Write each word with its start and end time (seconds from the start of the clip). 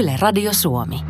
Yle 0.00 0.16
Radio 0.20 0.52
Suomi. 0.54 1.00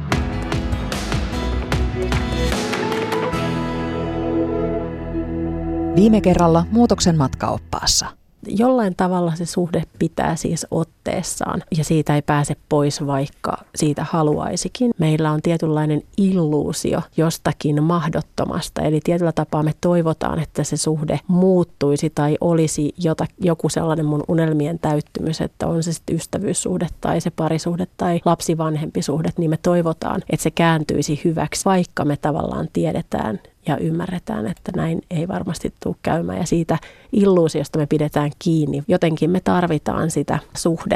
Viime 5.97 6.21
kerralla 6.21 6.65
muutoksen 6.71 7.19
matkaoppaassa– 7.19 8.07
jollain 8.47 8.97
tavalla 8.97 9.35
se 9.35 9.47
suhde 9.47 9.83
pitää 9.99 10.37
siis 10.37 10.67
otteessaan 11.01 11.63
ja 11.77 11.85
siitä 11.85 12.15
ei 12.15 12.23
pääse 12.23 12.57
pois, 12.69 13.07
vaikka 13.07 13.57
siitä 13.75 14.07
haluaisikin. 14.11 14.91
Meillä 14.99 15.31
on 15.31 15.43
tietynlainen 15.43 16.03
illuusio 16.17 17.01
jostakin 17.17 17.83
mahdottomasta, 17.83 18.83
eli 18.83 19.01
tietyllä 19.05 19.33
tapaa 19.33 19.63
me 19.63 19.73
toivotaan, 19.81 20.39
että 20.39 20.65
se 20.65 20.77
suhde 20.77 21.21
muuttuisi 21.27 22.11
tai 22.11 22.37
olisi 22.41 22.95
jota, 22.99 23.27
joku 23.41 23.69
sellainen 23.69 24.07
mun 24.07 24.25
unelmien 24.29 24.79
täyttymys, 24.79 25.41
että 25.41 25.67
on 25.67 25.83
se 25.83 25.93
sitten 25.93 26.17
ystävyyssuhde 26.17 26.87
tai 27.01 27.21
se 27.21 27.31
parisuhde 27.31 27.87
tai 27.97 28.21
lapsivanhempi 28.25 29.03
suhde, 29.03 29.31
niin 29.39 29.51
me 29.51 29.59
toivotaan, 29.63 30.23
että 30.31 30.43
se 30.43 30.51
kääntyisi 30.51 31.21
hyväksi, 31.25 31.65
vaikka 31.65 32.05
me 32.05 32.17
tavallaan 32.17 32.69
tiedetään 32.73 33.41
ja 33.67 33.77
ymmärretään, 33.77 34.47
että 34.47 34.73
näin 34.77 35.03
ei 35.11 35.29
varmasti 35.29 35.75
tule 35.83 35.97
käymään. 36.03 36.39
Ja 36.39 36.47
siitä 36.47 36.79
illuusiosta 37.13 37.79
me 37.79 37.87
pidetään 37.87 38.31
kiinni. 38.39 38.83
Jotenkin 38.89 39.31
me 39.31 39.41
tarvitaan 39.41 40.11
sitä 40.11 40.39
suhdetta. 40.57 40.90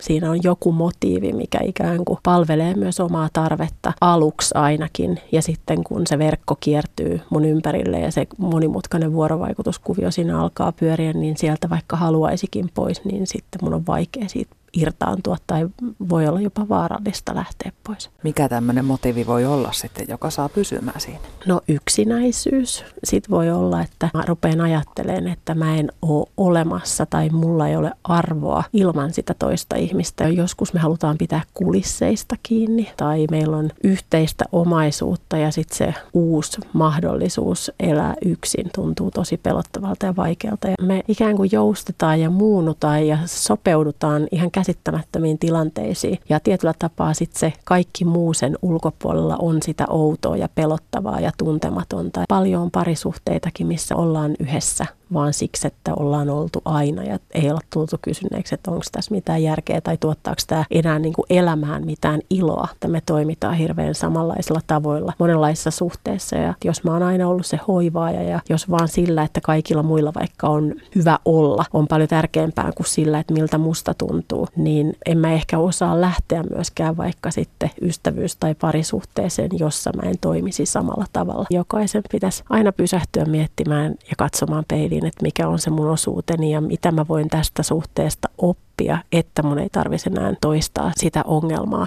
Siinä 0.00 0.30
on 0.30 0.42
joku 0.42 0.72
motiivi, 0.72 1.32
mikä 1.32 1.58
ikään 1.62 2.04
kuin 2.04 2.18
palvelee 2.22 2.74
myös 2.74 3.00
omaa 3.00 3.28
tarvetta 3.32 3.92
aluksi 4.00 4.54
ainakin. 4.54 5.20
Ja 5.32 5.42
sitten 5.42 5.84
kun 5.84 6.06
se 6.06 6.18
verkko 6.18 6.56
kiertyy 6.60 7.20
mun 7.30 7.44
ympärille 7.44 8.00
ja 8.00 8.12
se 8.12 8.26
monimutkainen 8.38 9.12
vuorovaikutuskuvio 9.12 10.10
siinä 10.10 10.40
alkaa 10.40 10.72
pyöriä, 10.72 11.12
niin 11.12 11.36
sieltä 11.36 11.70
vaikka 11.70 11.96
haluaisikin 11.96 12.70
pois, 12.74 13.04
niin 13.04 13.26
sitten 13.26 13.58
mun 13.62 13.74
on 13.74 13.86
vaikea 13.86 14.28
siitä 14.28 14.56
irtaantua 14.76 15.36
tai 15.46 15.68
voi 16.08 16.28
olla 16.28 16.40
jopa 16.40 16.68
vaarallista 16.68 17.34
lähteä 17.34 17.72
pois. 17.86 18.10
Mikä 18.22 18.48
tämmöinen 18.48 18.84
motiivi 18.84 19.26
voi 19.26 19.44
olla 19.44 19.72
sitten, 19.72 20.06
joka 20.08 20.30
saa 20.30 20.48
pysymään 20.48 21.00
siinä? 21.00 21.20
No 21.46 21.60
yksinäisyys. 21.68 22.84
Sitten 23.04 23.30
voi 23.30 23.50
olla, 23.50 23.80
että 23.80 24.08
mä 24.14 24.22
rupean 24.26 24.60
ajattelemaan, 24.60 25.28
että 25.28 25.54
mä 25.54 25.76
en 25.76 25.92
ole 26.02 26.26
olemassa 26.36 27.06
tai 27.06 27.28
mulla 27.28 27.68
ei 27.68 27.76
ole 27.76 27.92
arvoa 28.04 28.64
ilman 28.72 29.12
sitä 29.12 29.34
toista 29.34 29.76
ihmistä. 29.76 30.28
Joskus 30.28 30.74
me 30.74 30.80
halutaan 30.80 31.18
pitää 31.18 31.42
kulisseista 31.54 32.36
kiinni 32.42 32.90
tai 32.96 33.26
meillä 33.30 33.56
on 33.56 33.70
yhteistä 33.84 34.44
omaisuutta 34.52 35.36
ja 35.36 35.50
sitten 35.50 35.76
se 35.76 35.94
uusi 36.12 36.60
mahdollisuus 36.72 37.72
elää 37.80 38.14
yksin 38.24 38.70
tuntuu 38.74 39.10
tosi 39.10 39.36
pelottavalta 39.36 40.06
ja 40.06 40.16
vaikealta. 40.16 40.68
Ja 40.68 40.74
me 40.82 41.02
ikään 41.08 41.36
kuin 41.36 41.50
joustetaan 41.52 42.20
ja 42.20 42.30
muunnutaan 42.30 43.06
ja 43.06 43.18
sopeudutaan 43.24 44.28
ihan 44.30 44.50
käsittämättömiin 44.64 45.38
tilanteisiin. 45.38 46.18
Ja 46.28 46.40
tietyllä 46.40 46.74
tapaa 46.78 47.14
sitten 47.14 47.40
se 47.40 47.52
kaikki 47.64 48.04
muu 48.04 48.34
sen 48.34 48.58
ulkopuolella 48.62 49.36
on 49.38 49.62
sitä 49.62 49.84
outoa 49.88 50.36
ja 50.36 50.48
pelottavaa 50.54 51.20
ja 51.20 51.30
tuntematonta. 51.38 52.24
Paljon 52.28 52.62
on 52.62 52.70
parisuhteitakin, 52.70 53.66
missä 53.66 53.96
ollaan 53.96 54.34
yhdessä 54.40 54.86
vaan 55.12 55.32
siksi, 55.32 55.66
että 55.66 55.94
ollaan 55.94 56.30
oltu 56.30 56.62
aina 56.64 57.02
ja 57.02 57.18
ei 57.34 57.50
olla 57.50 57.60
tultu 57.72 57.96
kysyneeksi, 58.02 58.54
että 58.54 58.70
onko 58.70 58.84
tässä 58.92 59.14
mitään 59.14 59.42
järkeä 59.42 59.80
tai 59.80 59.96
tuottaako 59.96 60.42
tämä 60.46 60.64
enää 60.70 60.98
niin 60.98 61.12
kuin 61.12 61.26
elämään 61.30 61.86
mitään 61.86 62.20
iloa. 62.30 62.68
Että 62.72 62.88
me 62.88 63.02
toimitaan 63.06 63.54
hirveän 63.54 63.94
samanlaisilla 63.94 64.60
tavoilla 64.66 65.12
monenlaisissa 65.18 65.70
suhteissa 65.70 66.36
ja 66.36 66.54
jos 66.64 66.84
mä 66.84 66.92
oon 66.92 67.02
aina 67.02 67.28
ollut 67.28 67.46
se 67.46 67.60
hoivaaja 67.68 68.22
ja 68.22 68.40
jos 68.48 68.70
vaan 68.70 68.88
sillä, 68.88 69.22
että 69.22 69.40
kaikilla 69.40 69.82
muilla 69.82 70.12
vaikka 70.14 70.48
on 70.48 70.74
hyvä 70.94 71.18
olla, 71.24 71.64
on 71.72 71.86
paljon 71.88 72.08
tärkeämpää 72.08 72.70
kuin 72.76 72.86
sillä, 72.86 73.18
että 73.18 73.34
miltä 73.34 73.58
musta 73.58 73.94
tuntuu, 73.94 74.48
niin 74.56 74.96
en 75.06 75.18
mä 75.18 75.32
ehkä 75.32 75.58
osaa 75.58 76.00
lähteä 76.00 76.42
myöskään 76.42 76.96
vaikka 76.96 77.30
sitten 77.30 77.70
ystävyys- 77.82 78.36
tai 78.40 78.54
parisuhteeseen, 78.54 79.50
jossa 79.58 79.90
mä 80.02 80.10
en 80.10 80.18
toimisi 80.20 80.66
samalla 80.66 81.04
tavalla. 81.12 81.46
Jokaisen 81.50 82.02
pitäisi 82.10 82.44
aina 82.50 82.72
pysähtyä 82.72 83.24
miettimään 83.24 83.94
ja 84.10 84.14
katsomaan 84.18 84.64
peiliin 84.68 84.93
mietin, 84.94 85.08
että 85.08 85.22
mikä 85.22 85.48
on 85.48 85.58
se 85.58 85.70
mun 85.70 85.90
osuuteni 85.90 86.50
ja 86.50 86.60
mitä 86.60 86.92
mä 86.92 87.08
voin 87.08 87.28
tästä 87.28 87.62
suhteesta 87.62 88.28
oppia, 88.38 88.98
että 89.12 89.42
mun 89.42 89.58
ei 89.58 89.68
tarvitse 89.68 90.10
enää 90.10 90.34
toistaa 90.40 90.92
sitä 90.96 91.22
ongelmaa. 91.26 91.86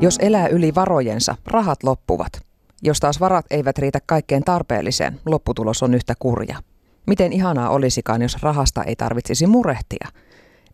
Jos 0.00 0.18
elää 0.18 0.48
yli 0.48 0.74
varojensa, 0.74 1.36
rahat 1.46 1.82
loppuvat. 1.82 2.32
Jos 2.82 3.00
taas 3.00 3.20
varat 3.20 3.46
eivät 3.50 3.78
riitä 3.78 3.98
kaikkeen 4.06 4.44
tarpeelliseen, 4.44 5.20
lopputulos 5.26 5.82
on 5.82 5.94
yhtä 5.94 6.14
kurja. 6.18 6.56
Miten 7.06 7.32
ihanaa 7.32 7.70
olisikaan, 7.70 8.22
jos 8.22 8.42
rahasta 8.42 8.84
ei 8.84 8.96
tarvitsisi 8.96 9.46
murehtia? 9.46 10.08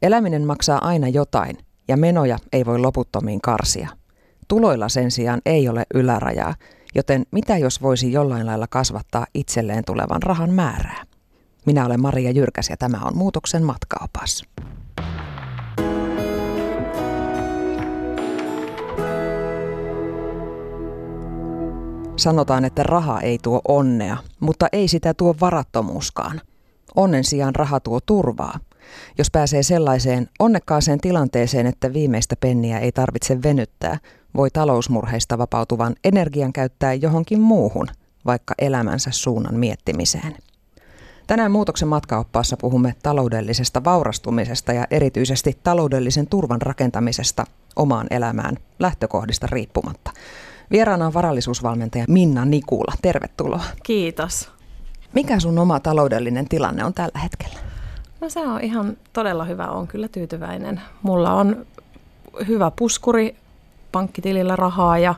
Eläminen 0.03 0.47
maksaa 0.47 0.87
aina 0.87 1.09
jotain, 1.09 1.59
ja 1.89 1.97
menoja 1.97 2.39
ei 2.53 2.67
voi 2.67 2.79
loputtomiin 2.79 3.41
karsia. 3.41 3.89
Tuloilla 4.49 4.89
sen 4.89 5.11
sijaan 5.11 5.41
ei 5.47 5.69
ole 5.69 5.87
ylärajaa, 5.95 6.55
joten 6.95 7.27
mitä 7.31 7.59
jos 7.59 7.83
voisi 7.83 8.13
jollain 8.13 8.47
lailla 8.47 8.67
kasvattaa 8.67 9.27
itselleen 9.35 9.85
tulevan 9.85 10.23
rahan 10.23 10.51
määrää? 10.51 11.05
Minä 11.67 11.87
olen 11.87 12.01
Maria 12.01 12.31
Jyrkäs 12.31 12.71
ja 12.71 12.77
tämä 12.77 13.01
on 13.05 13.17
Muutoksen 13.17 13.63
matkaopas. 13.63 14.45
Sanotaan, 22.17 22.65
että 22.65 22.83
raha 22.83 23.21
ei 23.21 23.39
tuo 23.43 23.61
onnea, 23.69 24.17
mutta 24.41 24.67
ei 24.73 24.89
sitä 24.89 25.15
tuo 25.15 25.35
varattomuuskaan. 25.41 26.41
Onnen 26.95 27.25
sijaan 27.25 27.55
raha 27.55 27.81
tuo 27.81 28.01
turvaa. 28.01 28.59
Jos 29.19 29.31
pääsee 29.31 29.63
sellaiseen 29.63 30.29
onnekkaaseen 30.39 31.01
tilanteeseen, 31.01 31.67
että 31.67 31.93
viimeistä 31.93 32.37
penniä 32.41 32.79
ei 32.79 32.93
tarvitse 32.93 33.43
venyttää, 33.43 33.99
voi 34.37 34.51
talousmurheista 34.51 35.39
vapautuvan 35.39 35.95
energian 36.05 36.53
käyttää 36.53 36.95
johonkin 36.95 37.41
muuhun, 37.41 37.87
vaikka 38.27 38.55
elämänsä 38.59 39.11
suunnan 39.13 39.55
miettimiseen. 39.55 40.37
Tänään 41.27 41.53
muutoksen 41.53 41.89
matkaoppaassa 41.89 42.57
puhumme 42.57 42.95
taloudellisesta 43.03 43.85
vaurastumisesta 43.85 44.73
ja 44.73 44.87
erityisesti 44.91 45.59
taloudellisen 45.63 46.27
turvan 46.27 46.63
rakentamisesta 46.63 47.45
omaan 47.77 48.07
elämään 48.11 48.57
lähtökohdista 48.79 49.47
riippumatta. 49.47 50.11
Vieraana 50.71 51.07
on 51.07 51.15
varallisuusvalmentaja 51.15 52.05
Minna 52.09 52.45
Nikula. 52.45 52.93
Tervetuloa. 53.03 53.65
Kiitos. 53.83 54.51
Mikä 55.15 55.41
sun 55.41 55.59
oma 55.59 55.81
taloudellinen 55.81 56.49
tilanne 56.49 56.85
on 56.85 56.95
tällä 56.95 57.19
hetkellä? 57.19 57.59
No 58.21 58.29
se 58.29 58.41
on 58.41 58.61
ihan 58.61 58.97
todella 59.13 59.45
hyvä, 59.45 59.69
on 59.69 59.87
kyllä 59.87 60.09
tyytyväinen. 60.09 60.81
Mulla 61.03 61.33
on 61.35 61.67
hyvä 62.47 62.71
puskuri 62.71 63.37
pankkitilillä 63.93 64.57
rahaa 64.57 64.99
ja 64.99 65.15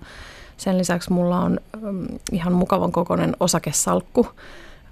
sen 0.57 0.79
lisäksi 0.79 1.13
mulla 1.13 1.41
on 1.41 1.61
mm, 1.81 2.07
ihan 2.33 2.53
mukavan 2.53 2.93
kokoinen 2.93 3.37
osakesalkku. 3.41 4.27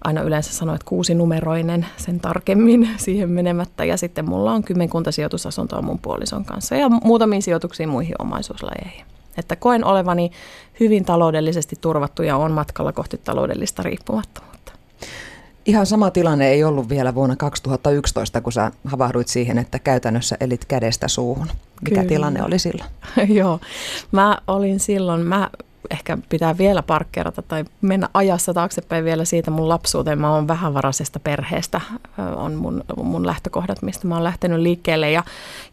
Aina 0.05 0.23
yleensä 0.23 0.53
sanoin, 0.53 0.77
että 0.77 0.89
kuusi 0.89 1.15
numeroinen 1.15 1.87
sen 1.97 2.21
tarkemmin 2.21 2.89
siihen 2.97 3.31
menemättä. 3.31 3.85
Ja 3.85 3.97
sitten 3.97 4.29
mulla 4.29 4.53
on 4.53 4.63
kymmenkunta 4.63 5.13
sijoitusasuntoa 5.13 5.83
mun 5.83 5.99
puolison 5.99 6.45
kanssa 6.45 6.75
ja 6.75 6.89
muutamiin 6.89 7.43
sijoituksiin 7.43 7.89
muihin 7.89 8.15
omaisuuslajeihin. 8.19 9.07
Että 9.39 9.57
koen 9.57 9.85
olevani 9.85 10.31
hyvin 10.81 11.05
taloudellisesti 11.05 11.77
turvattu 11.81 12.23
ja 12.23 12.37
on 12.37 12.53
matkalla 12.53 12.93
kohti 12.93 13.19
taloudellista 13.19 13.83
riippumattomuutta. 13.83 14.56
Ihan 15.67 15.87
sama 15.87 16.11
tilanne 16.11 16.49
ei 16.49 16.65
ollut 16.65 16.89
vielä 16.89 17.15
vuonna 17.15 17.37
2011, 17.37 18.41
kun 18.41 18.53
sä 18.53 18.73
havahduit 18.85 19.29
siihen, 19.29 19.59
että 19.59 19.79
käytännössä 19.79 20.37
elit 20.41 20.65
kädestä 20.65 21.09
suuhun. 21.09 21.47
Mikä 21.81 21.95
Kyllä. 21.95 22.09
tilanne 22.09 22.43
oli 22.43 22.59
silloin? 22.59 22.91
Joo, 23.39 23.61
mä 24.13 24.39
olin 24.47 24.81
silloin, 24.81 25.21
mä 25.21 25.51
ehkä 25.91 26.19
pitää 26.29 26.59
vielä 26.59 26.83
parkkeerata 26.83 27.43
tai 27.43 27.65
mennä 27.81 28.09
ajassa 28.15 28.55
taaksepäin 28.55 29.05
vielä 29.05 29.25
siitä 29.25 29.51
mun 29.51 29.69
lapsuuteen. 29.69 30.21
Mä 30.21 30.35
oon 30.35 30.49
vähävaraisesta 30.49 31.21
perheestä, 31.21 31.81
on 32.37 32.55
mun, 32.55 32.85
mun 33.03 33.27
lähtökohdat, 33.27 33.83
mistä 33.83 34.07
mä 34.07 34.15
oon 34.15 34.25
lähtenyt 34.25 34.61
liikkeelle 34.61 35.11
ja, 35.11 35.25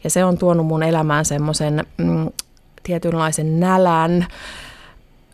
ja 0.04 0.10
se 0.10 0.24
on 0.24 0.38
tuonut 0.38 0.66
mun 0.66 0.82
elämään 0.82 1.24
semmoisen 1.24 1.86
mm, 1.96 2.28
tietynlaisen 2.82 3.60
nälän, 3.60 4.26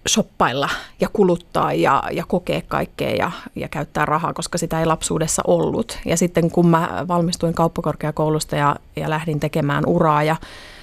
shoppailla 0.08 0.68
ja 1.00 1.08
kuluttaa 1.12 1.72
ja, 1.72 2.02
ja 2.12 2.24
kokea 2.28 2.60
kaikkea 2.68 3.10
ja, 3.10 3.30
ja 3.56 3.68
käyttää 3.68 4.04
rahaa, 4.04 4.32
koska 4.32 4.58
sitä 4.58 4.80
ei 4.80 4.86
lapsuudessa 4.86 5.42
ollut. 5.46 5.98
Ja 6.04 6.16
sitten 6.16 6.50
kun 6.50 6.66
mä 6.66 7.04
valmistuin 7.08 7.54
kauppakorkeakoulusta 7.54 8.56
ja, 8.56 8.76
ja 8.96 9.10
lähdin 9.10 9.40
tekemään 9.40 9.86
uraa 9.86 10.22
ja, 10.22 10.36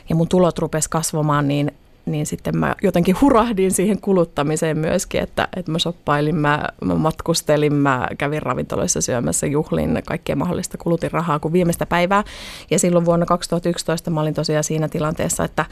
ja 0.09 0.15
mun 0.15 0.27
tulot 0.27 0.59
rupesi 0.59 0.89
kasvamaan, 0.89 1.47
niin, 1.47 1.71
niin 2.05 2.25
sitten 2.25 2.57
mä 2.57 2.75
jotenkin 2.83 3.15
hurahdin 3.21 3.71
siihen 3.71 4.01
kuluttamiseen 4.01 4.77
myöskin, 4.77 5.21
että, 5.21 5.47
että 5.55 5.71
mä 5.71 5.79
shoppailin, 5.79 6.35
mä, 6.35 6.69
mä 6.85 6.95
matkustelin, 6.95 7.73
mä 7.73 8.07
kävin 8.17 8.41
ravintoloissa 8.41 9.01
syömässä, 9.01 9.47
juhlin 9.47 10.01
kaikkea 10.05 10.35
mahdollista, 10.35 10.77
kulutin 10.77 11.11
rahaa 11.11 11.39
kuin 11.39 11.53
viimeistä 11.53 11.85
päivää. 11.85 12.23
Ja 12.71 12.79
silloin 12.79 13.05
vuonna 13.05 13.25
2011 13.25 14.09
mä 14.09 14.21
olin 14.21 14.33
tosiaan 14.33 14.63
siinä 14.63 14.87
tilanteessa, 14.87 15.43
että 15.43 15.65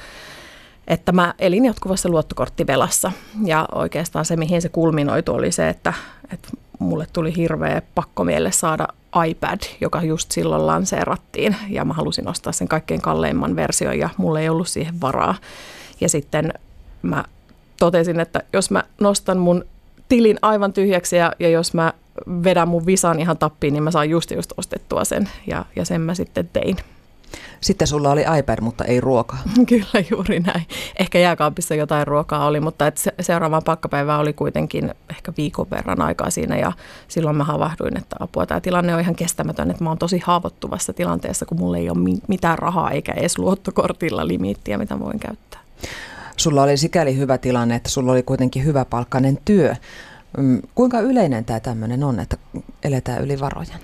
että 0.87 1.11
mä 1.11 1.33
elin 1.39 1.65
jatkuvassa 1.65 2.09
luottokorttivelassa. 2.09 3.11
Ja 3.43 3.67
oikeastaan 3.71 4.25
se, 4.25 4.35
mihin 4.35 4.61
se 4.61 4.69
kulminoitu, 4.69 5.33
oli 5.33 5.51
se, 5.51 5.69
että, 5.69 5.93
että 6.33 6.49
mulle 6.79 7.07
tuli 7.13 7.35
hirveä 7.35 7.81
pakko 7.95 8.23
mielle 8.23 8.51
saada 8.51 8.87
iPad, 9.27 9.59
joka 9.81 10.03
just 10.03 10.31
silloin 10.31 10.67
lanseerattiin 10.67 11.55
ja 11.69 11.85
mä 11.85 11.93
halusin 11.93 12.27
ostaa 12.27 12.53
sen 12.53 12.67
kaikkein 12.67 13.01
kalleimman 13.01 13.55
version 13.55 13.99
ja 13.99 14.09
mulla 14.17 14.39
ei 14.39 14.49
ollut 14.49 14.67
siihen 14.67 15.01
varaa. 15.01 15.35
Ja 16.01 16.09
sitten 16.09 16.53
mä 17.01 17.23
totesin, 17.79 18.19
että 18.19 18.41
jos 18.53 18.71
mä 18.71 18.83
nostan 19.01 19.37
mun 19.37 19.65
tilin 20.09 20.39
aivan 20.41 20.73
tyhjäksi 20.73 21.15
ja, 21.15 21.31
ja 21.39 21.49
jos 21.49 21.73
mä 21.73 21.93
vedän 22.43 22.67
mun 22.67 22.85
visan 22.85 23.19
ihan 23.19 23.37
tappiin, 23.37 23.73
niin 23.73 23.83
mä 23.83 23.91
saan 23.91 24.09
just 24.09 24.31
just 24.31 24.53
ostettua 24.57 25.05
sen 25.05 25.29
ja, 25.47 25.65
ja 25.75 25.85
sen 25.85 26.01
mä 26.01 26.13
sitten 26.13 26.49
tein. 26.53 26.77
Sitten 27.65 27.87
sulla 27.87 28.11
oli 28.11 28.25
iPad, 28.39 28.61
mutta 28.61 28.83
ei 28.83 29.01
ruokaa. 29.01 29.39
Kyllä 29.69 30.05
juuri 30.11 30.39
näin. 30.39 30.67
Ehkä 30.99 31.19
jääkaapissa 31.19 31.75
jotain 31.75 32.07
ruokaa 32.07 32.45
oli, 32.45 32.59
mutta 32.59 32.87
et 32.87 32.99
seuraavaan 33.19 33.63
pakkapäivään 33.65 34.19
oli 34.19 34.33
kuitenkin 34.33 34.93
ehkä 35.09 35.33
viikon 35.37 35.69
verran 35.71 36.01
aikaa 36.01 36.29
siinä 36.29 36.57
ja 36.57 36.71
silloin 37.07 37.35
mä 37.35 37.43
havahduin, 37.43 37.97
että 37.97 38.15
apua 38.19 38.45
tämä 38.45 38.61
tilanne 38.61 38.95
on 38.95 39.01
ihan 39.01 39.15
kestämätön, 39.15 39.71
että 39.71 39.83
mä 39.83 39.89
oon 39.89 39.97
tosi 39.97 40.21
haavoittuvassa 40.25 40.93
tilanteessa, 40.93 41.45
kun 41.45 41.59
mulla 41.59 41.77
ei 41.77 41.89
ole 41.89 42.19
mitään 42.27 42.59
rahaa 42.59 42.91
eikä 42.91 43.13
edes 43.13 43.37
luottokortilla 43.37 44.27
limiittiä, 44.27 44.77
mitä 44.77 44.99
voin 44.99 45.19
käyttää. 45.19 45.59
Sulla 46.37 46.63
oli 46.63 46.77
sikäli 46.77 47.17
hyvä 47.17 47.37
tilanne, 47.37 47.75
että 47.75 47.89
sulla 47.89 48.11
oli 48.11 48.23
kuitenkin 48.23 48.65
hyvä 48.65 48.85
palkkainen 48.85 49.37
työ. 49.45 49.75
Mm, 50.37 50.61
kuinka 50.75 50.99
yleinen 50.99 51.45
tämä 51.45 51.59
tämmöinen 51.59 52.03
on, 52.03 52.19
että 52.19 52.37
eletään 52.83 53.23
yli 53.23 53.39
varojen? 53.39 53.79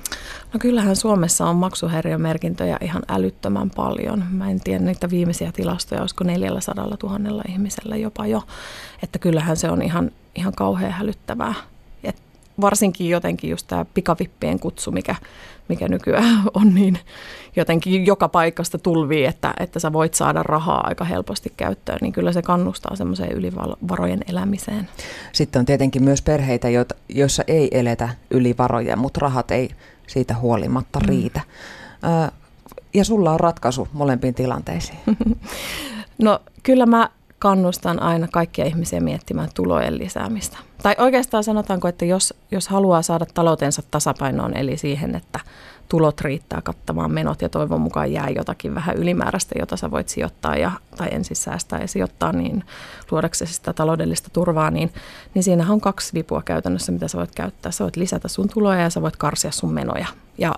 No 0.54 0.60
kyllähän 0.60 0.96
Suomessa 0.96 1.46
on 1.46 1.56
maksuhäiriömerkintöjä 1.56 2.78
ihan 2.82 3.04
älyttömän 3.10 3.70
paljon. 3.70 4.24
Mä 4.32 4.50
en 4.50 4.60
tiedä 4.60 4.80
niitä 4.80 5.10
viimeisiä 5.10 5.52
tilastoja, 5.52 6.02
olisiko 6.02 6.24
400 6.24 6.88
000 7.04 7.42
ihmisellä 7.50 7.96
jopa 7.96 8.28
jo. 8.28 8.44
Että 9.04 9.20
kyllähän 9.20 9.58
se 9.58 9.70
on 9.70 9.82
ihan, 9.82 10.12
ihan 10.36 10.54
kauhean 10.54 10.92
hälyttävää. 10.92 11.54
Et 12.04 12.16
varsinkin 12.62 13.10
jotenkin 13.10 13.50
just 13.50 13.68
tämä 13.68 13.86
pikavippien 13.94 14.60
kutsu, 14.60 14.92
mikä, 14.92 15.16
mikä 15.70 15.88
nykyään 15.88 16.42
on 16.54 16.76
niin 16.76 17.00
jotenkin 17.56 18.06
joka 18.06 18.30
paikasta 18.30 18.78
tulvii, 18.78 19.26
että, 19.26 19.54
että 19.60 19.80
sä 19.80 19.94
voit 19.94 20.14
saada 20.14 20.44
rahaa 20.44 20.88
aika 20.88 21.06
helposti 21.06 21.54
käyttöön, 21.58 21.98
niin 22.02 22.14
kyllä 22.14 22.32
se 22.32 22.42
kannustaa 22.42 22.96
semmoiseen 22.96 23.32
ylivarojen 23.32 24.22
elämiseen. 24.30 24.90
Sitten 25.32 25.60
on 25.60 25.66
tietenkin 25.66 26.04
myös 26.04 26.22
perheitä, 26.22 26.68
joissa 27.10 27.44
ei 27.48 27.68
eletä 27.72 28.10
yli 28.32 28.56
varoja, 28.58 28.96
mutta 28.96 29.20
rahat 29.20 29.52
ei 29.52 29.70
siitä 30.12 30.36
huolimatta 30.36 31.00
mm. 31.00 31.06
riitä. 31.08 31.42
Mm. 32.02 32.32
Ja 32.94 33.06
sulla 33.06 33.32
on 33.32 33.40
ratkaisu 33.40 33.88
molempiin 33.94 34.34
tilanteisiin. 34.34 35.00
No 36.22 36.40
kyllä 36.64 36.86
mä 36.86 37.10
kannustan 37.40 38.02
aina 38.02 38.28
kaikkia 38.28 38.66
ihmisiä 38.66 39.00
miettimään 39.00 39.50
tulojen 39.56 39.98
lisäämistä. 39.98 40.58
Tai 40.84 40.96
oikeastaan 40.98 41.44
sanotaanko, 41.44 41.88
että 41.88 42.06
jos, 42.06 42.34
jos 42.52 42.68
haluaa 42.68 43.02
saada 43.02 43.26
taloutensa 43.34 43.82
tasapainoon, 43.92 44.58
eli 44.58 44.78
siihen, 44.78 45.16
että 45.16 45.40
tulot 45.90 46.22
riittää 46.22 46.62
kattamaan 46.62 47.12
menot 47.12 47.42
ja 47.42 47.50
toivon 47.50 47.82
mukaan 47.82 48.12
jää 48.12 48.30
jotakin 48.30 48.76
vähän 48.76 48.98
ylimääräistä, 48.98 49.56
jota 49.60 49.78
sä 49.78 49.92
voit 49.92 50.10
sijoittaa 50.10 50.56
ja, 50.56 50.72
tai 50.98 51.08
ensin 51.12 51.36
säästää 51.36 51.82
ja 51.82 51.88
sijoittaa 51.88 52.32
niin 52.32 52.64
luodaksesi 53.12 53.54
sitä 53.54 53.74
taloudellista 53.74 54.30
turvaa, 54.34 54.72
niin, 54.72 54.94
niin 55.34 55.44
siinähän 55.44 55.74
on 55.74 55.82
kaksi 55.82 56.14
vipua 56.14 56.42
käytännössä, 56.42 56.92
mitä 56.92 57.08
sä 57.08 57.18
voit 57.18 57.36
käyttää. 57.36 57.72
Sä 57.72 57.84
voit 57.84 57.96
lisätä 57.96 58.28
sun 58.28 58.50
tuloja 58.54 58.82
ja 58.82 58.90
sä 58.90 59.02
voit 59.02 59.16
karsia 59.16 59.52
sun 59.52 59.74
menoja. 59.74 60.08
Ja 60.38 60.56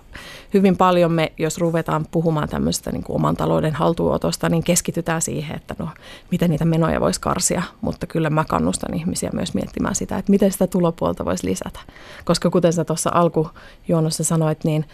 hyvin 0.53 0.77
paljon 0.77 1.11
me, 1.11 1.31
jos 1.37 1.57
ruvetaan 1.57 2.05
puhumaan 2.11 2.49
tämmöistä 2.49 2.91
niin 2.91 3.03
kuin 3.03 3.15
oman 3.15 3.35
talouden 3.35 3.73
haltuunotosta, 3.73 4.49
niin 4.49 4.63
keskitytään 4.63 5.21
siihen, 5.21 5.55
että 5.55 5.75
no, 5.79 5.89
miten 6.31 6.49
niitä 6.49 6.65
menoja 6.65 7.01
voisi 7.01 7.21
karsia. 7.21 7.63
Mutta 7.81 8.07
kyllä 8.07 8.29
mä 8.29 8.45
kannustan 8.49 8.93
ihmisiä 8.93 9.29
myös 9.33 9.53
miettimään 9.53 9.95
sitä, 9.95 10.17
että 10.17 10.31
miten 10.31 10.51
sitä 10.51 10.67
tulopuolta 10.67 11.25
voisi 11.25 11.47
lisätä. 11.47 11.79
Koska 12.25 12.49
kuten 12.49 12.73
sä 12.73 12.85
tuossa 12.85 13.11
alkujuonossa 13.13 14.23
sanoit, 14.23 14.63
niin 14.63 14.85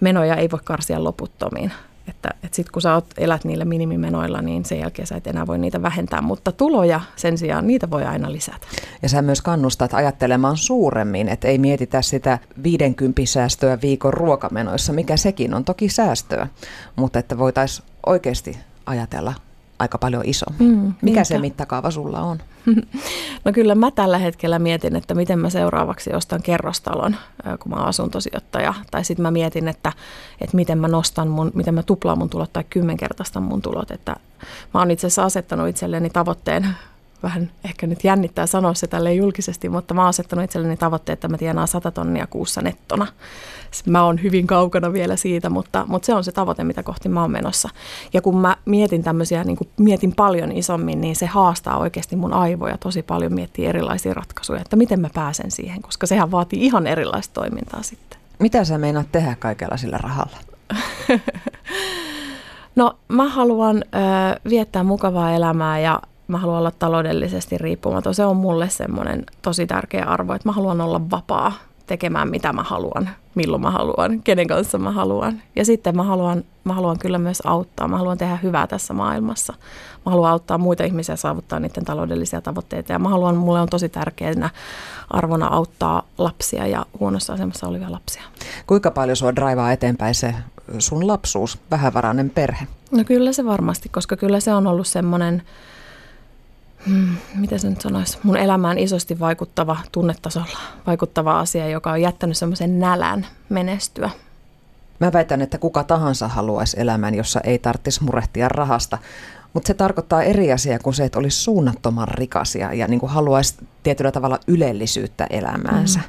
menoja 0.00 0.36
ei 0.36 0.50
voi 0.50 0.60
karsia 0.64 1.04
loputtomiin. 1.04 1.72
Että, 2.08 2.30
että 2.44 2.56
sitten 2.56 2.72
kun 2.72 2.82
sä 2.82 2.94
oot, 2.94 3.06
elät 3.18 3.44
niillä 3.44 3.64
minimimenoilla, 3.64 4.42
niin 4.42 4.64
sen 4.64 4.78
jälkeen 4.78 5.06
sä 5.06 5.16
et 5.16 5.26
enää 5.26 5.46
voi 5.46 5.58
niitä 5.58 5.82
vähentää, 5.82 6.20
mutta 6.20 6.52
tuloja 6.52 7.00
sen 7.16 7.38
sijaan, 7.38 7.66
niitä 7.66 7.90
voi 7.90 8.04
aina 8.04 8.32
lisätä. 8.32 8.66
Ja 9.02 9.08
sä 9.08 9.22
myös 9.22 9.42
kannustat 9.42 9.94
ajattelemaan 9.94 10.56
suuremmin, 10.56 11.28
että 11.28 11.48
ei 11.48 11.58
mietitä 11.58 12.02
sitä 12.02 12.38
50 12.62 13.22
säästöä 13.24 13.78
viikon 13.82 14.14
ruokamenoissa, 14.14 14.92
mikä 14.92 15.16
sekin 15.16 15.54
on 15.54 15.64
toki 15.64 15.88
säästöä, 15.88 16.48
mutta 16.96 17.18
että 17.18 17.38
voitaisiin 17.38 17.88
oikeasti 18.06 18.58
ajatella 18.86 19.34
aika 19.82 19.98
paljon 19.98 20.22
isommin. 20.26 20.76
Mm, 20.76 20.94
Mikä 21.02 21.24
se 21.24 21.38
mittakaava 21.38 21.90
sulla 21.90 22.20
on? 22.20 22.38
No 23.44 23.52
kyllä 23.52 23.74
mä 23.74 23.90
tällä 23.90 24.18
hetkellä 24.18 24.58
mietin, 24.58 24.96
että 24.96 25.14
miten 25.14 25.38
mä 25.38 25.50
seuraavaksi 25.50 26.12
ostan 26.14 26.42
kerrostalon, 26.42 27.16
kun 27.60 27.72
mä 27.72 27.76
oon 27.76 27.86
asuntosijoittaja. 27.88 28.74
Tai 28.90 29.04
sitten 29.04 29.22
mä 29.22 29.30
mietin, 29.30 29.68
että, 29.68 29.92
että 30.40 30.56
miten 30.56 30.78
mä 30.78 30.88
nostan 30.88 31.28
mun, 31.28 31.50
miten 31.54 31.74
mä 31.74 31.82
tuplaan 31.82 32.18
mun 32.18 32.30
tulot 32.30 32.52
tai 32.52 32.64
kymmenkertaistan 32.70 33.42
mun 33.42 33.62
tulot. 33.62 33.90
Että 33.90 34.16
mä 34.74 34.80
oon 34.80 34.90
itse 34.90 35.06
asiassa 35.06 35.24
asettanut 35.24 35.68
itselleni 35.68 36.10
tavoitteen 36.10 36.68
vähän 37.22 37.50
ehkä 37.64 37.86
nyt 37.86 38.04
jännittää 38.04 38.46
sanoa 38.46 38.74
se 38.74 38.86
tälle 38.86 39.14
julkisesti, 39.14 39.68
mutta 39.68 39.94
mä 39.94 40.00
oon 40.00 40.08
asettanut 40.08 40.44
itselleni 40.44 40.76
tavoitteet, 40.76 41.16
että 41.16 41.28
mä 41.28 41.38
tienaan 41.38 41.68
100 41.68 41.90
tonnia 41.90 42.26
kuussa 42.26 42.62
nettona. 42.62 43.06
Mä 43.86 44.04
oon 44.04 44.22
hyvin 44.22 44.46
kaukana 44.46 44.92
vielä 44.92 45.16
siitä, 45.16 45.50
mutta, 45.50 45.84
mutta 45.88 46.06
se 46.06 46.14
on 46.14 46.24
se 46.24 46.32
tavoite, 46.32 46.64
mitä 46.64 46.82
kohti 46.82 47.08
mä 47.08 47.22
oon 47.22 47.30
menossa. 47.30 47.68
Ja 48.12 48.22
kun 48.22 48.36
mä 48.36 48.56
mietin 48.64 49.02
tämmöisiä, 49.02 49.44
niin 49.44 49.56
kuin 49.56 49.68
mietin 49.78 50.14
paljon 50.14 50.52
isommin, 50.52 51.00
niin 51.00 51.16
se 51.16 51.26
haastaa 51.26 51.78
oikeasti 51.78 52.16
mun 52.16 52.32
aivoja 52.32 52.78
tosi 52.78 53.02
paljon 53.02 53.34
miettiä 53.34 53.68
erilaisia 53.68 54.14
ratkaisuja, 54.14 54.60
että 54.60 54.76
miten 54.76 55.00
mä 55.00 55.10
pääsen 55.14 55.50
siihen, 55.50 55.82
koska 55.82 56.06
sehän 56.06 56.30
vaatii 56.30 56.64
ihan 56.64 56.86
erilaista 56.86 57.34
toimintaa 57.34 57.82
sitten. 57.82 58.18
Mitä 58.38 58.64
sä 58.64 58.78
meinaat 58.78 59.12
tehdä 59.12 59.36
kaikella 59.38 59.76
sillä 59.76 59.98
rahalla? 59.98 60.36
No 62.76 62.98
mä 63.08 63.28
haluan 63.28 63.76
ö, 63.76 64.40
viettää 64.48 64.82
mukavaa 64.82 65.32
elämää 65.32 65.80
ja 65.80 66.00
mä 66.32 66.38
haluan 66.38 66.58
olla 66.58 66.72
taloudellisesti 66.78 67.58
riippumaton. 67.58 68.14
Se 68.14 68.24
on 68.24 68.36
mulle 68.36 68.68
semmoinen 68.68 69.26
tosi 69.42 69.66
tärkeä 69.66 70.04
arvo, 70.04 70.34
että 70.34 70.48
mä 70.48 70.52
haluan 70.52 70.80
olla 70.80 71.10
vapaa 71.10 71.52
tekemään 71.86 72.28
mitä 72.28 72.52
mä 72.52 72.62
haluan, 72.62 73.10
milloin 73.34 73.62
mä 73.62 73.70
haluan, 73.70 74.22
kenen 74.22 74.46
kanssa 74.46 74.78
mä 74.78 74.90
haluan. 74.90 75.42
Ja 75.56 75.64
sitten 75.64 75.96
mä 75.96 76.02
haluan, 76.02 76.44
mä 76.64 76.72
haluan 76.72 76.98
kyllä 76.98 77.18
myös 77.18 77.42
auttaa. 77.44 77.88
Mä 77.88 77.98
haluan 77.98 78.18
tehdä 78.18 78.38
hyvää 78.42 78.66
tässä 78.66 78.94
maailmassa. 78.94 79.52
Mä 80.06 80.10
haluan 80.10 80.30
auttaa 80.30 80.58
muita 80.58 80.84
ihmisiä 80.84 81.16
saavuttaa 81.16 81.60
niiden 81.60 81.84
taloudellisia 81.84 82.40
tavoitteita. 82.40 82.92
Ja 82.92 82.98
mä 82.98 83.08
haluan, 83.08 83.36
mulle 83.36 83.60
on 83.60 83.68
tosi 83.68 83.88
tärkeänä 83.88 84.50
arvona 85.10 85.46
auttaa 85.46 86.02
lapsia 86.18 86.66
ja 86.66 86.86
huonossa 87.00 87.32
asemassa 87.32 87.66
olevia 87.66 87.92
lapsia. 87.92 88.22
Kuinka 88.66 88.90
paljon 88.90 89.16
sua 89.16 89.36
draivaa 89.36 89.72
eteenpäin 89.72 90.14
se 90.14 90.34
sun 90.78 91.06
lapsuus, 91.06 91.58
vähävarainen 91.70 92.30
perhe? 92.30 92.66
No 92.90 93.04
kyllä 93.04 93.32
se 93.32 93.44
varmasti, 93.44 93.88
koska 93.88 94.16
kyllä 94.16 94.40
se 94.40 94.54
on 94.54 94.66
ollut 94.66 94.86
semmoinen 94.86 95.42
hmm, 96.86 97.16
miten 97.34 97.60
se 97.60 97.70
nyt 97.70 97.80
sanoisi, 97.80 98.18
mun 98.22 98.36
elämään 98.36 98.78
isosti 98.78 99.20
vaikuttava 99.20 99.76
tunnetasolla 99.92 100.58
vaikuttava 100.86 101.40
asia, 101.40 101.68
joka 101.68 101.92
on 101.92 102.02
jättänyt 102.02 102.36
semmoisen 102.36 102.80
nälän 102.80 103.26
menestyä. 103.48 104.10
Mä 105.00 105.12
väitän, 105.12 105.42
että 105.42 105.58
kuka 105.58 105.84
tahansa 105.84 106.28
haluaisi 106.28 106.80
elämän, 106.80 107.14
jossa 107.14 107.40
ei 107.40 107.58
tarvitsisi 107.58 108.04
murehtia 108.04 108.48
rahasta. 108.48 108.98
Mutta 109.52 109.66
se 109.66 109.74
tarkoittaa 109.74 110.22
eri 110.22 110.52
asiaa 110.52 110.78
kuin 110.78 110.94
se, 110.94 111.04
että 111.04 111.18
olisi 111.18 111.42
suunnattoman 111.42 112.08
rikas 112.08 112.54
ja, 112.54 112.74
ja 112.74 112.88
niin 112.88 113.00
kuin 113.00 113.12
haluaisi 113.12 113.54
tietyllä 113.82 114.12
tavalla 114.12 114.38
ylellisyyttä 114.46 115.26
elämäänsä. 115.30 115.98
Mm. 115.98 116.04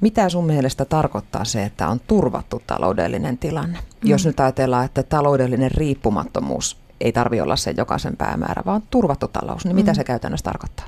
Mitä 0.00 0.28
sun 0.28 0.46
mielestä 0.46 0.84
tarkoittaa 0.84 1.44
se, 1.44 1.64
että 1.64 1.88
on 1.88 2.00
turvattu 2.06 2.62
taloudellinen 2.66 3.38
tilanne? 3.38 3.78
Mm. 3.78 4.10
Jos 4.10 4.26
nyt 4.26 4.40
ajatellaan, 4.40 4.84
että 4.84 5.02
taloudellinen 5.02 5.70
riippumattomuus 5.70 6.76
ei 7.00 7.12
tarvi 7.12 7.40
olla 7.40 7.56
se 7.56 7.74
jokaisen 7.76 8.16
päämäärä, 8.16 8.62
vaan 8.66 8.82
turvattu 8.90 9.28
talous. 9.28 9.64
Niin 9.64 9.76
mitä 9.76 9.92
mm. 9.92 9.96
se 9.96 10.04
käytännössä 10.04 10.44
tarkoittaa? 10.44 10.86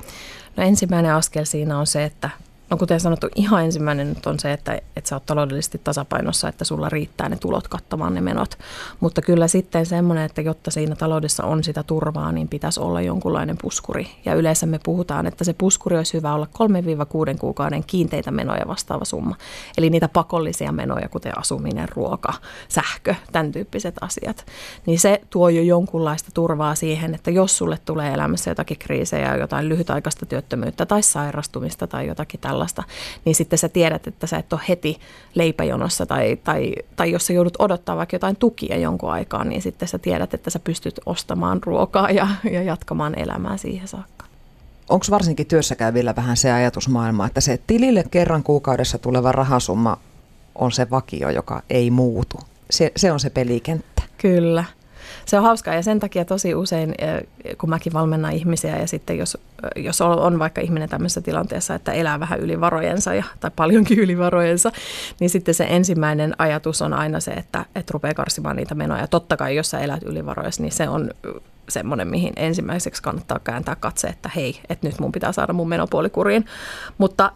No 0.57 0.63
ensimmäinen 0.63 1.15
askel 1.15 1.45
siinä 1.45 1.79
on 1.79 1.87
se, 1.87 2.05
että 2.05 2.31
No 2.71 2.77
kuten 2.77 3.01
sanottu, 3.01 3.29
ihan 3.35 3.65
ensimmäinen 3.65 4.09
nyt 4.09 4.27
on 4.27 4.41
se, 4.41 4.53
että, 4.53 4.81
että 4.97 5.09
sä 5.09 5.17
oot 5.17 5.27
taloudellisesti 5.27 5.81
tasapainossa, 5.85 6.49
että 6.49 6.65
sulla 6.65 6.89
riittää 6.89 7.29
ne 7.29 7.37
tulot 7.37 7.69
kattamaan 7.69 8.15
ne 8.15 8.21
menot. 8.21 8.59
Mutta 9.01 9.23
kyllä 9.23 9.49
sitten 9.49 9.87
semmoinen, 9.87 10.25
että 10.25 10.41
jotta 10.41 10.71
siinä 10.71 10.97
taloudessa 10.97 11.45
on 11.45 11.65
sitä 11.65 11.83
turvaa, 11.83 12.33
niin 12.33 12.49
pitäisi 12.49 12.81
olla 12.81 13.01
jonkunlainen 13.01 13.57
puskuri. 13.63 14.07
Ja 14.25 14.35
yleensä 14.35 14.67
me 14.67 14.81
puhutaan, 14.85 15.27
että 15.27 15.45
se 15.45 15.53
puskuri 15.53 15.97
olisi 15.97 16.15
hyvä 16.15 16.35
olla 16.35 16.47
3-6 17.35 17.39
kuukauden 17.39 17.85
kiinteitä 17.85 18.31
menoja 18.31 18.69
vastaava 18.69 19.05
summa. 19.05 19.37
Eli 19.79 19.91
niitä 19.91 20.09
pakollisia 20.09 20.73
menoja, 20.73 21.09
kuten 21.09 21.39
asuminen, 21.39 21.89
ruoka, 21.89 22.33
sähkö, 22.69 23.15
tämän 23.33 23.53
tyyppiset 23.53 23.95
asiat. 24.01 24.47
Niin 24.87 24.99
se 24.99 25.21
tuo 25.31 25.49
jo 25.49 25.63
jonkunlaista 25.63 26.31
turvaa 26.35 26.75
siihen, 26.75 27.15
että 27.15 27.31
jos 27.31 27.59
sulle 27.59 27.79
tulee 27.85 28.13
elämässä 28.15 28.51
jotakin 28.51 28.79
kriisejä, 28.79 29.37
jotain 29.37 29.69
lyhytaikaista 29.69 30.27
työttömyyttä 30.27 30.87
tai 30.87 31.03
sairastumista 31.03 31.87
tai 31.87 32.07
jotakin 32.07 32.41
tällaista, 32.41 32.60
tällaista, 32.61 32.83
niin 33.25 33.35
sitten 33.35 33.59
sä 33.59 33.69
tiedät, 33.69 34.07
että 34.07 34.27
sä 34.27 34.39
et 34.39 34.53
ole 34.53 34.61
heti 34.69 34.99
leipäjonossa 35.35 36.07
tai, 36.07 36.39
tai, 36.45 36.73
tai 36.97 37.11
jos 37.11 37.27
sä 37.27 37.33
joudut 37.33 37.57
odottaa 37.59 37.97
vaikka 37.97 38.15
jotain 38.15 38.37
tukia 38.37 38.77
jonkun 38.77 39.11
aikaa, 39.11 39.45
niin 39.45 39.63
sitten 39.63 39.89
sä 39.89 39.99
tiedät, 39.99 40.35
että 40.35 40.51
sä 40.51 40.59
pystyt 40.59 41.01
ostamaan 41.07 41.63
ruokaa 41.63 42.11
ja, 42.11 42.29
ja 42.53 42.63
jatkamaan 42.63 43.19
elämää 43.19 43.57
siihen 43.57 43.89
saakka. 43.89 44.27
onko 44.89 45.07
varsinkin 45.11 45.47
työssäkäyvillä 45.47 46.17
vähän 46.17 46.37
se 46.37 46.53
ajatusmaailma, 46.53 47.27
että 47.27 47.41
se 47.41 47.61
tilille 47.67 48.05
kerran 48.11 48.43
kuukaudessa 48.43 48.99
tuleva 48.99 49.33
rahasumma 49.33 49.97
on 50.55 50.73
se 50.73 50.91
vakio, 50.91 51.31
joka 51.31 51.63
ei 51.71 51.91
muutu. 51.91 52.37
Se, 52.71 52.93
se 52.97 53.13
on 53.13 53.21
se 53.21 53.31
pelikenttä. 53.31 54.03
Kyllä. 54.19 54.65
Se 55.31 55.39
on 55.39 55.43
hauskaa 55.43 55.75
ja 55.75 55.83
sen 55.83 56.01
takia 56.01 56.25
tosi 56.25 56.55
usein, 56.55 56.95
eh, 56.99 57.27
kun 57.59 57.71
mäkin 57.71 57.93
valmennan 57.93 58.33
ihmisiä 58.33 58.79
ja 58.79 58.87
sitten 58.87 59.19
jos, 59.19 59.39
eh, 59.77 59.85
jos 59.85 60.01
on 60.01 60.39
vaikka 60.39 60.61
ihminen 60.61 60.89
tämmöisessä 60.89 61.21
tilanteessa, 61.21 61.75
että 61.75 61.93
elää 61.93 62.21
vähän 62.21 62.41
yli 62.41 62.61
varojensa 62.61 63.15
ja, 63.15 63.25
tai 63.41 63.51
paljonkin 63.57 63.99
yli 63.99 64.19
varojensa, 64.19 64.73
niin 65.21 65.31
sitten 65.31 65.55
se 65.55 65.67
ensimmäinen 65.69 66.35
ajatus 66.39 66.83
on 66.83 66.93
aina 66.93 67.21
se, 67.21 67.31
että, 67.31 67.65
että 67.75 67.93
rupeaa 67.93 68.15
karsimaan 68.15 68.57
niitä 68.57 68.75
menoja. 68.75 69.07
Totta 69.07 69.37
kai, 69.37 69.57
jos 69.57 69.71
sä 69.71 69.81
elät 69.81 70.03
yli 70.03 70.27
varojensa, 70.27 70.63
niin 70.63 70.73
se 70.73 70.89
on 70.89 71.11
semmoinen, 71.69 72.09
mihin 72.09 72.33
ensimmäiseksi 72.37 73.03
kannattaa 73.03 73.39
kääntää 73.39 73.77
katse, 73.81 74.09
että 74.09 74.31
hei, 74.37 74.61
että 74.69 74.87
nyt 74.87 75.01
mun 75.01 75.13
pitää 75.13 75.33
saada 75.33 75.53
mun 75.53 75.69
menopuoli 75.69 76.11
kuriin. 76.11 76.45
Mutta 76.99 77.33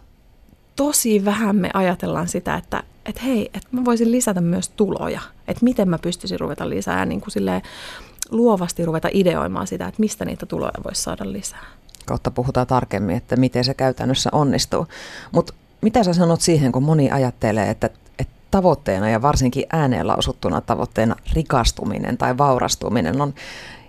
tosi 0.75 1.25
vähän 1.25 1.55
me 1.55 1.69
ajatellaan 1.73 2.27
sitä, 2.27 2.55
että, 2.55 2.83
että 3.05 3.21
hei, 3.21 3.49
että 3.53 3.69
mä 3.71 3.85
voisin 3.85 4.11
lisätä 4.11 4.41
myös 4.41 4.69
tuloja. 4.69 5.21
Että 5.47 5.63
miten 5.63 5.89
mä 5.89 5.97
pystyisin 5.97 6.39
ruveta 6.39 6.69
lisää 6.69 7.05
niin 7.05 7.21
kuin 7.21 7.31
silleen 7.31 7.61
luovasti 8.31 8.85
ruveta 8.85 9.09
ideoimaan 9.13 9.67
sitä, 9.67 9.87
että 9.87 9.99
mistä 9.99 10.25
niitä 10.25 10.45
tuloja 10.45 10.83
voisi 10.83 11.01
saada 11.01 11.31
lisää. 11.31 11.65
Kautta 12.05 12.31
puhutaan 12.31 12.67
tarkemmin, 12.67 13.15
että 13.15 13.35
miten 13.35 13.63
se 13.63 13.73
käytännössä 13.73 14.29
onnistuu. 14.33 14.87
Mutta 15.31 15.53
mitä 15.81 16.03
sä 16.03 16.13
sanot 16.13 16.41
siihen, 16.41 16.71
kun 16.71 16.83
moni 16.83 17.11
ajattelee, 17.11 17.69
että, 17.69 17.89
että 18.19 18.33
tavoitteena 18.51 19.09
ja 19.09 19.21
varsinkin 19.21 19.65
ääneen 19.71 20.07
lausuttuna 20.07 20.61
tavoitteena 20.61 21.15
rikastuminen 21.33 22.17
tai 22.17 22.37
vaurastuminen 22.37 23.21
on 23.21 23.33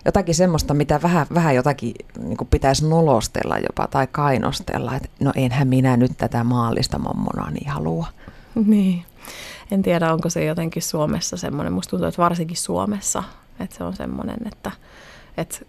jotakin 0.05 0.35
semmoista, 0.35 0.73
mitä 0.73 1.01
vähän, 1.01 1.27
vähän 1.33 1.55
jotakin 1.55 1.93
niin 2.19 2.37
kuin 2.37 2.47
pitäisi 2.47 2.87
nolostella 2.87 3.57
jopa 3.57 3.87
tai 3.87 4.07
kainostella, 4.07 4.95
että 4.95 5.09
no 5.19 5.31
enhän 5.35 5.67
minä 5.67 5.97
nyt 5.97 6.11
tätä 6.17 6.43
maallista 6.43 6.99
mammonaa 6.99 7.51
niin 7.51 7.69
halua. 7.69 8.07
Niin. 8.65 9.05
En 9.71 9.81
tiedä, 9.81 10.13
onko 10.13 10.29
se 10.29 10.45
jotenkin 10.45 10.81
Suomessa 10.83 11.37
semmoinen. 11.37 11.73
Musta 11.73 11.89
tuntuu, 11.89 12.07
että 12.07 12.21
varsinkin 12.21 12.57
Suomessa, 12.57 13.23
että 13.59 13.77
se 13.77 13.83
on 13.83 13.95
semmoinen, 13.95 14.37
että, 14.45 14.71
että 15.37 15.59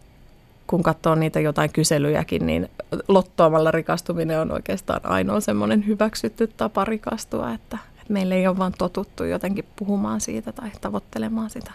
kun 0.66 0.82
katsoo 0.82 1.14
niitä 1.14 1.40
jotain 1.40 1.72
kyselyjäkin, 1.72 2.46
niin 2.46 2.68
lottoamalla 3.08 3.70
rikastuminen 3.70 4.40
on 4.40 4.52
oikeastaan 4.52 5.00
ainoa 5.04 5.40
semmoinen 5.40 5.86
hyväksytty 5.86 6.46
tapa 6.46 6.84
rikastua, 6.84 7.52
että, 7.52 7.78
että 8.00 8.12
meillä 8.12 8.34
ei 8.34 8.46
ole 8.46 8.58
vaan 8.58 8.72
totuttu 8.78 9.24
jotenkin 9.24 9.64
puhumaan 9.76 10.20
siitä 10.20 10.52
tai 10.52 10.70
tavoittelemaan 10.80 11.50
sitä. 11.50 11.72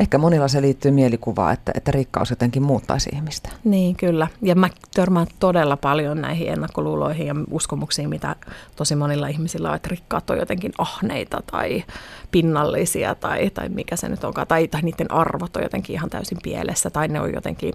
Ehkä 0.00 0.18
monilla 0.18 0.48
se 0.48 0.62
liittyy 0.62 0.90
mielikuvaan, 0.90 1.52
että, 1.52 1.72
että 1.74 1.90
rikkaus 1.90 2.30
jotenkin 2.30 2.62
muuttaisi 2.62 3.10
ihmistä. 3.14 3.48
Niin, 3.64 3.96
kyllä. 3.96 4.28
Ja 4.42 4.54
mä 4.54 4.68
törmään 4.94 5.26
todella 5.40 5.76
paljon 5.76 6.20
näihin 6.20 6.48
ennakkoluuloihin 6.48 7.26
ja 7.26 7.34
uskomuksiin, 7.50 8.08
mitä 8.08 8.36
tosi 8.76 8.96
monilla 8.96 9.28
ihmisillä 9.28 9.68
on, 9.68 9.76
että 9.76 9.88
rikkaat 9.88 10.30
on 10.30 10.38
jotenkin 10.38 10.72
ahneita 10.78 11.42
tai 11.50 11.84
pinnallisia 12.30 13.14
tai, 13.14 13.50
tai 13.50 13.68
mikä 13.68 13.96
se 13.96 14.08
nyt 14.08 14.24
onkaan. 14.24 14.46
Tai, 14.46 14.68
tai 14.68 14.82
niiden 14.82 15.10
arvot 15.12 15.56
on 15.56 15.62
jotenkin 15.62 15.94
ihan 15.94 16.10
täysin 16.10 16.38
pielessä 16.42 16.90
tai 16.90 17.08
ne 17.08 17.20
on 17.20 17.34
jotenkin 17.34 17.74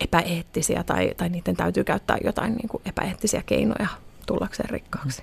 epäeettisiä 0.00 0.84
tai, 0.84 1.12
tai 1.16 1.28
niiden 1.28 1.56
täytyy 1.56 1.84
käyttää 1.84 2.16
jotain 2.24 2.54
niin 2.54 2.68
kuin 2.68 2.82
epäeettisiä 2.86 3.42
keinoja 3.46 3.88
tullakseen 4.26 4.70
rikkaaksi. 4.70 5.22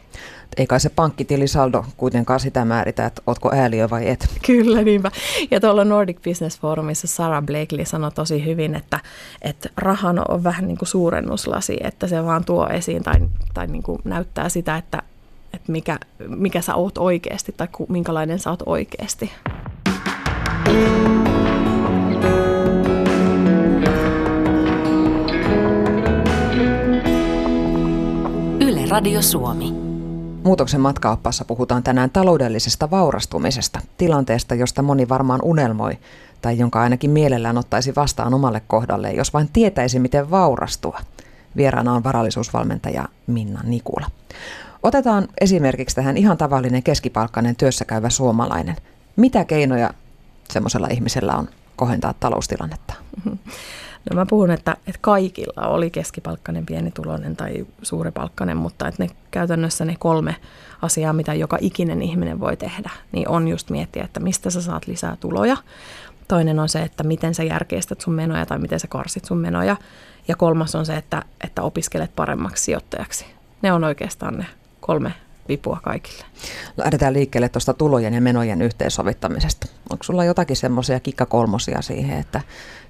Ei 0.58 0.68
kai 0.68 0.80
se 0.80 0.89
pankkitilisaldo 0.89 1.86
kuitenkaan 1.98 2.39
sitä 2.39 2.66
määritä, 2.66 3.06
että 3.06 3.22
ootko 3.27 3.51
ääliö 3.54 3.89
vai 3.89 4.10
et. 4.10 4.27
Kyllä, 4.48 4.82
niinpä. 4.82 5.12
Ja 5.51 5.60
tuolla 5.60 5.84
Nordic 5.84 6.18
Business 6.24 6.60
Forumissa 6.60 7.08
Sarah 7.08 7.44
Blakely 7.44 7.86
sanoi 7.86 8.12
tosi 8.12 8.46
hyvin, 8.46 8.75
että, 8.75 9.00
että 9.42 9.70
rahan 9.77 10.22
on 10.32 10.44
vähän 10.44 10.68
niin 10.68 10.77
kuin 10.77 10.89
suurennuslasi, 10.89 11.77
että 11.84 12.08
se 12.08 12.24
vaan 12.24 12.46
tuo 12.46 12.68
esiin 12.68 13.04
tai, 13.04 13.16
tai 13.54 13.68
niin 13.68 13.84
kuin 13.84 14.00
näyttää 14.04 14.50
sitä, 14.50 14.77
että, 14.77 15.04
että 15.54 15.72
mikä, 15.72 16.00
mikä 16.27 16.62
sä 16.62 16.75
oot 16.75 16.98
oikeasti 16.98 17.54
tai 17.58 17.68
minkälainen 17.89 18.39
sä 18.39 18.50
oot 18.50 18.63
oikeasti. 18.66 19.32
Radio 28.89 29.22
Suomi. 29.22 29.72
Muutoksen 30.44 30.82
matkaoppaassa 30.82 31.46
puhutaan 31.46 31.84
tänään 31.84 32.10
taloudellisesta 32.10 32.89
vaurastumisesta, 32.91 33.79
tilanteesta, 33.98 34.56
josta 34.56 34.82
moni 34.82 35.10
varmaan 35.10 35.39
unelmoi, 35.44 35.98
tai 36.41 36.58
jonka 36.58 36.82
ainakin 36.82 37.10
mielellään 37.10 37.58
ottaisi 37.58 37.96
vastaan 37.96 38.34
omalle 38.34 38.62
kohdalle, 38.67 39.12
jos 39.12 39.34
vain 39.34 39.50
tietäisi, 39.53 40.00
miten 40.00 40.32
vaurastua. 40.32 41.00
Vieraana 41.58 41.94
on 41.94 42.03
varallisuusvalmentaja 42.03 43.08
Minna 43.27 43.62
Nikula. 43.63 44.08
Otetaan 44.84 45.27
esimerkiksi 45.41 45.96
tähän 45.96 46.17
ihan 46.17 46.38
tavallinen 46.38 46.84
keskipalkkainen 46.84 47.56
työssäkäyvä 47.56 48.10
suomalainen. 48.10 48.75
Mitä 49.15 49.46
keinoja 49.46 49.94
semmoisella 50.50 50.88
ihmisellä 50.88 51.36
on 51.36 51.50
kohentaa 51.75 52.13
taloustilannetta? 52.20 52.94
No 54.10 54.16
mä 54.16 54.26
puhun, 54.26 54.52
että, 54.52 54.72
että 54.72 55.00
kaikilla 55.02 55.68
oli 55.68 55.90
keskipalkkainen, 55.90 56.66
pienituloinen 56.66 57.36
tai 57.36 57.66
suuripalkkainen, 57.82 58.58
mutta 58.58 58.88
että 58.88 59.04
ne 59.04 59.10
käytännössä 59.32 59.86
ne 59.86 59.96
kolme 60.00 60.36
asiaa, 60.82 61.14
mitä 61.14 61.34
joka 61.34 61.58
ikinen 61.62 62.02
ihminen 62.02 62.40
voi 62.40 62.58
tehdä, 62.58 62.90
niin 63.12 63.30
on 63.30 63.48
just 63.48 63.70
miettiä, 63.70 64.04
että 64.04 64.20
mistä 64.20 64.50
sä 64.50 64.62
saat 64.62 64.88
lisää 64.88 65.18
tuloja. 65.20 65.58
Toinen 66.28 66.60
on 66.60 66.70
se, 66.70 66.82
että 66.82 67.04
miten 67.04 67.36
sä 67.36 67.44
järkeistät 67.44 68.02
sun 68.02 68.14
menoja 68.14 68.46
tai 68.46 68.60
miten 68.60 68.80
sä 68.80 68.88
karsit 68.88 69.26
sun 69.26 69.38
menoja. 69.38 69.78
Ja 70.28 70.36
kolmas 70.36 70.76
on 70.76 70.86
se, 70.86 70.96
että, 70.96 71.24
että 71.44 71.62
opiskelet 71.62 72.16
paremmaksi 72.16 72.64
sijoittajaksi. 72.64 73.26
Ne 73.62 73.74
on 73.74 73.84
oikeastaan 73.84 74.38
ne 74.38 74.46
kolme 74.80 75.14
vipua 75.50 75.80
kaikille. 75.84 76.26
Lähdetään 76.78 77.14
liikkeelle 77.14 77.50
tuosta 77.50 77.74
tulojen 77.74 78.14
ja 78.14 78.22
menojen 78.22 78.62
yhteensovittamisesta. 78.62 79.68
Onko 79.90 80.04
sulla 80.04 80.26
jotakin 80.26 80.56
semmoisia 80.56 81.00
kikkakolmosia 81.00 81.82
siihen, 81.82 82.20
että, 82.20 82.42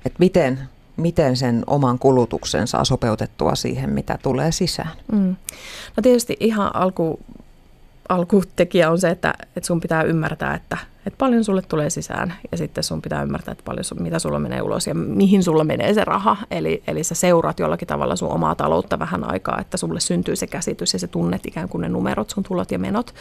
että 0.06 0.20
miten 0.20 0.60
miten 0.98 1.38
sen 1.38 1.64
oman 1.68 2.00
kulutuksen 2.00 2.68
saa 2.68 2.84
sopeutettua 2.84 3.56
siihen, 3.56 3.90
mitä 3.90 4.20
tulee 4.24 4.52
sisään? 4.52 4.92
Mm. 5.12 5.36
No 5.98 6.02
tietysti 6.02 6.38
ihan 6.40 6.76
alku, 6.76 7.20
alkutekijä 8.10 8.92
on 8.92 9.00
se, 9.00 9.10
että, 9.10 9.34
että 9.56 9.68
sun 9.68 9.80
pitää 9.80 10.04
ymmärtää, 10.04 10.56
että, 10.56 10.78
että 11.06 11.18
paljon 11.18 11.44
sulle 11.44 11.62
tulee 11.62 11.90
sisään 11.90 12.34
ja 12.52 12.58
sitten 12.58 12.84
sun 12.84 13.02
pitää 13.02 13.24
ymmärtää, 13.24 13.52
että 13.52 13.64
paljon, 13.64 13.86
mitä 14.00 14.20
sulla 14.20 14.40
menee 14.40 14.62
ulos 14.62 14.88
ja 14.88 14.96
mihin 14.96 15.44
sulla 15.44 15.64
menee 15.64 15.94
se 15.94 16.04
raha. 16.04 16.38
Eli, 16.52 16.84
eli 16.88 17.04
sä 17.04 17.16
seuraat 17.16 17.60
jollakin 17.60 17.88
tavalla 17.88 18.16
sun 18.16 18.32
omaa 18.32 18.56
taloutta 18.56 19.00
vähän 19.00 19.32
aikaa, 19.32 19.62
että 19.62 19.78
sulle 19.78 20.00
syntyy 20.00 20.36
se 20.36 20.48
käsitys 20.48 20.94
ja 20.94 21.00
se 21.00 21.08
tunnet 21.08 21.46
ikään 21.46 21.70
kuin 21.70 21.82
ne 21.82 21.90
numerot, 21.90 22.30
sun 22.30 22.44
tulot 22.44 22.72
ja 22.72 22.80
menot. 22.80 23.14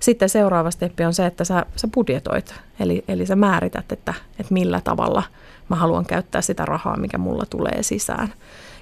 Sitten 0.00 0.28
seuraava 0.28 0.70
steppi 0.70 1.04
on 1.04 1.14
se, 1.14 1.26
että 1.26 1.44
sä, 1.44 1.66
sä 1.76 1.88
budjetoit, 1.94 2.54
eli, 2.80 3.04
eli 3.08 3.26
sä 3.26 3.36
määrität, 3.36 3.92
että, 3.92 4.14
että 4.38 4.54
millä 4.54 4.80
tavalla 4.80 5.22
mä 5.68 5.76
haluan 5.76 6.06
käyttää 6.06 6.42
sitä 6.42 6.64
rahaa, 6.64 6.96
mikä 6.96 7.18
mulla 7.18 7.44
tulee 7.50 7.82
sisään. 7.82 8.32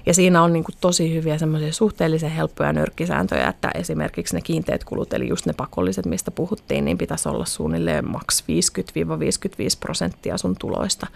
Ja 0.05 0.13
siinä 0.13 0.43
on 0.43 0.53
niin 0.53 0.63
kuin 0.63 0.75
tosi 0.81 1.13
hyviä 1.13 1.37
semmoisia 1.37 1.73
suhteellisen 1.73 2.31
helppoja 2.31 2.73
nyrkkisääntöjä, 2.73 3.47
että 3.47 3.71
esimerkiksi 3.73 4.35
ne 4.35 4.41
kiinteät 4.41 4.83
kulut, 4.83 5.13
eli 5.13 5.29
just 5.29 5.45
ne 5.45 5.53
pakolliset, 5.53 6.05
mistä 6.05 6.31
puhuttiin, 6.31 6.85
niin 6.85 6.97
pitäisi 6.97 7.29
olla 7.29 7.45
suunnilleen 7.45 8.11
maks 8.11 8.43
50-55 8.43 8.45
prosenttia 9.79 10.37
sun 10.37 10.55
tuloista. 10.59 11.07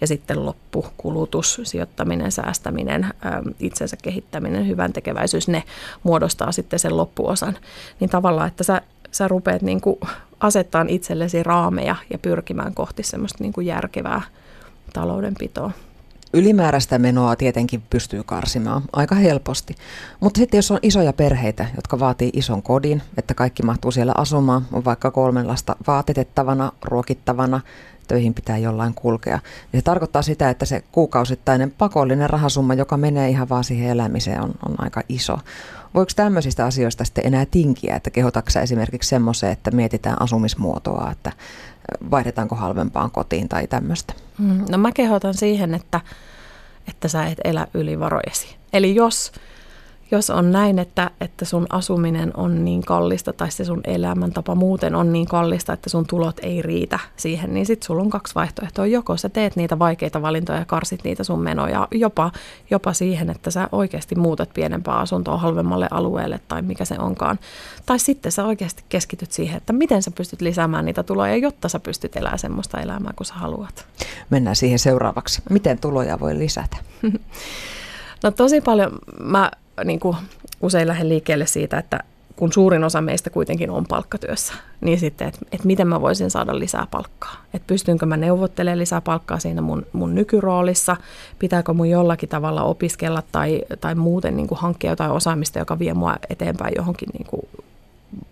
Ja 0.00 0.06
sitten 0.06 0.46
loppu, 0.46 0.86
kulutus, 0.96 1.60
sijoittaminen, 1.64 2.32
säästäminen, 2.32 3.06
itsensä 3.60 3.96
kehittäminen, 4.02 4.68
hyvän 4.68 4.92
tekeväisyys, 4.92 5.48
ne 5.48 5.62
muodostaa 6.02 6.52
sitten 6.52 6.78
sen 6.78 6.96
loppuosan. 6.96 7.56
Niin 8.00 8.10
tavallaan, 8.10 8.48
että 8.48 8.64
sä 8.64 8.82
sä 9.10 9.28
rupeat 9.28 9.62
niin 9.62 9.80
kuin 9.80 9.98
asettaa 10.40 10.84
itsellesi 10.88 11.42
raameja 11.42 11.96
ja 12.10 12.18
pyrkimään 12.18 12.74
kohti 12.74 13.02
semmoista 13.02 13.44
niin 13.44 13.52
kuin 13.52 13.66
järkevää 13.66 14.22
taloudenpitoa. 14.92 15.70
Ylimääräistä 16.32 16.98
menoa 16.98 17.36
tietenkin 17.36 17.82
pystyy 17.90 18.22
karsimaan 18.22 18.82
aika 18.92 19.14
helposti, 19.14 19.74
mutta 20.20 20.38
sitten 20.38 20.58
jos 20.58 20.70
on 20.70 20.78
isoja 20.82 21.12
perheitä, 21.12 21.66
jotka 21.76 21.98
vaatii 21.98 22.30
ison 22.32 22.62
kodin, 22.62 23.02
että 23.16 23.34
kaikki 23.34 23.62
mahtuu 23.62 23.90
siellä 23.90 24.12
asumaan, 24.16 24.66
on 24.72 24.84
vaikka 24.84 25.10
kolmen 25.10 25.48
lasta 25.48 25.76
vaatetettavana, 25.86 26.72
ruokittavana, 26.84 27.60
töihin 28.08 28.34
pitää 28.34 28.58
jollain 28.58 28.94
kulkea. 28.94 29.38
Ja 29.72 29.78
se 29.78 29.82
tarkoittaa 29.82 30.22
sitä, 30.22 30.50
että 30.50 30.64
se 30.66 30.84
kuukausittainen 30.92 31.70
pakollinen 31.70 32.30
rahasumma, 32.30 32.74
joka 32.74 32.96
menee 32.96 33.28
ihan 33.28 33.48
vaan 33.48 33.64
siihen 33.64 33.90
elämiseen, 33.90 34.42
on, 34.42 34.54
on 34.68 34.74
aika 34.78 35.02
iso. 35.08 35.38
Voiko 35.94 36.12
tämmöisistä 36.16 36.66
asioista 36.66 37.04
sitten 37.04 37.26
enää 37.26 37.46
tinkiä, 37.46 37.96
että 37.96 38.10
kehotaksa 38.10 38.60
esimerkiksi 38.60 39.08
semmoiseen, 39.08 39.52
että 39.52 39.70
mietitään 39.70 40.22
asumismuotoa, 40.22 41.10
että 41.12 41.32
vaihdetaanko 42.10 42.54
halvempaan 42.54 43.10
kotiin 43.10 43.48
tai 43.48 43.66
tämmöistä? 43.66 44.12
Mm, 44.38 44.64
no 44.70 44.78
mä 44.78 44.92
kehotan 44.92 45.34
siihen, 45.34 45.74
että, 45.74 46.00
että 46.88 47.08
sä 47.08 47.26
et 47.26 47.38
elä 47.44 47.66
yli 47.74 48.00
varojesi. 48.00 48.56
Eli 48.72 48.94
jos 48.94 49.32
jos 50.10 50.30
on 50.30 50.52
näin, 50.52 50.78
että, 50.78 51.10
että 51.20 51.44
sun 51.44 51.66
asuminen 51.70 52.36
on 52.36 52.64
niin 52.64 52.82
kallista 52.82 53.32
tai 53.32 53.50
se 53.50 53.64
sun 53.64 53.80
elämäntapa 53.84 54.54
muuten 54.54 54.94
on 54.94 55.12
niin 55.12 55.26
kallista, 55.26 55.72
että 55.72 55.90
sun 55.90 56.06
tulot 56.06 56.36
ei 56.42 56.62
riitä 56.62 56.98
siihen, 57.16 57.54
niin 57.54 57.66
sitten 57.66 57.86
sulla 57.86 58.02
on 58.02 58.10
kaksi 58.10 58.34
vaihtoehtoa. 58.34 58.86
Joko 58.86 59.16
sä 59.16 59.28
teet 59.28 59.56
niitä 59.56 59.78
vaikeita 59.78 60.22
valintoja 60.22 60.58
ja 60.58 60.64
karsit 60.64 61.04
niitä 61.04 61.24
sun 61.24 61.40
menoja, 61.40 61.88
jopa, 61.90 62.32
jopa 62.70 62.92
siihen, 62.92 63.30
että 63.30 63.50
sä 63.50 63.68
oikeasti 63.72 64.14
muutat 64.14 64.50
pienempää 64.54 64.96
asuntoa 64.96 65.36
halvemmalle 65.36 65.88
alueelle 65.90 66.40
tai 66.48 66.62
mikä 66.62 66.84
se 66.84 66.98
onkaan. 66.98 67.38
Tai 67.86 67.98
sitten 67.98 68.32
sä 68.32 68.44
oikeasti 68.44 68.84
keskityt 68.88 69.32
siihen, 69.32 69.56
että 69.56 69.72
miten 69.72 70.02
sä 70.02 70.10
pystyt 70.10 70.40
lisäämään 70.40 70.84
niitä 70.84 71.02
tuloja, 71.02 71.36
jotta 71.36 71.68
sä 71.68 71.80
pystyt 71.80 72.16
elämään 72.16 72.38
semmoista 72.38 72.80
elämää 72.80 73.12
kuin 73.16 73.26
sä 73.26 73.34
haluat. 73.34 73.86
Mennään 74.30 74.56
siihen 74.56 74.78
seuraavaksi. 74.78 75.42
Miten 75.50 75.78
tuloja 75.78 76.20
voi 76.20 76.38
lisätä? 76.38 76.76
No 78.22 78.30
tosi 78.30 78.60
paljon 78.60 78.92
mä 79.20 79.50
niin 79.84 80.00
kuin 80.00 80.16
usein 80.60 80.88
lähden 80.88 81.08
liikkeelle 81.08 81.46
siitä, 81.46 81.78
että 81.78 82.00
kun 82.36 82.52
suurin 82.52 82.84
osa 82.84 83.00
meistä 83.00 83.30
kuitenkin 83.30 83.70
on 83.70 83.86
palkkatyössä, 83.86 84.54
niin 84.80 84.98
sitten, 84.98 85.28
että, 85.28 85.40
että 85.52 85.66
miten 85.66 85.88
mä 85.88 86.00
voisin 86.00 86.30
saada 86.30 86.58
lisää 86.58 86.86
palkkaa. 86.90 87.44
Että 87.54 87.66
pystynkö 87.66 88.06
mä 88.06 88.16
neuvottelemaan 88.16 88.78
lisää 88.78 89.00
palkkaa 89.00 89.38
siinä 89.38 89.60
mun, 89.60 89.86
mun 89.92 90.14
nykyroolissa, 90.14 90.96
pitääkö 91.38 91.72
mun 91.72 91.90
jollakin 91.90 92.28
tavalla 92.28 92.62
opiskella 92.62 93.22
tai, 93.32 93.62
tai 93.80 93.94
muuten 93.94 94.36
niin 94.36 94.46
kuin 94.46 94.58
hankkia 94.58 94.90
jotain 94.90 95.10
osaamista, 95.10 95.58
joka 95.58 95.78
vie 95.78 95.94
mua 95.94 96.16
eteenpäin 96.30 96.74
johonkin 96.76 97.08
niin 97.12 97.26
kuin 97.26 97.42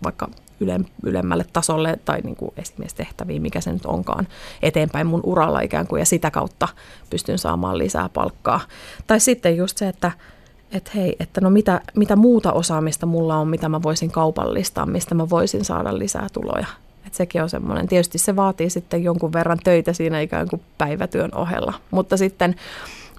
vaikka 0.03 0.29
yle, 0.59 0.79
ylemmälle 1.03 1.45
tasolle 1.53 1.99
tai 2.05 2.21
niin 2.21 2.35
kuin 2.35 2.51
esimiestehtäviin, 2.57 3.41
mikä 3.41 3.61
se 3.61 3.73
nyt 3.73 3.85
onkaan, 3.85 4.27
eteenpäin 4.61 5.07
mun 5.07 5.21
uralla 5.23 5.59
ikään 5.61 5.87
kuin, 5.87 5.99
ja 5.99 6.05
sitä 6.05 6.31
kautta 6.31 6.67
pystyn 7.09 7.37
saamaan 7.37 7.77
lisää 7.77 8.09
palkkaa. 8.09 8.59
Tai 9.07 9.19
sitten 9.19 9.57
just 9.57 9.77
se, 9.77 9.87
että 9.87 10.11
että 10.71 10.91
hei, 10.95 11.15
että 11.19 11.41
no 11.41 11.49
mitä, 11.49 11.81
mitä 11.95 12.15
muuta 12.15 12.51
osaamista 12.51 13.05
mulla 13.05 13.37
on, 13.37 13.47
mitä 13.47 13.69
mä 13.69 13.81
voisin 13.81 14.11
kaupallistaa, 14.11 14.85
mistä 14.85 15.15
mä 15.15 15.29
voisin 15.29 15.65
saada 15.65 15.97
lisää 15.97 16.27
tuloja. 16.33 16.67
Et 17.07 17.13
sekin 17.13 17.41
on 17.43 17.49
semmoinen, 17.49 17.87
tietysti 17.87 18.17
se 18.17 18.35
vaatii 18.35 18.69
sitten 18.69 19.03
jonkun 19.03 19.33
verran 19.33 19.59
töitä 19.63 19.93
siinä 19.93 20.21
ikään 20.21 20.47
kuin 20.49 20.61
päivätyön 20.77 21.35
ohella, 21.35 21.73
mutta 21.91 22.17
sitten 22.17 22.55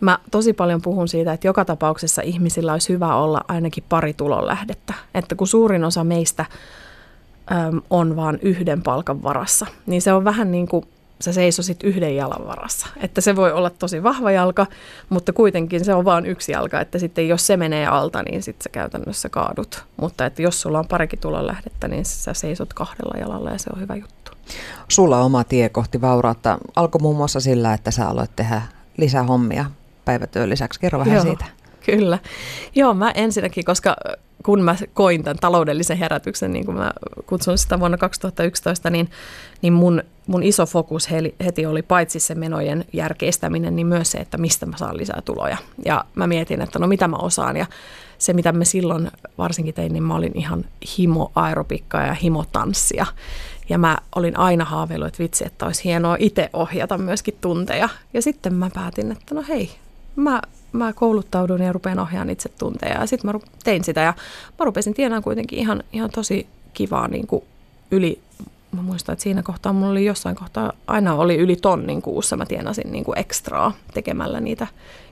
mä 0.01 0.19
tosi 0.31 0.53
paljon 0.53 0.83
puhun 0.83 1.09
siitä, 1.09 1.33
että 1.33 1.47
joka 1.47 1.65
tapauksessa 1.65 2.23
ihmisillä 2.23 2.73
olisi 2.73 2.93
hyvä 2.93 3.15
olla 3.15 3.41
ainakin 3.49 3.85
pari 3.89 4.15
tulonlähdettä, 4.15 4.95
että 5.15 5.35
kun 5.35 5.47
suurin 5.47 5.85
osa 5.85 6.05
meistä 6.05 6.45
äm, 7.53 7.81
on 7.91 8.17
vain 8.17 8.39
yhden 8.43 8.83
palkan 8.83 9.23
varassa, 9.23 9.67
niin 9.87 10.03
se 10.03 10.13
on 10.13 10.25
vähän 10.25 10.51
niin 10.51 10.69
kuin 10.69 10.85
sä 11.21 11.33
seisosit 11.33 11.83
yhden 11.83 12.17
jalan 12.17 12.47
varassa. 12.47 12.87
Että 12.97 13.21
se 13.21 13.37
voi 13.37 13.53
olla 13.53 13.71
tosi 13.71 14.03
vahva 14.03 14.31
jalka, 14.31 14.67
mutta 15.09 15.33
kuitenkin 15.33 15.85
se 15.85 15.95
on 15.95 16.05
vain 16.05 16.27
yksi 16.27 16.53
jalka, 16.53 16.81
että 16.81 16.99
sitten 16.99 17.29
jos 17.29 17.47
se 17.47 17.57
menee 17.57 17.87
alta, 17.87 18.23
niin 18.23 18.43
sitten 18.43 18.65
sä 18.65 18.69
käytännössä 18.69 19.29
kaadut. 19.29 19.85
Mutta 19.97 20.27
että 20.27 20.43
jos 20.43 20.61
sulla 20.61 20.79
on 20.79 20.89
parikin 20.89 21.19
tulonlähdettä, 21.19 21.89
niin 21.89 22.05
sä 22.05 22.35
seisot 22.35 22.75
kahdella 22.75 23.21
jalalla 23.21 23.51
ja 23.51 23.59
se 23.59 23.71
on 23.75 23.81
hyvä 23.81 23.97
juttu. 23.97 24.33
Sulla 24.89 25.19
on 25.19 25.25
oma 25.25 25.45
tie 25.45 25.69
kohti 25.69 26.01
vaurautta 26.01 26.59
alkoi 26.77 27.01
muun 27.01 27.17
muassa 27.17 27.41
sillä, 27.41 27.75
että 27.75 27.91
sä 27.91 28.09
aloit 28.09 28.37
tehdä 28.37 28.63
lisää 28.97 29.23
hommia 29.23 29.65
päivätyön 30.05 30.51
lisäksi. 30.51 30.81
Kerro 30.81 30.99
vähän 30.99 31.15
Joo, 31.15 31.23
siitä. 31.23 31.45
Kyllä. 31.87 32.19
Joo, 32.75 32.95
mä 32.95 33.11
ensinnäkin, 33.11 33.65
koska 33.65 33.97
kun 34.45 34.63
mä 34.63 34.77
koin 34.95 35.25
tämän 35.25 35.37
taloudellisen 35.37 35.99
herätyksen, 35.99 36.53
niin 36.53 36.65
kuin 36.65 36.77
mä 36.77 36.91
kutsun 37.27 37.59
sitä 37.59 37.81
vuonna 37.81 37.97
2011, 37.99 38.91
niin, 38.91 39.11
niin 39.63 39.73
mun, 39.73 40.03
mun 40.27 40.43
iso 40.43 40.67
fokus 40.67 41.11
heti 41.45 41.67
oli 41.67 41.83
paitsi 41.83 42.21
se 42.21 42.35
menojen 42.35 42.85
järkeistäminen, 42.93 43.77
niin 43.77 43.87
myös 43.87 44.11
se, 44.11 44.19
että 44.19 44.39
mistä 44.39 44.67
mä 44.67 44.77
saan 44.77 44.97
lisää 44.97 45.23
tuloja. 45.25 45.57
Ja 45.85 46.05
mä 46.15 46.27
mietin, 46.27 46.61
että 46.61 46.79
no 46.79 46.87
mitä 46.87 47.09
mä 47.09 47.17
osaan 47.17 47.57
ja 47.57 47.67
se, 48.19 48.33
mitä 48.33 48.53
me 48.53 48.65
silloin 48.65 49.11
varsinkin 49.39 49.75
tein, 49.75 49.93
niin 49.93 50.03
mä 50.03 50.15
olin 50.15 50.33
ihan 50.35 50.65
himo 50.99 51.33
aeropikkaa 51.35 52.07
ja 52.07 52.15
himo 52.15 52.45
tanssia. 52.53 53.07
Ja 53.69 53.79
mä 53.79 53.99
olin 54.17 54.39
aina 54.39 54.65
haaveillut, 54.65 55.09
että 55.09 55.23
vitsi, 55.23 55.47
että 55.47 55.67
olisi 55.67 55.85
hienoa 55.85 56.17
itse 56.19 56.51
ohjata 56.53 56.99
myöskin 56.99 57.39
tunteja. 57.41 57.89
Ja 58.15 58.23
sitten 58.23 58.55
mä 58.55 58.71
päätin, 58.75 59.13
että 59.13 59.35
no 59.35 59.45
hei, 59.49 59.71
mä 60.17 60.43
mä 60.79 60.93
kouluttaudun 60.93 61.63
ja 61.63 61.73
rupean 61.73 61.99
ohjaamaan 61.99 62.31
itse 62.31 62.49
tunteja. 62.49 63.01
Ja 63.01 63.07
sitten 63.07 63.33
mä 63.33 63.41
tein 63.65 63.85
sitä 63.85 64.01
ja 64.01 64.15
mä 64.59 64.65
rupesin 64.65 64.95
tienaan 64.95 65.23
kuitenkin 65.23 65.59
ihan, 65.59 65.83
ihan 65.93 66.11
tosi 66.11 66.47
kivaa 66.75 67.09
niin 67.09 67.27
kuin 67.27 67.45
yli, 67.91 68.21
mä 68.73 68.83
muistan, 68.83 69.13
että 69.13 69.23
siinä 69.23 69.43
kohtaa 69.43 69.73
mulla 69.73 69.91
oli 69.91 70.05
jossain 70.05 70.37
kohtaa, 70.37 70.73
aina 70.87 71.15
oli 71.15 71.37
yli 71.37 71.57
tonnin 71.57 72.03
kuussa, 72.03 72.37
mä 72.37 72.47
tienasin 72.47 72.93
niin 72.93 73.05
kuin 73.05 73.19
ekstraa 73.19 73.73
tekemällä 73.95 74.41
niitä 74.41 74.67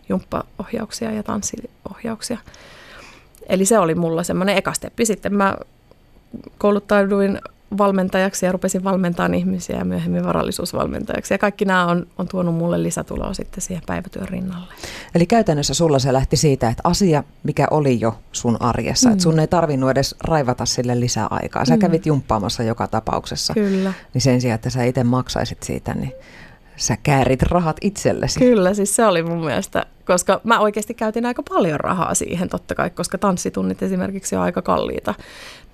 jumppaohjauksia 0.09 1.12
ja 1.12 1.23
tanssiohjauksia. 1.23 2.38
Eli 3.49 3.64
se 3.64 3.79
oli 3.79 3.95
mulla 3.95 4.23
semmoinen 4.23 4.57
eka 4.57 4.73
steppi. 4.73 5.07
Sitten 5.07 5.35
mä 5.35 5.57
kouluttauduin 6.59 7.41
valmentajaksi 7.79 8.47
ja 8.47 8.53
rupesin 8.53 8.85
valmentamaan 8.85 9.35
ihmisiä 9.35 9.77
ja 9.77 9.85
myöhemmin 9.85 10.25
varallisuusvalmentajaksi. 10.25 11.35
Ja 11.35 11.39
kaikki 11.39 11.65
nämä 11.65 11.87
on, 11.87 12.07
on 12.19 12.29
tuonut 12.29 12.55
mulle 12.55 12.83
lisätuloa 12.83 13.35
sitten 13.35 13.63
siihen 13.63 13.83
päivätyön 13.87 14.29
rinnalle. 14.29 14.75
Eli 15.15 15.27
käytännössä 15.27 15.75
sulla 15.75 15.99
se 15.99 16.13
lähti 16.13 16.37
siitä, 16.37 16.69
että 16.69 16.81
asia, 16.85 17.25
mikä 17.43 17.67
oli 17.71 18.01
jo 18.01 18.19
sun 18.33 18.57
arjessa, 18.61 19.09
mm. 19.09 19.13
että 19.13 19.23
sun 19.23 19.41
ei 19.41 19.47
tarvinnut 19.47 19.91
edes 19.91 20.15
raivata 20.25 20.67
sille 20.67 21.01
lisää 21.01 21.27
aikaa. 21.31 21.65
Sä 21.65 21.77
mm. 21.77 21.81
kävit 21.81 22.07
jumppaamassa 22.07 22.63
joka 22.63 22.87
tapauksessa. 22.87 23.55
Kyllä. 23.55 23.93
Niin 24.15 24.23
sen 24.23 24.41
sijaan, 24.41 24.55
että 24.55 24.71
sä 24.71 24.85
itse 24.85 25.05
maksaisit 25.05 25.63
siitä, 25.63 25.95
niin 25.95 26.13
sä 26.77 26.97
käärit 27.03 27.43
rahat 27.43 27.77
itsellesi. 27.81 28.39
Kyllä, 28.39 28.75
siis 28.75 28.97
se 28.97 29.07
oli 29.07 29.23
mun 29.23 29.45
mielestä, 29.45 29.87
koska 30.07 30.41
mä 30.45 30.61
oikeasti 30.61 30.95
käytin 30.95 31.27
aika 31.27 31.43
paljon 31.49 31.81
rahaa 31.81 32.15
siihen 32.15 32.49
totta 32.49 32.75
kai, 32.75 32.91
koska 32.91 33.19
tanssitunnit 33.19 33.83
esimerkiksi 33.83 34.37
on 34.37 34.43
aika 34.43 34.63
kalliita. 34.63 35.15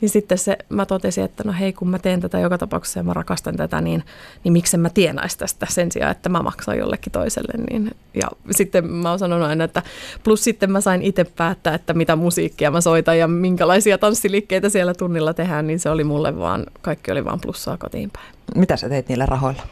Niin 0.02 0.10
sitten 0.10 0.38
se, 0.38 0.56
mä 0.68 0.86
totesin, 0.86 1.24
että 1.24 1.44
no 1.46 1.52
hei, 1.60 1.72
kun 1.72 1.88
mä 1.88 1.98
teen 1.98 2.20
tätä 2.20 2.38
joka 2.38 2.58
tapauksessa 2.58 2.98
ja 2.98 3.02
mä 3.04 3.14
rakastan 3.14 3.56
tätä, 3.56 3.80
niin, 3.80 4.04
niin 4.44 4.52
miksen 4.52 4.80
mä 4.80 4.90
tienaisi 4.90 5.38
tästä 5.38 5.66
sen 5.70 5.92
sijaan, 5.92 6.12
että 6.12 6.28
mä 6.28 6.42
maksan 6.42 6.78
jollekin 6.78 7.12
toiselle. 7.12 7.64
Niin, 7.70 7.90
ja 8.14 8.28
sitten 8.50 8.86
mä 8.86 9.10
oon 9.10 9.18
sanonut 9.18 9.48
aina, 9.48 9.64
että 9.64 9.82
plus 10.24 10.44
sitten 10.44 10.72
mä 10.72 10.80
sain 10.80 11.02
itse 11.02 11.24
päättää, 11.24 11.74
että 11.74 11.94
mitä 11.94 12.16
musiikkia 12.16 12.70
mä 12.70 12.80
soitan 12.80 13.18
ja 13.18 13.28
minkälaisia 13.28 13.98
tanssiliikkeitä 13.98 14.68
siellä 14.68 14.94
tunnilla 14.94 15.34
tehdään, 15.34 15.66
niin 15.66 15.80
se 15.80 15.90
oli 15.90 16.04
mulle 16.04 16.38
vaan, 16.38 16.66
kaikki 16.80 17.12
oli 17.12 17.24
vaan 17.24 17.40
plussaa 17.40 17.76
kotiin 17.76 18.10
päin. 18.10 18.34
Mitä 18.54 18.76
sä 18.76 18.88
teit 18.88 19.08
niillä 19.08 19.26
rahoilla? 19.26 19.62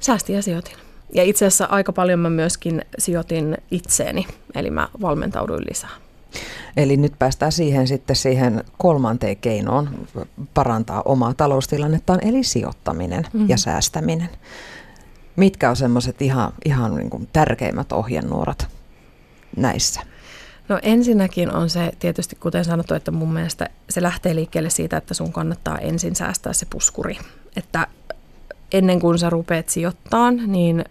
Säästin 0.00 0.36
ja 0.36 0.42
sijoitin. 0.42 0.76
Ja 1.14 1.22
itse 1.22 1.46
asiassa 1.46 1.64
aika 1.64 1.92
paljon 1.92 2.18
mä 2.18 2.30
myöskin 2.30 2.82
sijoitin 2.98 3.58
itseeni, 3.70 4.26
eli 4.54 4.70
mä 4.70 4.88
valmentauduin 5.00 5.64
lisää. 5.70 6.01
Eli 6.76 6.96
nyt 6.96 7.12
päästään 7.18 7.52
siihen 7.52 7.88
sitten 7.88 8.16
siihen 8.16 8.64
kolmanteen 8.78 9.36
keinoon 9.36 10.08
parantaa 10.54 11.02
omaa 11.04 11.34
taloustilannettaan, 11.34 12.18
eli 12.22 12.44
sijoittaminen 12.44 13.26
mm-hmm. 13.32 13.48
ja 13.48 13.56
säästäminen. 13.56 14.30
Mitkä 15.36 15.70
on 15.70 15.76
semmoiset 15.76 16.22
ihan, 16.22 16.52
ihan 16.64 16.94
niin 16.94 17.10
kuin 17.10 17.28
tärkeimmät 17.32 17.92
ohjenuorat 17.92 18.66
näissä? 19.56 20.00
No 20.68 20.78
ensinnäkin 20.82 21.54
on 21.54 21.70
se 21.70 21.92
tietysti, 21.98 22.36
kuten 22.36 22.64
sanottu, 22.64 22.94
että 22.94 23.10
mun 23.10 23.32
mielestä 23.32 23.68
se 23.90 24.02
lähtee 24.02 24.34
liikkeelle 24.34 24.70
siitä, 24.70 24.96
että 24.96 25.14
sun 25.14 25.32
kannattaa 25.32 25.78
ensin 25.78 26.16
säästää 26.16 26.52
se 26.52 26.66
puskuri. 26.70 27.18
Että 27.56 27.86
ennen 28.72 29.00
kuin 29.00 29.18
sä 29.18 29.30
rupeat 29.30 29.68
sijoittaa, 29.68 30.30
niin, 30.30 30.84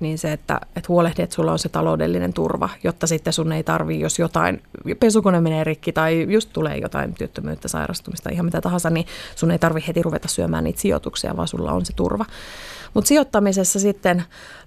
niin 0.00 0.18
se, 0.18 0.32
että, 0.32 0.60
että 0.76 0.88
huolehdi, 0.88 1.22
että 1.22 1.34
sulla 1.34 1.52
on 1.52 1.58
se 1.58 1.68
taloudellinen 1.68 2.32
turva, 2.32 2.68
jotta 2.84 3.06
sitten 3.06 3.32
sun 3.32 3.52
ei 3.52 3.64
tarvi, 3.64 4.00
jos 4.00 4.18
jotain, 4.18 4.62
pesukone 5.00 5.40
menee 5.40 5.64
rikki 5.64 5.92
tai 5.92 6.26
just 6.28 6.50
tulee 6.52 6.76
jotain 6.76 7.14
työttömyyttä, 7.14 7.68
sairastumista, 7.68 8.30
ihan 8.30 8.44
mitä 8.44 8.60
tahansa, 8.60 8.90
niin 8.90 9.06
sun 9.36 9.50
ei 9.50 9.58
tarvi 9.58 9.84
heti 9.88 10.02
ruveta 10.02 10.28
syömään 10.28 10.64
niitä 10.64 10.80
sijoituksia, 10.80 11.36
vaan 11.36 11.48
sulla 11.48 11.72
on 11.72 11.86
se 11.86 11.92
turva. 11.96 12.24
Mutta 12.94 13.08
sijoittamisessa 13.08 13.80
sitten, 13.80 14.16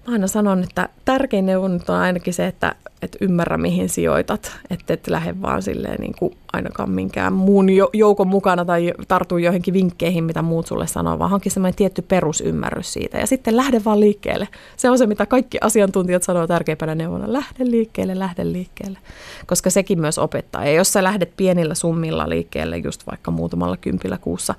mä 0.06 0.12
aina 0.12 0.26
sanon, 0.26 0.62
että 0.62 0.88
tärkein 1.04 1.46
neuvo 1.46 1.64
on 1.64 1.80
ainakin 1.88 2.34
se, 2.34 2.46
että, 2.46 2.74
että 3.02 3.18
ymmärrä 3.20 3.58
mihin 3.58 3.88
sijoitat, 3.88 4.56
että 4.70 4.94
et 4.94 5.06
lähde 5.06 5.42
vaan 5.42 5.62
silleen 5.62 6.00
niin 6.00 6.14
kuin 6.18 6.36
ainakaan 6.52 6.90
minkään 6.90 7.32
muun 7.32 7.66
joukon 7.92 8.26
mukana 8.26 8.64
tai 8.64 8.92
tartu 9.08 9.38
joihinkin 9.38 9.74
vinkkeihin, 9.74 10.24
mitä 10.24 10.42
muut 10.42 10.66
sulle 10.66 10.86
sanoo, 10.86 11.18
vaan 11.18 11.30
hankin 11.30 11.52
semmoinen 11.52 11.76
tietty 11.76 12.02
perusymmärrys 12.02 12.92
siitä 12.92 13.18
ja 13.18 13.26
sitten 13.26 13.56
lähde 13.56 13.84
vaan 13.84 14.00
liikkeelle. 14.00 14.48
Se 14.76 14.90
on 14.90 14.98
se, 14.98 15.06
mitä 15.06 15.23
kaikki 15.26 15.58
asiantuntijat 15.60 16.22
sanoo 16.22 16.46
tärkeimpänä 16.46 16.94
neuvona, 16.94 17.32
lähde 17.32 17.64
liikkeelle, 17.64 18.18
lähde 18.18 18.52
liikkeelle, 18.52 18.98
koska 19.46 19.70
sekin 19.70 20.00
myös 20.00 20.18
opettaa. 20.18 20.64
Ja 20.64 20.72
jos 20.72 20.92
sä 20.92 21.04
lähdet 21.04 21.36
pienillä 21.36 21.74
summilla 21.74 22.28
liikkeelle, 22.28 22.78
just 22.78 23.06
vaikka 23.06 23.30
muutamalla 23.30 23.76
kympillä 23.76 24.18
kuussa, 24.18 24.54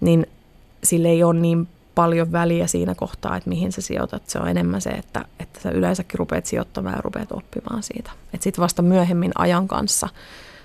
niin 0.00 0.26
sille 0.84 1.08
ei 1.08 1.22
ole 1.22 1.40
niin 1.40 1.68
paljon 1.94 2.32
väliä 2.32 2.66
siinä 2.66 2.94
kohtaa, 2.94 3.36
että 3.36 3.48
mihin 3.48 3.72
sä 3.72 3.80
sijoitat. 3.80 4.22
Se 4.26 4.38
on 4.38 4.48
enemmän 4.48 4.80
se, 4.80 4.90
että, 4.90 5.24
että 5.40 5.60
sä 5.60 5.70
yleensäkin 5.70 6.18
rupeat 6.18 6.46
sijoittamaan 6.46 6.94
ja 6.96 7.02
rupeat 7.02 7.32
oppimaan 7.32 7.82
siitä. 7.82 8.10
Että 8.34 8.44
sitten 8.44 8.62
vasta 8.62 8.82
myöhemmin 8.82 9.32
ajan 9.38 9.68
kanssa 9.68 10.08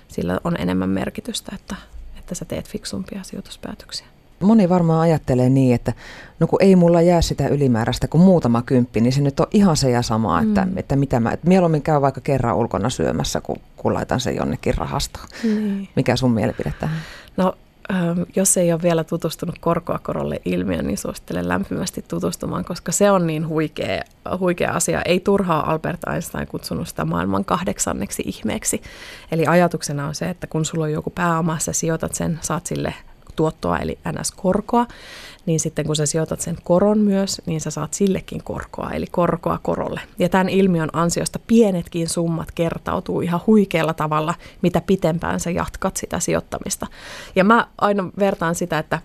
sillä 0.08 0.40
on 0.44 0.56
enemmän 0.60 0.88
merkitystä, 0.88 1.52
että, 1.54 1.76
että 2.18 2.34
sä 2.34 2.44
teet 2.44 2.68
fiksumpia 2.68 3.22
sijoituspäätöksiä. 3.22 4.06
Moni 4.42 4.68
varmaan 4.68 5.00
ajattelee 5.00 5.48
niin, 5.48 5.74
että 5.74 5.92
no 6.40 6.46
kun 6.46 6.62
ei 6.62 6.76
mulla 6.76 7.02
jää 7.02 7.20
sitä 7.20 7.48
ylimääräistä 7.48 8.08
kuin 8.08 8.22
muutama 8.22 8.62
kymppi, 8.62 9.00
niin 9.00 9.12
se 9.12 9.20
nyt 9.20 9.40
on 9.40 9.46
ihan 9.50 9.76
se 9.76 9.90
ja 9.90 10.02
sama, 10.02 10.40
että, 10.40 10.64
mm. 10.64 10.78
että 10.78 10.96
mitä 10.96 11.20
mä, 11.20 11.30
että 11.30 11.48
mieluummin 11.48 11.82
käy 11.82 12.00
vaikka 12.00 12.20
kerran 12.20 12.56
ulkona 12.56 12.90
syömässä, 12.90 13.40
kun, 13.40 13.56
kun 13.76 13.94
laitan 13.94 14.20
sen 14.20 14.36
jonnekin 14.36 14.74
rahastoon. 14.74 15.26
Mm. 15.44 15.86
Mikä 15.96 16.16
sun 16.16 16.30
mielipide 16.30 16.74
tähän? 16.80 16.98
No 17.36 17.54
ähm, 17.92 18.20
jos 18.36 18.56
ei 18.56 18.72
ole 18.72 18.82
vielä 18.82 19.04
tutustunut 19.04 19.58
korkoa 19.58 19.98
korolle 19.98 20.40
ilmiön, 20.44 20.86
niin 20.86 20.98
suosittelen 20.98 21.48
lämpimästi 21.48 22.04
tutustumaan, 22.08 22.64
koska 22.64 22.92
se 22.92 23.10
on 23.10 23.26
niin 23.26 23.48
huikea, 23.48 24.02
huikea 24.38 24.72
asia. 24.72 25.02
Ei 25.02 25.20
turhaa 25.20 25.70
Albert 25.72 26.00
Einstein 26.12 26.46
kutsunut 26.46 26.88
sitä 26.88 27.04
maailman 27.04 27.44
kahdeksanneksi 27.44 28.22
ihmeeksi. 28.26 28.82
Eli 29.32 29.46
ajatuksena 29.46 30.06
on 30.06 30.14
se, 30.14 30.30
että 30.30 30.46
kun 30.46 30.64
sulla 30.64 30.84
on 30.84 30.92
joku 30.92 31.10
pääoma, 31.10 31.58
sä 31.58 31.72
sijoitat 31.72 32.14
sen, 32.14 32.38
saat 32.42 32.66
sille 32.66 32.94
tuottoa 33.36 33.78
eli 33.78 33.98
NS-korkoa, 34.12 34.86
niin 35.46 35.60
sitten 35.60 35.86
kun 35.86 35.96
sä 35.96 36.06
sijoitat 36.06 36.40
sen 36.40 36.56
koron 36.64 36.98
myös, 36.98 37.42
niin 37.46 37.60
sä 37.60 37.70
saat 37.70 37.94
sillekin 37.94 38.42
korkoa, 38.42 38.90
eli 38.90 39.06
korkoa 39.10 39.58
korolle. 39.62 40.00
Ja 40.18 40.28
tämän 40.28 40.48
ilmiön 40.48 40.90
ansiosta 40.92 41.38
pienetkin 41.46 42.08
summat 42.08 42.52
kertautuu 42.52 43.20
ihan 43.20 43.40
huikealla 43.46 43.94
tavalla, 43.94 44.34
mitä 44.62 44.80
pitempään 44.80 45.40
sä 45.40 45.50
jatkat 45.50 45.96
sitä 45.96 46.20
sijoittamista. 46.20 46.86
Ja 47.36 47.44
mä 47.44 47.66
aina 47.78 48.10
vertaan 48.18 48.54
sitä, 48.54 48.78
että 48.78 49.00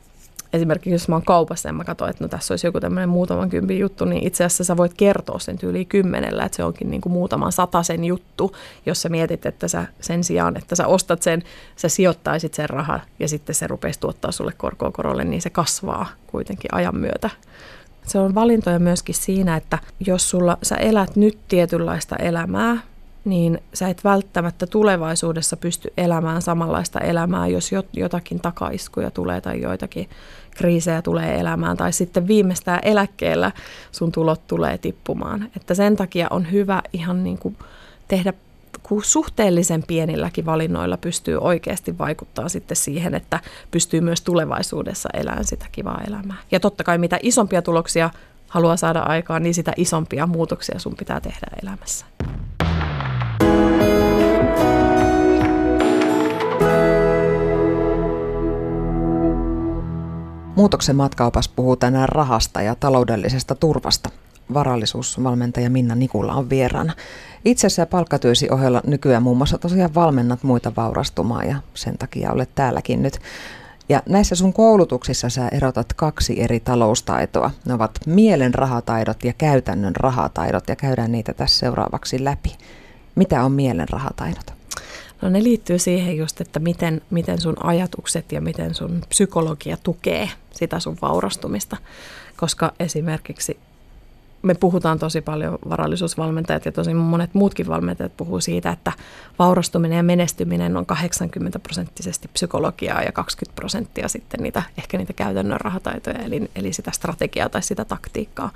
esimerkiksi 0.54 0.92
jos 0.92 1.08
mä 1.08 1.16
oon 1.16 1.26
kaupassa 1.26 1.70
ja 1.70 1.74
mä 1.74 1.84
katson, 1.84 2.10
että 2.10 2.24
no 2.24 2.28
tässä 2.28 2.54
olisi 2.54 2.68
joku 2.68 2.80
tämmöinen 2.80 3.10
muutaman 3.10 3.50
kympin 3.50 3.80
juttu, 3.80 4.06
niin 4.06 4.28
itse 4.28 4.44
asiassa 4.44 4.64
sä 4.64 4.78
voit 4.78 4.94
kertoa 4.94 5.40
sen 5.40 5.58
tyyliin 5.58 5.88
kymmenellä, 5.88 6.44
että 6.44 6.56
se 6.56 6.64
onkin 6.64 6.92
niin 6.92 7.02
kuin 7.02 7.14
muutaman 7.14 7.52
sen 7.82 8.04
juttu, 8.04 8.56
jos 8.86 9.02
sä 9.02 9.10
mietit, 9.10 9.46
että 9.46 9.68
sä 9.68 9.86
sen 10.02 10.24
sijaan, 10.24 10.58
että 10.58 10.76
sä 10.76 10.88
ostat 10.88 11.22
sen, 11.22 11.44
sä 11.76 11.90
sijoittaisit 11.90 12.54
sen 12.54 12.70
rahan 12.70 13.02
ja 13.20 13.28
sitten 13.28 13.56
se 13.56 13.68
rupeisi 13.68 14.00
tuottaa 14.00 14.32
sulle 14.32 14.52
korkoa 14.58 14.92
korolle, 14.92 15.24
niin 15.24 15.42
se 15.42 15.50
kasvaa 15.50 16.08
kuitenkin 16.28 16.74
ajan 16.74 16.96
myötä. 16.96 17.30
Se 18.06 18.20
on 18.20 18.36
valintoja 18.36 18.80
myöskin 18.80 19.16
siinä, 19.16 19.56
että 19.56 19.80
jos 20.00 20.30
sulla, 20.30 20.58
sä 20.64 20.76
elät 20.76 21.16
nyt 21.16 21.38
tietynlaista 21.48 22.16
elämää, 22.16 22.78
niin 23.26 23.60
sä 23.74 23.90
et 23.90 24.04
välttämättä 24.04 24.68
tulevaisuudessa 24.68 25.58
pysty 25.58 25.94
elämään 25.98 26.42
samanlaista 26.42 27.00
elämää, 27.00 27.48
jos 27.48 27.72
jotakin 27.94 28.40
takaiskuja 28.40 29.12
tulee 29.12 29.42
tai 29.42 29.62
joitakin 29.62 30.10
kriisejä 30.62 31.02
tulee 31.02 31.40
elämään 31.40 31.78
tai 31.78 31.94
sitten 31.94 32.28
viimeistään 32.28 32.80
eläkkeellä 32.84 33.52
sun 33.92 34.12
tulot 34.12 34.48
tulee 34.48 34.78
tippumaan. 34.78 35.50
Että 35.56 35.74
sen 35.74 35.96
takia 35.96 36.28
on 36.30 36.52
hyvä 36.52 36.82
ihan 36.94 37.24
niin 37.24 37.38
kuin 37.38 37.58
tehdä 38.08 38.34
kun 38.84 39.04
suhteellisen 39.04 39.84
pienilläkin 39.88 40.46
valinnoilla 40.46 40.98
pystyy 40.98 41.38
oikeasti 41.38 41.98
vaikuttaa 41.98 42.50
sitten 42.50 42.78
siihen, 42.78 43.16
että 43.16 43.40
pystyy 43.72 44.02
myös 44.02 44.22
tulevaisuudessa 44.22 45.10
elämään 45.14 45.46
sitä 45.46 45.66
kivaa 45.72 46.02
elämää. 46.08 46.38
Ja 46.52 46.60
totta 46.60 46.84
kai 46.84 46.98
mitä 46.98 47.20
isompia 47.22 47.62
tuloksia 47.62 48.10
haluaa 48.48 48.78
saada 48.78 49.00
aikaan, 49.00 49.44
niin 49.44 49.54
sitä 49.54 49.74
isompia 49.78 50.28
muutoksia 50.28 50.80
sun 50.80 50.96
pitää 50.96 51.20
tehdä 51.20 51.48
elämässä. 51.64 52.06
Muutoksen 60.56 60.96
matkaupas 60.96 61.50
puhuu 61.50 61.76
tänään 61.76 62.10
rahasta 62.10 62.62
ja 62.62 62.76
taloudellisesta 62.76 63.56
turvasta. 63.56 64.10
Varallisuusvalmentaja 64.54 65.70
Minna 65.70 65.96
Nikula 65.96 66.34
on 66.34 66.50
vieraana. 66.50 66.94
Itse 67.46 67.68
asiassa 67.68 67.86
palkkatyösi 67.86 68.50
ohella 68.50 68.82
nykyään 68.88 69.24
muun 69.24 69.38
muassa 69.38 69.58
tosiaan 69.58 69.96
valmennat 69.96 70.44
muita 70.44 70.72
vaurastumaan 70.78 71.48
ja 71.48 71.56
sen 71.74 71.98
takia 71.98 72.32
olet 72.32 72.50
täälläkin 72.56 73.02
nyt. 73.02 73.20
Ja 73.90 74.04
näissä 74.10 74.36
sun 74.36 74.54
koulutuksissa 74.54 75.30
sä 75.30 75.48
erotat 75.48 75.94
kaksi 75.94 76.42
eri 76.42 76.60
taloustaitoa. 76.60 77.52
Ne 77.66 77.74
ovat 77.74 77.92
mielen 78.06 78.54
rahataidot 78.54 79.24
ja 79.24 79.34
käytännön 79.34 79.96
rahataidot 79.96 80.70
ja 80.70 80.76
käydään 80.76 81.12
niitä 81.12 81.34
tässä 81.34 81.60
seuraavaksi 81.60 82.24
läpi. 82.24 82.56
Mitä 83.16 83.44
on 83.44 83.52
mielen 83.52 83.90
rahataidot? 83.90 84.61
No 85.22 85.30
ne 85.30 85.44
liittyy 85.44 85.80
siihen 85.80 86.18
just, 86.18 86.42
että 86.42 86.60
miten, 86.60 87.02
miten 87.10 87.42
sun 87.42 87.66
ajatukset 87.66 88.32
ja 88.32 88.42
miten 88.42 88.76
sun 88.76 89.02
psykologia 89.10 89.78
tukee 89.84 90.30
sitä 90.52 90.80
sun 90.80 90.98
vaurastumista. 91.02 91.78
Koska 92.38 92.74
esimerkiksi 92.80 93.60
me 94.42 94.54
puhutaan 94.54 95.00
tosi 95.00 95.22
paljon, 95.22 95.60
varallisuusvalmentajat 95.70 96.66
ja 96.66 96.72
tosi 96.72 96.94
monet 96.94 97.34
muutkin 97.34 97.68
valmentajat 97.68 98.18
puhuu 98.18 98.42
siitä, 98.42 98.72
että 98.72 98.92
vaurastuminen 99.40 99.98
ja 99.98 100.04
menestyminen 100.04 100.78
on 100.78 100.86
80 100.86 101.60
prosenttisesti 101.60 102.28
psykologiaa 102.34 103.04
ja 103.04 103.12
20 103.12 103.56
prosenttia 103.56 104.08
sitten 104.08 104.44
niitä, 104.44 104.64
ehkä 104.78 104.98
niitä 104.98 105.14
käytännön 105.14 105.62
rahataitoja, 105.62 106.20
eli, 106.20 106.50
eli 106.56 106.74
sitä 106.74 106.92
strategiaa 106.92 107.50
tai 107.50 107.64
sitä 107.64 107.86
taktiikkaa 107.86 108.52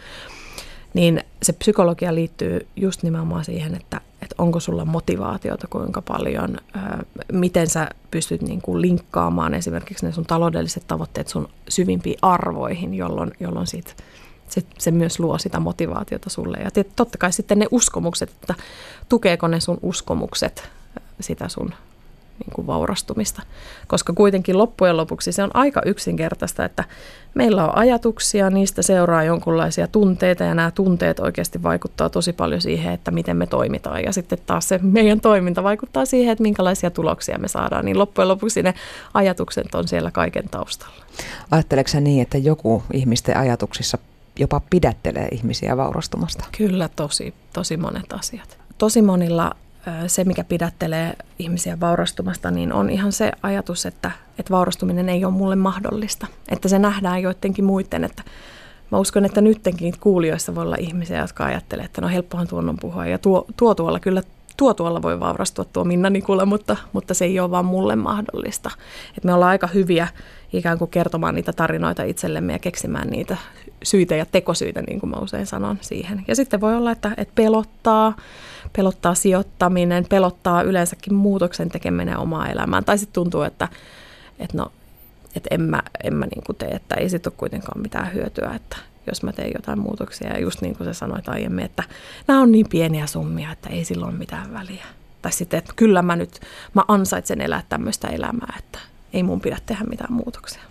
niin 0.96 1.24
se 1.44 1.54
psykologia 1.54 2.16
liittyy 2.16 2.68
just 2.76 3.04
nimenomaan 3.04 3.46
siihen, 3.46 3.76
että, 3.76 4.02
että 4.26 4.36
onko 4.38 4.60
sulla 4.60 4.86
motivaatiota 4.86 5.68
kuinka 5.68 6.02
paljon, 6.02 6.58
miten 7.32 7.68
sä 7.68 7.90
pystyt 8.12 8.42
niin 8.42 8.62
kuin 8.62 8.82
linkkaamaan 8.82 9.54
esimerkiksi 9.54 10.06
ne 10.06 10.12
sun 10.12 10.26
taloudelliset 10.26 10.84
tavoitteet 10.88 11.28
sun 11.28 11.50
syvimpiin 11.70 12.18
arvoihin, 12.22 12.94
jolloin, 12.94 13.32
jolloin 13.40 13.68
siitä, 13.68 13.92
se, 14.50 14.62
se 14.78 14.92
myös 14.92 15.20
luo 15.20 15.38
sitä 15.38 15.60
motivaatiota 15.60 16.30
sulle. 16.30 16.58
Ja 16.58 16.84
totta 16.96 17.18
kai 17.18 17.34
sitten 17.34 17.60
ne 17.60 17.68
uskomukset, 17.72 18.30
että 18.30 18.56
tukeeko 19.10 19.48
ne 19.48 19.60
sun 19.60 19.80
uskomukset 19.82 20.70
sitä 21.20 21.50
sun 21.50 21.74
niin 22.40 22.54
kuin 22.56 22.68
vaurastumista. 22.68 23.42
Koska 23.88 24.14
kuitenkin 24.14 24.58
loppujen 24.58 24.98
lopuksi 24.98 25.32
se 25.32 25.44
on 25.44 25.52
aika 25.54 25.82
yksinkertaista, 25.86 26.66
että 26.66 26.84
meillä 27.34 27.68
on 27.68 27.78
ajatuksia, 27.78 28.50
niistä 28.50 28.82
seuraa 28.82 29.24
jonkunlaisia 29.24 29.88
tunteita 29.88 30.44
ja 30.44 30.54
nämä 30.54 30.72
tunteet 30.72 31.20
oikeasti 31.20 31.64
vaikuttaa 31.64 32.10
tosi 32.10 32.34
paljon 32.34 32.62
siihen, 32.62 32.94
että 32.94 33.12
miten 33.12 33.38
me 33.38 33.48
toimitaan. 33.48 34.04
Ja 34.04 34.14
sitten 34.14 34.40
taas 34.46 34.68
se 34.68 34.80
meidän 34.84 35.22
toiminta 35.22 35.64
vaikuttaa 35.64 36.06
siihen, 36.06 36.32
että 36.32 36.42
minkälaisia 36.42 36.92
tuloksia 36.92 37.38
me 37.38 37.48
saadaan. 37.48 37.86
Niin 37.86 38.00
loppujen 38.00 38.28
lopuksi 38.28 38.64
ne 38.64 38.74
ajatukset 39.14 39.76
on 39.76 39.88
siellä 39.88 40.12
kaiken 40.12 40.50
taustalla. 40.52 41.06
Ajatteleeko 41.52 41.90
niin, 42.00 42.22
että 42.22 42.38
joku 42.38 42.84
ihmisten 42.94 43.38
ajatuksissa 43.38 43.98
jopa 44.40 44.62
pidättelee 44.70 45.28
ihmisiä 45.32 45.78
vaurastumasta? 45.78 46.46
Kyllä, 46.58 46.90
tosi, 46.96 47.34
tosi 47.54 47.78
monet 47.78 48.14
asiat. 48.14 48.58
Tosi 48.78 49.02
monilla 49.02 49.56
se, 50.08 50.24
mikä 50.24 50.44
pidättelee 50.44 51.14
ihmisiä 51.40 51.80
vaurastumasta, 51.80 52.52
niin 52.52 52.74
on 52.74 52.90
ihan 52.90 53.12
se 53.12 53.32
ajatus, 53.44 53.86
että, 53.86 54.12
että 54.40 54.52
vaurastuminen 54.52 55.10
ei 55.10 55.26
ole 55.26 55.34
mulle 55.34 55.56
mahdollista. 55.56 56.28
Että 56.50 56.68
se 56.68 56.80
nähdään 56.80 57.22
joidenkin 57.22 57.66
muiden, 57.66 58.04
että 58.04 58.24
mä 58.92 58.98
uskon, 58.98 59.26
että 59.26 59.42
nyttenkin 59.42 59.94
kuulijoissa 60.00 60.56
voi 60.56 60.64
olla 60.64 60.76
ihmisiä, 60.80 61.22
jotka 61.22 61.46
ajattelee, 61.46 61.86
että 61.86 62.02
no 62.02 62.08
helppohan 62.08 62.48
tuon 62.48 62.70
on 62.70 62.78
puhua. 62.82 63.06
Ja 63.06 63.18
tuo, 63.18 63.46
tuo 63.58 63.76
tuolla 63.76 64.00
kyllä 64.00 64.22
tuo 64.58 64.74
tuolla 64.74 65.02
voi 65.02 65.20
vaurastua 65.20 65.66
tuo 65.66 65.84
Minna 65.84 66.10
Nikula, 66.10 66.46
mutta, 66.46 66.78
mutta 66.94 67.14
se 67.14 67.26
ei 67.26 67.40
ole 67.40 67.52
vaan 67.52 67.66
mulle 67.66 67.96
mahdollista. 67.96 68.72
Et 69.18 69.24
me 69.24 69.34
ollaan 69.34 69.50
aika 69.50 69.68
hyviä 69.68 70.08
ikään 70.54 70.78
kuin 70.78 70.92
kertomaan 70.92 71.36
niitä 71.36 71.54
tarinoita 71.54 72.04
itsellemme 72.04 72.54
ja 72.54 72.60
keksimään 72.60 73.08
niitä 73.08 73.38
syitä 73.84 74.16
ja 74.16 74.26
tekosyitä, 74.26 74.82
niin 74.82 75.00
kuin 75.00 75.10
mä 75.10 75.18
usein 75.22 75.46
sanon 75.46 75.78
siihen. 75.82 76.26
Ja 76.28 76.36
sitten 76.36 76.62
voi 76.62 76.76
olla, 76.76 76.92
että, 76.92 77.12
että 77.18 77.36
pelottaa, 77.36 78.16
pelottaa 78.76 79.16
sijoittaminen, 79.16 80.06
pelottaa 80.10 80.62
yleensäkin 80.62 81.14
muutoksen 81.14 81.70
tekeminen 81.70 82.18
omaa 82.18 82.50
elämään. 82.50 82.86
Tai 82.86 82.98
sitten 82.98 83.14
tuntuu, 83.14 83.42
että, 83.42 83.68
että 84.40 84.58
no, 84.58 84.72
että 85.36 85.48
en 85.52 85.62
mä, 85.62 85.84
en 86.04 86.14
mä 86.14 86.26
niin 86.26 86.44
kuin 86.46 86.56
tee, 86.56 86.70
että 86.70 86.96
ei 86.96 87.10
sitten 87.10 87.32
ole 87.32 87.38
kuitenkaan 87.38 87.82
mitään 87.82 88.14
hyötyä, 88.14 88.52
että 88.56 88.78
jos 89.08 89.24
mä 89.24 89.34
teen 89.34 89.52
jotain 89.56 89.80
muutoksia. 89.80 90.30
Ja 90.30 90.40
just 90.40 90.62
niin 90.62 90.78
kuin 90.78 90.88
sä 90.88 90.94
sanoit 90.94 91.30
aiemmin, 91.30 91.66
että 91.66 91.84
nämä 92.28 92.42
on 92.42 92.52
niin 92.52 92.70
pieniä 92.70 93.08
summia, 93.08 93.52
että 93.52 93.70
ei 93.70 93.86
silloin 93.86 94.16
mitään 94.16 94.54
väliä. 94.54 94.86
Tai 95.22 95.32
sitten, 95.32 95.58
että 95.58 95.74
kyllä 95.76 96.02
mä 96.02 96.16
nyt, 96.16 96.40
mä 96.74 96.84
ansaitsen 96.88 97.42
elää 97.42 97.64
tämmöistä 97.70 98.08
elämää, 98.08 98.56
että 98.60 98.80
ei 99.14 99.24
mun 99.24 99.42
pidä 99.42 99.58
tehdä 99.66 99.84
mitään 99.84 100.14
muutoksia. 100.14 100.62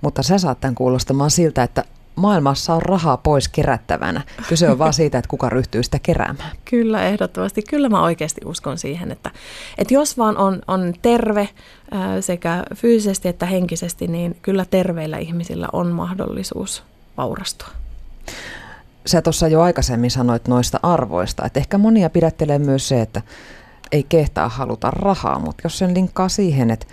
Mutta 0.00 0.22
sä 0.22 0.38
saat 0.38 0.60
tämän 0.60 0.74
kuulostamaan 0.74 1.30
siltä, 1.30 1.62
että 1.62 1.84
maailmassa 2.16 2.74
on 2.74 2.82
rahaa 2.82 3.16
pois 3.16 3.48
kerättävänä. 3.48 4.22
Kyse 4.48 4.70
on 4.70 4.78
vaan 4.78 4.92
siitä, 4.92 5.18
että 5.18 5.28
kuka 5.28 5.48
ryhtyy 5.48 5.82
sitä 5.82 5.98
keräämään. 6.02 6.50
Kyllä, 6.70 7.02
ehdottomasti. 7.02 7.62
Kyllä 7.62 7.88
mä 7.88 8.02
oikeasti 8.02 8.40
uskon 8.44 8.78
siihen, 8.78 9.12
että, 9.12 9.30
että 9.78 9.94
jos 9.94 10.18
vaan 10.18 10.36
on, 10.36 10.62
on 10.68 10.94
terve 11.02 11.48
sekä 12.20 12.62
fyysisesti 12.74 13.28
että 13.28 13.46
henkisesti, 13.46 14.06
niin 14.06 14.36
kyllä 14.42 14.64
terveillä 14.64 15.18
ihmisillä 15.18 15.68
on 15.72 15.86
mahdollisuus 15.86 16.82
vaurastua. 17.16 17.68
Sä 19.06 19.22
tuossa 19.22 19.48
jo 19.48 19.60
aikaisemmin 19.60 20.10
sanoit 20.10 20.48
noista 20.48 20.80
arvoista, 20.82 21.46
että 21.46 21.60
ehkä 21.60 21.78
monia 21.78 22.10
pidättelee 22.10 22.58
myös 22.58 22.88
se, 22.88 23.00
että 23.00 23.22
ei 23.92 24.02
kehtaa 24.02 24.48
haluta 24.48 24.90
rahaa, 24.90 25.38
mutta 25.38 25.60
jos 25.64 25.78
sen 25.78 25.94
linkkaa 25.94 26.28
siihen, 26.28 26.70
että 26.70 26.86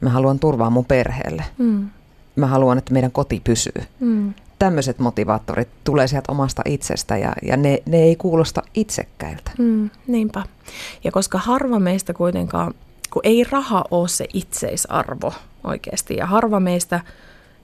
mä 0.00 0.10
haluan 0.10 0.38
turvaa 0.38 0.70
mun 0.70 0.84
perheelle, 0.84 1.44
mm. 1.58 1.88
mä 2.36 2.46
haluan, 2.46 2.78
että 2.78 2.92
meidän 2.92 3.12
koti 3.12 3.40
pysyy, 3.44 3.82
mm 4.00 4.34
tämmöiset 4.58 4.98
motivaattorit 4.98 5.68
tulee 5.84 6.06
sieltä 6.06 6.32
omasta 6.32 6.62
itsestä 6.64 7.16
ja, 7.16 7.32
ja 7.42 7.56
ne, 7.56 7.82
ne 7.86 7.96
ei 7.96 8.16
kuulosta 8.16 8.62
itsekkäiltä. 8.74 9.50
Mm, 9.58 9.90
niinpä. 10.06 10.42
Ja 11.04 11.12
koska 11.12 11.38
harva 11.38 11.78
meistä 11.78 12.14
kuitenkaan, 12.14 12.74
kun 13.10 13.22
ei 13.24 13.44
raha 13.44 13.84
ole 13.90 14.08
se 14.08 14.26
itseisarvo 14.32 15.32
oikeasti 15.64 16.16
ja 16.16 16.26
harva 16.26 16.60
meistä 16.60 17.00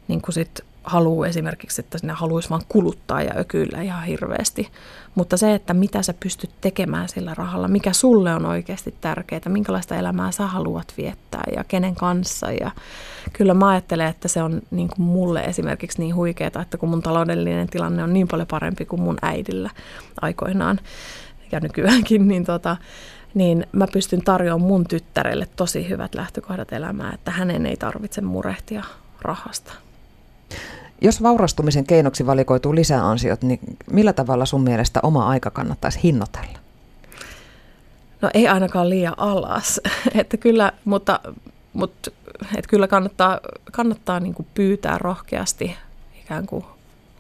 niin 0.09 0.23
kuin 0.23 0.33
sit 0.33 0.61
haluaa 0.85 1.29
esimerkiksi, 1.29 1.81
että 1.81 1.99
sinä 1.99 2.15
haluaisi 2.15 2.51
vaan 2.51 2.63
kuluttaa 2.69 3.23
ja 3.23 3.35
ökyillä 3.39 3.83
ihan 3.83 4.05
hirveästi. 4.05 4.69
Mutta 5.15 5.37
se, 5.37 5.55
että 5.55 5.75
mitä 5.75 6.03
sä 6.03 6.15
pystyt 6.21 6.51
tekemään 6.61 7.09
sillä 7.09 7.35
rahalla, 7.35 7.69
mikä 7.69 7.93
sulle 7.93 8.35
on 8.35 8.47
oikeasti 8.47 8.95
tärkeää, 9.01 9.41
minkälaista 9.49 9.97
elämää 9.97 10.31
sä 10.31 10.47
haluat 10.47 10.95
viettää 10.97 11.45
ja 11.57 11.65
kenen 11.65 11.95
kanssa. 11.95 12.53
Ja 12.53 12.71
kyllä 13.33 13.55
mä 13.55 13.69
ajattelen, 13.69 14.07
että 14.09 14.29
se 14.29 14.43
on 14.43 14.63
niin 14.71 14.89
kuin 14.89 15.07
mulle 15.07 15.41
esimerkiksi 15.41 15.99
niin 15.99 16.15
huikeaa, 16.15 16.63
että 16.63 16.79
kun 16.79 16.89
mun 16.89 17.03
taloudellinen 17.03 17.69
tilanne 17.69 18.03
on 18.03 18.13
niin 18.13 18.29
paljon 18.29 18.49
parempi 18.49 18.85
kuin 18.85 19.03
mun 19.03 19.19
äidillä 19.23 19.71
aikoinaan 20.21 20.81
ja 21.53 21.61
nykyäänkin, 21.61 22.29
niin 22.29 22.45
tota, 22.45 22.77
niin 23.35 23.67
mä 23.73 23.87
pystyn 23.93 24.23
tarjoamaan 24.23 24.69
mun 24.69 24.85
tyttärelle 24.89 25.49
tosi 25.57 25.89
hyvät 25.89 26.15
lähtökohdat 26.15 26.73
elämään, 26.73 27.15
että 27.15 27.31
hänen 27.31 27.67
ei 27.67 27.77
tarvitse 27.77 28.21
murehtia 28.21 28.85
rahasta. 29.23 29.84
Jos 31.01 31.23
vaurastumisen 31.23 31.87
keinoksi 31.87 32.27
valikoituu 32.27 32.75
lisäansiot, 32.75 33.43
niin 33.43 33.61
millä 33.91 34.13
tavalla 34.13 34.47
sun 34.47 34.63
mielestä 34.63 35.01
oma 35.03 35.29
aika 35.29 35.51
kannattaisi 35.51 36.01
hinnoitella? 36.03 36.59
No 38.23 38.31
ei 38.35 38.49
ainakaan 38.49 38.91
liian 38.91 39.15
alas, 39.17 39.81
että 40.21 40.37
kyllä, 40.37 40.73
mutta, 40.85 41.21
mutta 41.73 42.11
että 42.57 42.69
kyllä 42.69 42.89
kannattaa, 42.89 43.41
kannattaa 43.73 44.21
niin 44.21 44.35
kuin 44.35 44.47
pyytää 44.55 44.99
rohkeasti 44.99 45.77
ikään 46.23 46.47
kuin 46.47 46.65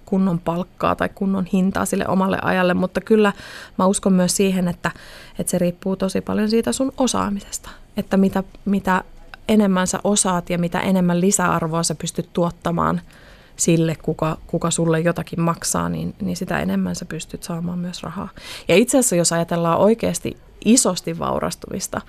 kunnon 0.07 0.39
palkkaa 0.39 0.95
tai 0.95 1.09
kunnon 1.15 1.47
hintaa 1.47 1.87
sille 1.87 2.09
omalle 2.09 2.39
ajalle, 2.43 2.75
mutta 2.75 3.01
kyllä 3.01 3.33
mä 3.79 3.87
uskon 3.87 4.13
myös 4.13 4.37
siihen, 4.37 4.69
että, 4.69 4.91
että 5.39 5.51
se 5.51 5.59
riippuu 5.59 5.97
tosi 5.97 6.21
paljon 6.21 6.51
siitä 6.51 6.73
sun 6.73 6.93
osaamisesta, 6.97 7.71
että 7.97 8.17
mitä, 8.17 8.43
mitä 8.65 9.05
enemmän 9.49 9.87
sä 9.87 10.01
osaat 10.05 10.51
ja 10.51 10.59
mitä 10.59 10.81
enemmän 10.81 11.21
lisäarvoa 11.21 11.83
sä 11.83 11.95
pystyt 11.95 12.29
tuottamaan– 12.33 13.01
sille, 13.57 13.97
kuka, 14.03 14.39
kuka 14.47 14.71
sulle 14.71 15.01
jotakin 15.01 15.41
maksaa, 15.41 15.89
niin, 15.89 16.15
niin 16.21 16.37
sitä 16.37 16.61
enemmän 16.61 16.97
sä 16.97 17.05
pystyt 17.05 17.43
saamaan 17.43 17.79
myös 17.79 18.03
rahaa. 18.03 18.29
Ja 18.69 18.77
itse 18.77 18.99
asiassa, 18.99 19.17
jos 19.17 19.33
ajatellaan 19.33 19.79
oikeasti 19.79 20.37
isosti 20.65 21.19
vaurastumista, 21.19 22.01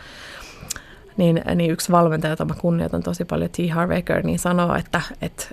niin, 1.18 1.42
niin 1.56 1.72
yksi 1.72 1.92
valmentaja, 1.92 2.32
jota 2.32 2.46
mä 2.46 2.54
kunnioitan 2.54 3.04
tosi 3.04 3.26
paljon, 3.26 3.50
T. 3.50 3.58
Harvaker, 3.74 4.26
niin 4.26 4.40
sanoo, 4.40 4.76
että, 4.76 5.02
että 5.22 5.46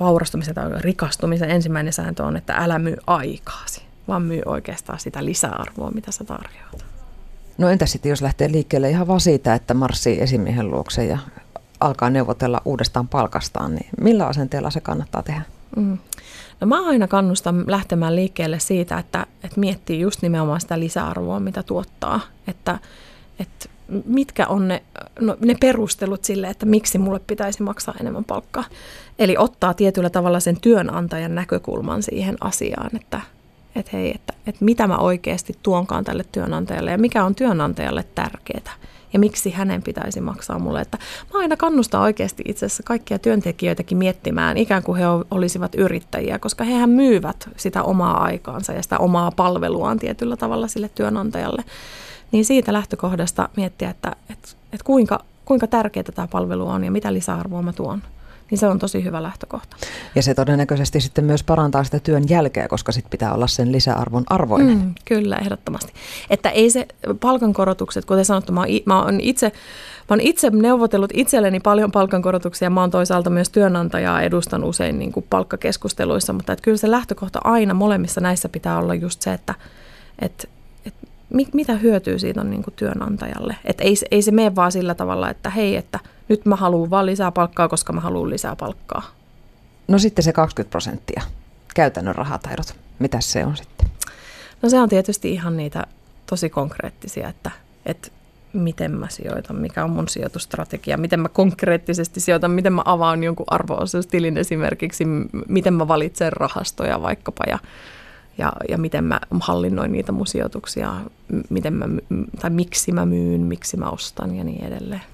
vaurastumisen 0.00 0.54
tai 0.54 0.70
rikastumisen 0.80 1.50
ensimmäinen 1.50 1.92
sääntö 1.92 2.24
on, 2.24 2.36
että 2.36 2.54
älä 2.54 2.78
myy 2.78 2.96
aikaasi, 3.06 3.82
vaan 4.08 4.22
myy 4.22 4.42
oikeastaan 4.46 5.00
sitä 5.00 5.24
lisäarvoa, 5.24 5.90
mitä 5.90 6.12
sä 6.12 6.24
tarjoat. 6.24 6.91
No 7.58 7.68
entä 7.68 7.86
sitten, 7.86 8.10
jos 8.10 8.22
lähtee 8.22 8.52
liikkeelle 8.52 8.90
ihan 8.90 9.06
vaan 9.06 9.20
siitä, 9.20 9.54
että 9.54 9.74
marssii 9.74 10.20
esimiehen 10.20 10.70
luokse 10.70 11.04
ja 11.04 11.18
alkaa 11.80 12.10
neuvotella 12.10 12.62
uudestaan 12.64 13.08
palkastaan, 13.08 13.74
niin 13.74 13.86
millä 14.00 14.26
asenteella 14.26 14.70
se 14.70 14.80
kannattaa 14.80 15.22
tehdä? 15.22 15.42
Mm. 15.76 15.98
No 16.60 16.66
mä 16.66 16.86
aina 16.86 17.08
kannustan 17.08 17.64
lähtemään 17.66 18.16
liikkeelle 18.16 18.58
siitä, 18.58 18.98
että, 18.98 19.26
että 19.44 19.60
miettii 19.60 20.00
just 20.00 20.22
nimenomaan 20.22 20.60
sitä 20.60 20.80
lisäarvoa, 20.80 21.40
mitä 21.40 21.62
tuottaa. 21.62 22.20
Että, 22.46 22.78
että 23.38 23.68
mitkä 24.04 24.46
on 24.46 24.68
ne, 24.68 24.82
no, 25.20 25.36
ne 25.40 25.54
perustelut 25.60 26.24
sille, 26.24 26.48
että 26.48 26.66
miksi 26.66 26.98
mulle 26.98 27.20
pitäisi 27.26 27.62
maksaa 27.62 27.94
enemmän 28.00 28.24
palkkaa. 28.24 28.64
Eli 29.18 29.36
ottaa 29.38 29.74
tietyllä 29.74 30.10
tavalla 30.10 30.40
sen 30.40 30.60
työnantajan 30.60 31.34
näkökulman 31.34 32.02
siihen 32.02 32.36
asiaan, 32.40 32.90
että, 32.96 33.20
että 33.74 33.90
hei, 33.92 34.12
että, 34.14 34.32
että 34.46 34.64
mitä 34.64 34.86
mä 34.86 34.96
oikeasti 34.98 35.58
tuonkaan 35.62 36.04
tälle 36.04 36.24
työnantajalle 36.32 36.90
ja 36.90 36.98
mikä 36.98 37.24
on 37.24 37.34
työnantajalle 37.34 38.04
tärkeää 38.14 38.74
ja 39.12 39.18
miksi 39.18 39.50
hänen 39.50 39.82
pitäisi 39.82 40.20
maksaa 40.20 40.58
mulle. 40.58 40.80
Että 40.80 40.98
mä 41.32 41.40
aina 41.40 41.56
kannustan 41.56 42.00
oikeasti 42.00 42.42
itse 42.46 42.66
asiassa 42.66 42.82
kaikkia 42.82 43.18
työntekijöitäkin 43.18 43.98
miettimään, 43.98 44.56
ikään 44.56 44.82
kuin 44.82 44.98
he 44.98 45.04
olisivat 45.30 45.74
yrittäjiä, 45.74 46.38
koska 46.38 46.64
hehän 46.64 46.90
myyvät 46.90 47.48
sitä 47.56 47.82
omaa 47.82 48.22
aikaansa 48.22 48.72
ja 48.72 48.82
sitä 48.82 48.98
omaa 48.98 49.30
palveluaan 49.30 49.98
tietyllä 49.98 50.36
tavalla 50.36 50.68
sille 50.68 50.90
työnantajalle. 50.94 51.64
Niin 52.32 52.44
siitä 52.44 52.72
lähtökohdasta 52.72 53.48
miettiä, 53.56 53.90
että, 53.90 54.16
että, 54.30 54.48
että 54.72 54.84
kuinka, 54.84 55.24
kuinka 55.44 55.66
tärkeää 55.66 56.04
tämä 56.14 56.28
palvelu 56.28 56.68
on 56.68 56.84
ja 56.84 56.90
mitä 56.90 57.12
lisäarvoa 57.12 57.62
mä 57.62 57.72
tuon 57.72 58.02
niin 58.52 58.58
se 58.58 58.66
on 58.66 58.78
tosi 58.78 59.04
hyvä 59.04 59.22
lähtökohta. 59.22 59.76
Ja 60.14 60.22
se 60.22 60.34
todennäköisesti 60.34 61.00
sitten 61.00 61.24
myös 61.24 61.42
parantaa 61.42 61.84
sitä 61.84 61.98
työn 62.00 62.28
jälkeä, 62.28 62.68
koska 62.68 62.92
sitten 62.92 63.10
pitää 63.10 63.34
olla 63.34 63.46
sen 63.46 63.72
lisäarvon 63.72 64.24
arvoinen. 64.30 64.78
Mm, 64.78 64.94
kyllä, 65.04 65.36
ehdottomasti. 65.36 65.92
Että 66.30 66.50
ei 66.50 66.70
se 66.70 66.88
palkankorotukset, 67.20 68.04
kuten 68.04 68.24
sanottu, 68.24 68.52
mä, 68.52 68.64
mä 68.84 69.02
oon 69.02 69.20
itse 69.20 69.52
Mä 70.10 70.14
oon 70.14 70.20
itse 70.20 70.50
neuvotellut 70.50 71.10
itselleni 71.14 71.60
paljon 71.60 71.92
palkankorotuksia. 71.92 72.70
Mä 72.70 72.80
oon 72.80 72.90
toisaalta 72.90 73.30
myös 73.30 73.50
työnantajaa 73.50 74.22
edustan 74.22 74.64
usein 74.64 74.98
niin 74.98 75.12
kuin 75.12 75.26
palkkakeskusteluissa, 75.30 76.32
mutta 76.32 76.52
että 76.52 76.62
kyllä 76.62 76.76
se 76.76 76.90
lähtökohta 76.90 77.40
aina 77.44 77.74
molemmissa 77.74 78.20
näissä 78.20 78.48
pitää 78.48 78.78
olla 78.78 78.94
just 78.94 79.22
se, 79.22 79.32
että, 79.32 79.54
että, 80.18 80.48
että 80.86 81.06
mitä 81.54 81.74
hyötyy 81.74 82.18
siitä 82.18 82.40
on 82.40 82.50
niin 82.50 82.62
kuin 82.62 82.74
työnantajalle. 82.74 83.56
Että 83.64 83.84
ei, 83.84 83.94
ei 84.10 84.22
se 84.22 84.30
mene 84.30 84.54
vaan 84.54 84.72
sillä 84.72 84.94
tavalla, 84.94 85.30
että 85.30 85.50
hei, 85.50 85.76
että– 85.76 85.98
nyt 86.28 86.46
mä 86.46 86.56
haluan 86.56 86.90
vaan 86.90 87.06
lisää 87.06 87.32
palkkaa, 87.32 87.68
koska 87.68 87.92
mä 87.92 88.00
haluan 88.00 88.30
lisää 88.30 88.56
palkkaa. 88.56 89.02
No 89.88 89.98
sitten 89.98 90.22
se 90.22 90.32
20 90.32 90.70
prosenttia, 90.70 91.22
käytännön 91.74 92.14
rahataidot, 92.14 92.74
mitä 92.98 93.20
se 93.20 93.44
on 93.44 93.56
sitten? 93.56 93.88
No 94.62 94.68
se 94.68 94.80
on 94.80 94.88
tietysti 94.88 95.32
ihan 95.32 95.56
niitä 95.56 95.86
tosi 96.26 96.50
konkreettisia, 96.50 97.28
että, 97.28 97.50
että 97.86 98.08
miten 98.52 98.90
mä 98.90 99.08
sijoitan, 99.10 99.56
mikä 99.56 99.84
on 99.84 99.90
mun 99.90 100.08
sijoitustrategia, 100.08 100.96
miten 100.96 101.20
mä 101.20 101.28
konkreettisesti 101.28 102.20
sijoitan, 102.20 102.50
miten 102.50 102.72
mä 102.72 102.82
avaan 102.84 103.24
jonkun 103.24 103.46
arvo-osuustilin 103.50 104.36
esimerkiksi, 104.36 105.04
miten 105.48 105.74
mä 105.74 105.88
valitsen 105.88 106.32
rahastoja 106.32 107.02
vaikkapa 107.02 107.44
ja, 107.48 107.58
ja, 108.38 108.52
ja 108.68 108.78
miten 108.78 109.04
mä 109.04 109.20
hallinnoin 109.40 109.92
niitä 109.92 110.12
mun 110.12 110.26
sijoituksia, 110.26 110.94
miten 111.50 111.72
mä, 111.74 111.84
tai 112.40 112.50
miksi 112.50 112.92
mä 112.92 113.06
myyn, 113.06 113.40
miksi 113.40 113.76
mä 113.76 113.90
ostan 113.90 114.34
ja 114.34 114.44
niin 114.44 114.64
edelleen. 114.64 115.11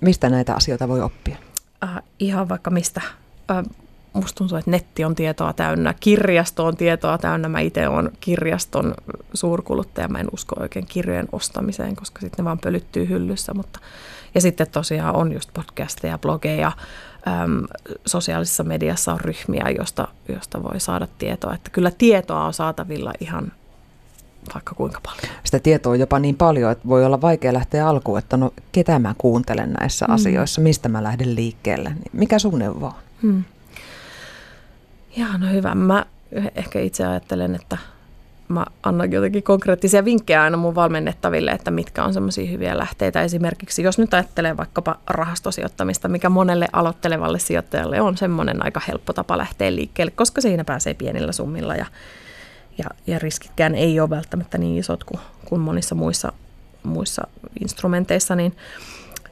Mistä 0.00 0.28
näitä 0.28 0.54
asioita 0.54 0.88
voi 0.88 1.00
oppia? 1.00 1.36
Äh, 1.84 2.02
ihan 2.18 2.48
vaikka 2.48 2.70
mistä. 2.70 3.00
Äh, 3.50 3.64
musta 4.12 4.38
tuntuu, 4.38 4.58
että 4.58 4.70
netti 4.70 5.04
on 5.04 5.14
tietoa 5.14 5.52
täynnä, 5.52 5.94
kirjasto 6.00 6.64
on 6.64 6.76
tietoa 6.76 7.18
täynnä. 7.18 7.48
Mä 7.48 7.60
itse 7.60 7.88
olen 7.88 8.10
kirjaston 8.20 8.94
suurkuluttaja. 9.34 10.08
Mä 10.08 10.18
en 10.18 10.28
usko 10.32 10.56
oikein 10.60 10.86
kirjojen 10.86 11.28
ostamiseen, 11.32 11.96
koska 11.96 12.20
sitten 12.20 12.42
ne 12.42 12.44
vaan 12.44 12.58
pölyttyy 12.58 13.08
hyllyssä. 13.08 13.54
Mutta, 13.54 13.80
ja 14.34 14.40
sitten 14.40 14.66
tosiaan 14.72 15.16
on 15.16 15.32
just 15.32 15.50
podcasteja, 15.54 16.18
blogeja, 16.18 16.72
äm, 17.28 17.66
sosiaalisessa 18.06 18.64
mediassa 18.64 19.12
on 19.12 19.20
ryhmiä, 19.20 19.64
josta, 19.78 20.08
josta 20.28 20.62
voi 20.62 20.80
saada 20.80 21.08
tietoa. 21.18 21.54
Että 21.54 21.70
kyllä 21.70 21.90
tietoa 21.98 22.44
on 22.44 22.54
saatavilla 22.54 23.12
ihan 23.20 23.52
vaikka 24.54 24.74
kuinka 24.74 25.00
paljon. 25.02 25.36
Sitä 25.44 25.58
tietoa 25.58 25.92
on 25.92 26.00
jopa 26.00 26.18
niin 26.18 26.36
paljon, 26.36 26.72
että 26.72 26.88
voi 26.88 27.04
olla 27.04 27.20
vaikea 27.20 27.52
lähteä 27.52 27.88
alkuun, 27.88 28.18
että 28.18 28.36
no 28.36 28.52
ketä 28.72 28.98
mä 28.98 29.14
kuuntelen 29.18 29.72
näissä 29.80 30.06
mm. 30.06 30.14
asioissa, 30.14 30.60
mistä 30.60 30.88
mä 30.88 31.02
lähden 31.02 31.34
liikkeelle. 31.34 31.88
Niin 31.88 32.10
mikä 32.12 32.38
sun 32.38 32.58
neuvo 32.58 32.86
on? 32.86 32.92
Mm. 33.22 33.44
Jaa, 35.16 35.38
no 35.38 35.50
hyvä. 35.52 35.74
Mä 35.74 36.06
ehkä 36.54 36.80
itse 36.80 37.06
ajattelen, 37.06 37.54
että 37.54 37.78
mä 38.48 38.66
annan 38.82 39.12
jotenkin 39.12 39.42
konkreettisia 39.42 40.04
vinkkejä 40.04 40.42
aina 40.42 40.56
mun 40.56 40.74
valmennettaville, 40.74 41.50
että 41.50 41.70
mitkä 41.70 42.04
on 42.04 42.14
semmoisia 42.14 42.50
hyviä 42.50 42.78
lähteitä. 42.78 43.22
Esimerkiksi 43.22 43.82
jos 43.82 43.98
nyt 43.98 44.14
ajattelee 44.14 44.56
vaikkapa 44.56 44.96
rahastosijoittamista, 45.06 46.08
mikä 46.08 46.28
monelle 46.28 46.68
aloittelevalle 46.72 47.38
sijoittajalle 47.38 48.00
on 48.00 48.16
semmoinen 48.16 48.64
aika 48.64 48.80
helppo 48.88 49.12
tapa 49.12 49.38
lähteä 49.38 49.74
liikkeelle, 49.74 50.12
koska 50.16 50.40
siinä 50.40 50.64
pääsee 50.64 50.94
pienillä 50.94 51.32
summilla 51.32 51.76
ja 51.76 51.86
ja, 52.78 52.84
ja 53.06 53.18
riskitkään 53.18 53.74
ei 53.74 54.00
ole 54.00 54.10
välttämättä 54.10 54.58
niin 54.58 54.78
isot 54.78 55.04
kuin, 55.04 55.20
kuin 55.44 55.60
monissa 55.60 55.94
muissa, 55.94 56.32
muissa 56.82 57.26
instrumenteissa, 57.60 58.36
niin, 58.36 58.56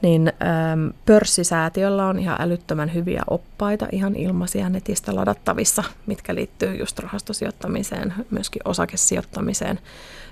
niin 0.01 0.27
äm, 0.27 0.93
pörssisäätiöllä 1.05 2.05
on 2.05 2.19
ihan 2.19 2.41
älyttömän 2.41 2.93
hyviä 2.93 3.21
oppaita, 3.29 3.87
ihan 3.91 4.15
ilmaisia 4.15 4.69
netistä 4.69 5.15
ladattavissa, 5.15 5.83
mitkä 6.05 6.35
liittyy 6.35 6.75
just 6.75 6.99
rahastosijoittamiseen, 6.99 8.13
myöskin 8.31 8.61
osakesijoittamiseen. 8.65 9.79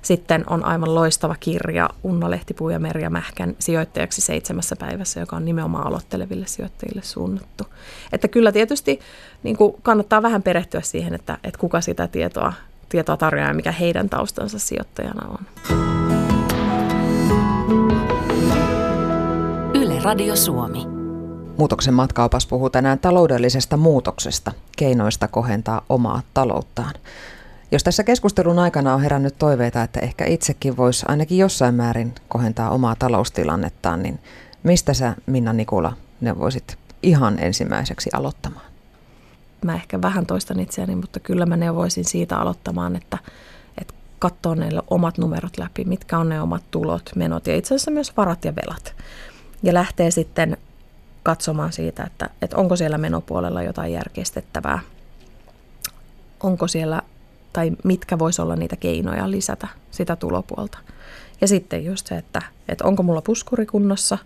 Sitten 0.02 0.44
on 0.50 0.66
aivan 0.66 0.96
loistava 0.96 1.36
kirja 1.40 1.90
Unna 2.04 2.32
Lehtipuu 2.32 2.70
ja 2.70 2.80
Merja 2.80 3.10
Mähkän 3.10 3.56
sijoittajaksi 3.60 4.22
seitsemässä 4.22 4.76
päivässä, 4.76 5.20
joka 5.20 5.36
on 5.36 5.46
nimenomaan 5.46 5.88
aloitteleville 5.88 6.46
sijoittajille 6.48 7.02
suunnattu. 7.02 7.64
Että 8.12 8.28
kyllä 8.28 8.52
tietysti 8.52 9.00
niin 9.44 9.58
kannattaa 9.82 10.22
vähän 10.22 10.44
perehtyä 10.44 10.82
siihen, 10.82 11.14
että, 11.14 11.38
että 11.44 11.60
kuka 11.60 11.82
sitä 11.82 12.08
tietoa 12.08 12.54
tietoa 12.90 13.18
tarjoaa 13.18 13.48
ja 13.48 13.54
mikä 13.54 13.72
heidän 13.72 14.10
taustansa 14.10 14.60
sijoittajana 14.60 15.28
on. 15.28 15.46
Yle 19.74 20.00
Radio 20.04 20.36
Suomi. 20.36 20.86
Muutoksen 21.58 21.94
matkaupas 21.94 22.48
puhuu 22.48 22.70
tänään 22.70 23.00
taloudellisesta 23.00 23.78
muutoksesta, 23.78 24.52
keinoista 24.78 25.28
kohentaa 25.28 25.82
omaa 25.90 26.22
talouttaan. 26.34 26.94
Jos 27.72 27.84
tässä 27.84 28.04
keskustelun 28.04 28.60
aikana 28.60 28.94
on 28.94 29.02
herännyt 29.02 29.36
toiveita, 29.38 29.84
että 29.84 30.00
ehkä 30.00 30.26
itsekin 30.26 30.78
voisi 30.78 31.06
ainakin 31.10 31.38
jossain 31.38 31.76
määrin 31.76 32.16
kohentaa 32.28 32.70
omaa 32.70 32.96
taloustilannettaan, 33.00 34.04
niin 34.04 34.20
mistä 34.64 34.94
sä 34.94 35.16
Minna 35.26 35.54
Nikula 35.54 35.94
ne 36.22 36.40
voisit 36.40 36.78
ihan 37.04 37.40
ensimmäiseksi 37.40 38.10
aloittamaan? 38.14 38.75
Mä 39.64 39.76
ehkä 39.76 40.02
vähän 40.02 40.26
toistan 40.26 40.60
itseäni, 40.60 40.96
mutta 40.96 41.20
kyllä 41.20 41.46
mä 41.46 41.58
neuvoisin 41.58 42.06
siitä 42.06 42.38
aloittamaan, 42.38 42.96
että, 42.96 43.18
että 43.82 43.94
katsoo 44.20 44.56
ne 44.56 44.70
omat 44.90 45.18
numerot 45.18 45.58
läpi, 45.58 45.86
mitkä 45.86 46.18
on 46.18 46.30
ne 46.30 46.42
omat 46.42 46.64
tulot, 46.72 47.12
menot 47.16 47.48
ja 47.48 47.56
itse 47.56 47.76
asiassa 47.76 47.92
myös 47.92 48.18
varat 48.18 48.46
ja 48.46 48.54
velat. 48.56 48.96
Ja 49.64 49.74
lähtee 49.74 50.12
sitten 50.12 50.58
katsomaan 51.24 51.74
siitä, 51.74 52.04
että, 52.04 52.30
että 52.42 52.58
onko 52.58 52.76
siellä 52.76 52.98
menopuolella 52.98 53.64
jotain 53.64 53.94
järkeistettävää, 53.94 54.80
onko 56.44 56.68
siellä 56.68 57.02
tai 57.54 57.72
mitkä 57.84 58.20
voisi 58.20 58.42
olla 58.42 58.56
niitä 58.56 58.76
keinoja 58.76 59.32
lisätä 59.32 59.68
sitä 59.92 60.16
tulopuolta. 60.16 60.78
Ja 61.42 61.48
sitten 61.48 61.86
just 61.86 62.08
se, 62.08 62.18
että, 62.18 62.42
että 62.68 62.86
onko 62.86 63.04
mulla 63.04 63.22
puskuri 63.22 63.66
kunnossa 63.66 64.18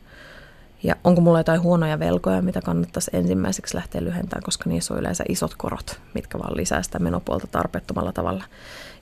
ja 0.83 0.95
onko 1.03 1.21
mulla 1.21 1.39
jotain 1.39 1.61
huonoja 1.61 1.99
velkoja, 1.99 2.41
mitä 2.41 2.61
kannattaisi 2.61 3.11
ensimmäiseksi 3.13 3.75
lähteä 3.75 4.03
lyhentämään, 4.03 4.43
koska 4.43 4.69
niissä 4.69 4.93
on 4.93 4.99
yleensä 4.99 5.23
isot 5.29 5.55
korot, 5.57 5.99
mitkä 6.13 6.39
vaan 6.39 6.57
lisää 6.57 6.83
sitä 6.83 6.99
menopuolta 6.99 7.47
tarpeettomalla 7.47 8.11
tavalla. 8.11 8.43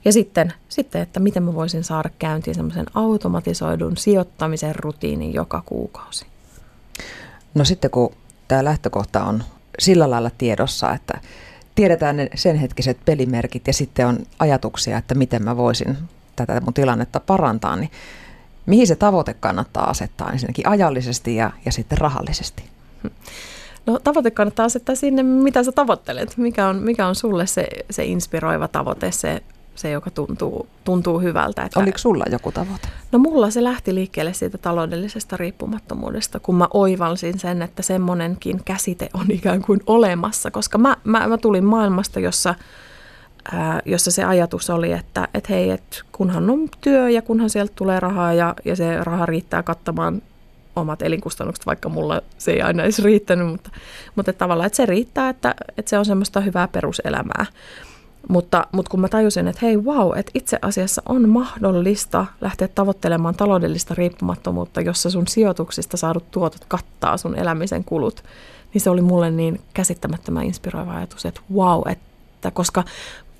Ja 0.04 0.12
sitten, 0.12 0.52
sitten 0.68 1.02
että 1.02 1.20
miten 1.20 1.42
mä 1.42 1.54
voisin 1.54 1.84
saada 1.84 2.10
käyntiin 2.18 2.54
semmoisen 2.54 2.86
automatisoidun 2.94 3.96
sijoittamisen 3.96 4.74
rutiinin 4.76 5.34
joka 5.34 5.62
kuukausi. 5.66 6.26
No 7.54 7.64
sitten 7.64 7.90
kun 7.90 8.14
tämä 8.48 8.64
lähtökohta 8.64 9.24
on 9.24 9.44
sillä 9.78 10.10
lailla 10.10 10.30
tiedossa, 10.38 10.92
että 10.92 11.20
tiedetään 11.74 12.16
ne 12.16 12.28
sen 12.34 12.56
hetkiset 12.56 12.98
pelimerkit 13.04 13.66
ja 13.66 13.72
sitten 13.72 14.06
on 14.06 14.18
ajatuksia, 14.38 14.98
että 14.98 15.14
miten 15.14 15.44
mä 15.44 15.56
voisin 15.56 15.98
tätä 16.36 16.60
mun 16.60 16.74
tilannetta 16.74 17.20
parantaa, 17.20 17.76
niin 17.76 17.90
mihin 18.68 18.86
se 18.86 18.96
tavoite 18.96 19.34
kannattaa 19.34 19.90
asettaa 19.90 20.30
ensinnäkin 20.32 20.68
ajallisesti 20.68 21.36
ja, 21.36 21.50
ja 21.64 21.72
sitten 21.72 21.98
rahallisesti? 21.98 22.62
No 23.86 23.98
tavoite 24.04 24.30
kannattaa 24.30 24.66
asettaa 24.66 24.94
sinne, 24.94 25.22
mitä 25.22 25.64
sä 25.64 25.72
tavoittelet, 25.72 26.36
mikä 26.36 26.66
on, 26.66 26.76
mikä 26.76 27.06
on 27.06 27.14
sulle 27.14 27.46
se, 27.46 27.68
se 27.90 28.04
inspiroiva 28.04 28.68
tavoite, 28.68 29.12
se 29.12 29.42
se, 29.78 29.90
joka 29.90 30.10
tuntuu, 30.10 30.66
tuntuu 30.84 31.20
hyvältä. 31.20 31.62
Että, 31.62 31.80
Oliko 31.80 31.98
sulla 31.98 32.24
joku 32.30 32.52
tavoite? 32.52 32.88
No 33.12 33.18
mulla 33.18 33.50
se 33.50 33.64
lähti 33.64 33.94
liikkeelle 33.94 34.32
siitä 34.32 34.58
taloudellisesta 34.58 35.36
riippumattomuudesta, 35.36 36.40
kun 36.40 36.54
mä 36.54 36.68
oivalsin 36.74 37.38
sen, 37.38 37.62
että 37.62 37.82
semmoinenkin 37.82 38.64
käsite 38.64 39.08
on 39.14 39.26
ikään 39.30 39.62
kuin 39.62 39.80
olemassa, 39.86 40.50
koska 40.50 40.78
mä, 40.78 40.96
mä, 41.04 41.28
mä 41.28 41.38
tulin 41.38 41.64
maailmasta, 41.64 42.20
jossa, 42.20 42.54
ää, 43.52 43.82
jossa 43.84 44.10
se 44.10 44.24
ajatus 44.24 44.70
oli, 44.70 44.92
että 44.92 45.28
et 45.34 45.48
hei, 45.48 45.70
et 45.70 46.02
kunhan 46.12 46.50
on 46.50 46.68
työ 46.80 47.10
ja 47.10 47.22
kunhan 47.22 47.50
sieltä 47.50 47.72
tulee 47.76 48.00
rahaa 48.00 48.32
ja, 48.32 48.54
ja 48.64 48.76
se 48.76 49.04
raha 49.04 49.26
riittää 49.26 49.62
kattamaan 49.62 50.22
omat 50.76 51.02
elinkustannukset, 51.02 51.66
vaikka 51.66 51.88
mulla 51.88 52.22
se 52.38 52.50
ei 52.50 52.62
aina 52.62 52.82
edes 52.82 53.02
riittänyt, 53.02 53.46
mutta, 53.46 53.70
mutta 54.16 54.32
tavallaan, 54.32 54.66
että 54.66 54.76
se 54.76 54.86
riittää, 54.86 55.28
että, 55.28 55.54
että 55.76 55.90
se 55.90 55.98
on 55.98 56.04
semmoista 56.04 56.40
hyvää 56.40 56.68
peruselämää. 56.68 57.46
Mutta, 58.28 58.66
mutta 58.72 58.90
kun 58.90 59.00
mä 59.00 59.08
tajusin, 59.08 59.48
että 59.48 59.66
hei 59.66 59.76
wow, 59.76 60.18
että 60.18 60.32
itse 60.34 60.58
asiassa 60.62 61.02
on 61.08 61.28
mahdollista 61.28 62.26
lähteä 62.40 62.68
tavoittelemaan 62.68 63.34
taloudellista 63.34 63.94
riippumattomuutta, 63.94 64.80
jossa 64.80 65.10
sun 65.10 65.26
sijoituksista 65.26 65.96
saadut 65.96 66.30
tuotot 66.30 66.64
kattaa 66.68 67.16
sun 67.16 67.38
elämisen 67.38 67.84
kulut, 67.84 68.24
niin 68.74 68.80
se 68.80 68.90
oli 68.90 69.02
mulle 69.02 69.30
niin 69.30 69.60
käsittämättömän 69.74 70.44
inspiroiva 70.44 70.94
ajatus, 70.94 71.26
että 71.26 71.40
wow, 71.54 71.82
että 71.90 72.50
koska 72.50 72.84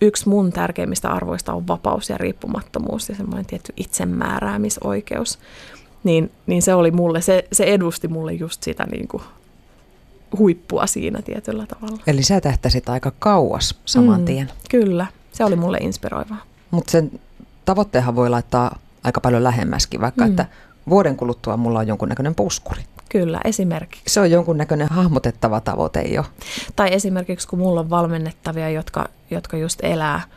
yksi 0.00 0.28
mun 0.28 0.52
tärkeimmistä 0.52 1.10
arvoista 1.10 1.52
on 1.52 1.66
vapaus 1.66 2.10
ja 2.10 2.18
riippumattomuus 2.18 3.08
ja 3.08 3.14
semmoinen 3.14 3.46
tietty 3.46 3.72
itsemääräämisoikeus, 3.76 5.38
niin, 6.04 6.30
niin 6.46 6.62
se 6.62 6.74
oli 6.74 6.90
mulle, 6.90 7.20
se, 7.20 7.44
se 7.52 7.64
edusti 7.64 8.08
mulle 8.08 8.32
just 8.32 8.62
sitä 8.62 8.86
niin 8.90 9.08
kuin 9.08 9.22
huippua 10.38 10.86
siinä 10.86 11.22
tietyllä 11.22 11.66
tavalla. 11.66 12.02
Eli 12.06 12.22
sä 12.22 12.40
tähtäsit 12.40 12.88
aika 12.88 13.12
kauas 13.18 13.80
saman 13.84 14.20
mm, 14.20 14.24
tien. 14.24 14.50
Kyllä, 14.70 15.06
se 15.32 15.44
oli 15.44 15.56
mulle 15.56 15.78
inspiroivaa. 15.78 16.42
Mutta 16.70 16.90
sen 16.90 17.20
tavoitteenhan 17.64 18.16
voi 18.16 18.30
laittaa 18.30 18.78
aika 19.04 19.20
paljon 19.20 19.44
lähemmäskin, 19.44 20.00
vaikka 20.00 20.24
mm. 20.24 20.30
että 20.30 20.46
vuoden 20.88 21.16
kuluttua 21.16 21.56
mulla 21.56 21.78
on 21.78 21.88
jonkunnäköinen 21.88 22.34
puskuri. 22.34 22.82
Kyllä, 23.08 23.40
esimerkiksi. 23.44 24.02
Se 24.06 24.20
on 24.20 24.30
jonkunnäköinen 24.30 24.88
hahmotettava 24.90 25.60
tavoite 25.60 26.02
jo. 26.02 26.24
Tai 26.76 26.94
esimerkiksi 26.94 27.48
kun 27.48 27.58
mulla 27.58 27.80
on 27.80 27.90
valmennettavia, 27.90 28.70
jotka, 28.70 29.08
jotka 29.30 29.56
just 29.56 29.78
elää– 29.82 30.20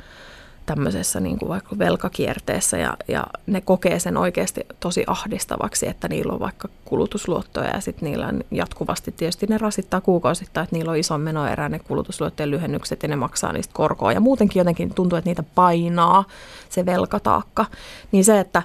tämmöisessä 0.66 1.20
niin 1.20 1.40
kuin 1.40 1.50
vaikka 1.50 1.78
velkakierteessä 1.78 2.78
ja, 2.78 2.98
ja 3.08 3.24
ne 3.48 3.62
kokee 3.62 4.00
sen 4.00 4.18
oikeasti 4.18 4.66
tosi 4.80 5.04
ahdistavaksi, 5.08 5.88
että 5.88 6.08
niillä 6.08 6.34
on 6.34 6.40
vaikka 6.40 6.70
kulutusluottoja 6.86 7.70
ja 7.70 7.82
sitten 7.82 8.10
niillä 8.10 8.28
on 8.28 8.44
jatkuvasti 8.52 9.12
tietysti 9.12 9.48
ne 9.48 9.58
rasittaa 9.58 10.02
kuukausittain, 10.02 10.64
että 10.64 10.76
niillä 10.76 10.92
on 10.92 10.98
iso 10.98 11.18
menoerä 11.18 11.70
ne 11.70 11.80
kulutusluottojen 11.80 12.52
lyhennykset 12.52 13.04
ja 13.04 13.10
ne 13.10 13.16
maksaa 13.16 13.54
niistä 13.54 13.74
korkoa 13.74 14.14
ja 14.14 14.20
muutenkin 14.20 14.60
jotenkin 14.60 14.94
tuntuu, 14.94 15.18
että 15.18 15.30
niitä 15.30 15.44
painaa 15.56 16.24
se 16.70 16.86
velkataakka. 16.86 17.66
Niin 18.12 18.26
se, 18.26 18.40
että 18.40 18.64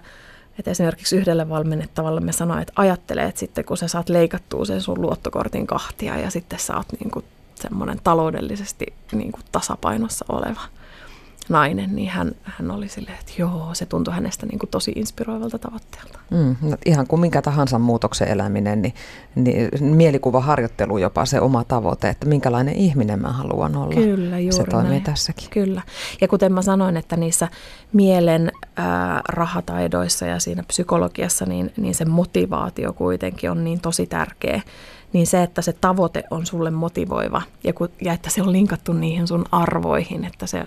että 0.58 0.70
esimerkiksi 0.70 1.16
yhdelle 1.16 1.48
valmennettavalle 1.48 2.20
me 2.20 2.32
sanoin, 2.32 2.62
että 2.62 2.72
ajattele, 2.76 3.22
että 3.22 3.38
sitten 3.38 3.64
kun 3.64 3.76
sä 3.76 3.88
saat 3.88 4.08
leikattua 4.08 4.64
sen 4.64 4.80
sun 4.80 5.00
luottokortin 5.00 5.66
kahtia 5.66 6.18
ja 6.18 6.30
sitten 6.30 6.58
sä 6.58 6.76
oot 6.76 6.86
niin 7.00 7.10
kuin 7.10 7.24
semmoinen 7.54 8.00
taloudellisesti 8.04 8.86
niin 9.12 9.32
kuin 9.32 9.42
tasapainossa 9.52 10.24
oleva– 10.28 10.60
nainen, 11.48 11.96
niin 11.96 12.10
hän, 12.10 12.32
hän 12.42 12.70
oli 12.70 12.88
silleen, 12.88 13.18
että 13.20 13.32
joo, 13.38 13.70
se 13.72 13.86
tuntui 13.86 14.14
hänestä 14.14 14.46
niin 14.46 14.58
kuin 14.58 14.70
tosi 14.70 14.92
inspiroivalta 14.96 15.58
tavoitteelta. 15.58 16.18
Mm, 16.30 16.56
no 16.62 16.76
ihan 16.86 17.06
kuin 17.06 17.20
minkä 17.20 17.42
tahansa 17.42 17.78
muutoksen 17.78 18.28
eläminen, 18.28 18.82
niin, 18.82 18.94
niin 19.34 19.70
mielikuvaharjoittelu 19.80 20.98
jopa 20.98 21.24
se 21.24 21.40
oma 21.40 21.64
tavoite, 21.64 22.08
että 22.08 22.26
minkälainen 22.26 22.74
ihminen 22.74 23.22
mä 23.22 23.32
haluan 23.32 23.76
olla. 23.76 23.94
Kyllä, 23.94 24.38
juuri 24.38 24.56
Se 24.56 24.64
toimii 24.64 24.90
näin. 24.90 25.02
tässäkin. 25.02 25.50
Kyllä. 25.50 25.82
Ja 26.20 26.28
kuten 26.28 26.52
mä 26.52 26.62
sanoin, 26.62 26.96
että 26.96 27.16
niissä 27.16 27.48
mielen 27.92 28.52
ää, 28.76 29.22
rahataidoissa 29.28 30.26
ja 30.26 30.38
siinä 30.38 30.62
psykologiassa, 30.62 31.46
niin, 31.46 31.72
niin 31.76 31.94
se 31.94 32.04
motivaatio 32.04 32.92
kuitenkin 32.92 33.50
on 33.50 33.64
niin 33.64 33.80
tosi 33.80 34.06
tärkeä 34.06 34.62
niin 35.12 35.26
se, 35.26 35.42
että 35.42 35.62
se 35.62 35.72
tavoite 35.72 36.24
on 36.30 36.46
sulle 36.46 36.70
motivoiva 36.70 37.42
ja, 37.64 37.72
kun, 37.72 37.88
ja 38.02 38.12
että 38.12 38.30
se 38.30 38.42
on 38.42 38.52
linkattu 38.52 38.92
niihin 38.92 39.26
sun 39.26 39.44
arvoihin, 39.52 40.24
että 40.24 40.46
se 40.46 40.66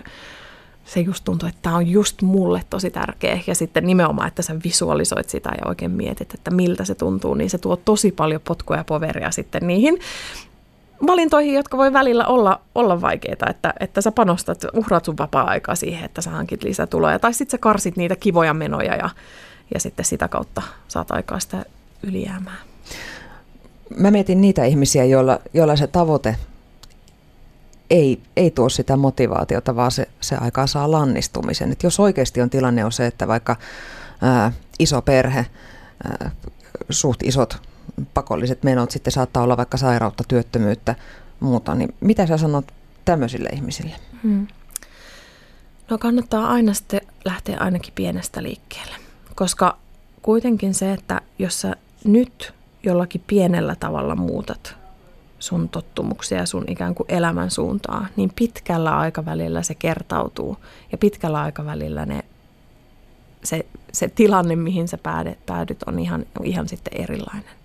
se 0.84 1.00
just 1.00 1.24
tuntuu, 1.24 1.48
että 1.48 1.62
tämä 1.62 1.76
on 1.76 1.86
just 1.86 2.22
mulle 2.22 2.62
tosi 2.70 2.90
tärkeä. 2.90 3.40
Ja 3.46 3.54
sitten 3.54 3.86
nimenomaan, 3.86 4.28
että 4.28 4.42
sä 4.42 4.56
visualisoit 4.64 5.28
sitä 5.28 5.50
ja 5.60 5.68
oikein 5.68 5.90
mietit, 5.90 6.34
että 6.34 6.50
miltä 6.50 6.84
se 6.84 6.94
tuntuu, 6.94 7.34
niin 7.34 7.50
se 7.50 7.58
tuo 7.58 7.76
tosi 7.76 8.12
paljon 8.12 8.40
potkua 8.44 8.76
ja 8.76 8.84
poveria 8.84 9.30
sitten 9.30 9.66
niihin 9.66 9.98
valintoihin, 11.06 11.54
jotka 11.54 11.76
voi 11.76 11.92
välillä 11.92 12.26
olla, 12.26 12.60
olla 12.74 13.00
vaikeita, 13.00 13.50
että, 13.50 13.74
että 13.80 14.00
sä 14.00 14.12
panostat, 14.12 14.64
uhraat 14.74 15.04
sun 15.04 15.18
vapaa-aikaa 15.18 15.74
siihen, 15.74 16.04
että 16.04 16.20
sä 16.20 16.30
hankit 16.30 16.62
lisätuloja, 16.62 17.18
tai 17.18 17.34
sitten 17.34 17.50
sä 17.50 17.58
karsit 17.58 17.96
niitä 17.96 18.16
kivoja 18.16 18.54
menoja 18.54 18.96
ja, 18.96 19.10
ja 19.74 19.80
sitten 19.80 20.04
sitä 20.04 20.28
kautta 20.28 20.62
saat 20.88 21.10
aikaa 21.10 21.40
sitä 21.40 21.64
ylijäämää. 22.02 22.56
Mä 23.98 24.10
mietin 24.10 24.40
niitä 24.40 24.64
ihmisiä, 24.64 25.04
joilla, 25.04 25.38
joilla 25.54 25.76
se 25.76 25.86
tavoite 25.86 26.36
ei, 27.90 28.20
ei 28.36 28.50
tuo 28.50 28.68
sitä 28.68 28.96
motivaatiota, 28.96 29.76
vaan 29.76 29.90
se, 29.90 30.08
se 30.20 30.36
aikaa 30.36 30.66
saa 30.66 30.90
lannistumisen. 30.90 31.72
Et 31.72 31.82
jos 31.82 32.00
oikeasti 32.00 32.42
on 32.42 32.50
tilanne 32.50 32.84
on 32.84 32.92
se, 32.92 33.06
että 33.06 33.28
vaikka 33.28 33.56
ää, 34.22 34.52
iso 34.78 35.02
perhe, 35.02 35.46
ää, 36.04 36.30
suht 36.90 37.22
isot 37.22 37.69
pakolliset 38.14 38.62
menot, 38.62 38.90
sitten 38.90 39.12
saattaa 39.12 39.42
olla 39.42 39.56
vaikka 39.56 39.76
sairautta, 39.76 40.24
työttömyyttä, 40.28 40.94
muuta, 41.40 41.74
niin 41.74 41.94
mitä 42.00 42.26
sä 42.26 42.38
sanot 42.38 42.64
tämmöisille 43.04 43.48
ihmisille? 43.48 43.96
Hmm. 44.22 44.46
No 45.90 45.98
kannattaa 45.98 46.48
aina 46.48 46.74
sitten 46.74 47.00
lähteä 47.24 47.56
ainakin 47.60 47.92
pienestä 47.94 48.42
liikkeelle, 48.42 48.94
koska 49.34 49.76
kuitenkin 50.22 50.74
se, 50.74 50.92
että 50.92 51.20
jos 51.38 51.60
sä 51.60 51.76
nyt 52.04 52.54
jollakin 52.82 53.24
pienellä 53.26 53.76
tavalla 53.80 54.16
muutat 54.16 54.76
sun 55.38 55.68
tottumuksia 55.68 56.38
ja 56.38 56.46
sun 56.46 56.64
ikään 56.68 56.94
kuin 56.94 57.06
elämän 57.08 57.50
suuntaa, 57.50 58.06
niin 58.16 58.32
pitkällä 58.36 58.98
aikavälillä 58.98 59.62
se 59.62 59.74
kertautuu 59.74 60.56
ja 60.92 60.98
pitkällä 60.98 61.40
aikavälillä 61.40 62.06
ne, 62.06 62.24
se, 63.44 63.66
se 63.92 64.08
tilanne, 64.08 64.56
mihin 64.56 64.88
sä 64.88 64.98
päädyt, 64.98 65.46
päädyt 65.46 65.82
on 65.82 65.98
ihan, 65.98 66.26
ihan 66.44 66.68
sitten 66.68 67.00
erilainen. 67.02 67.59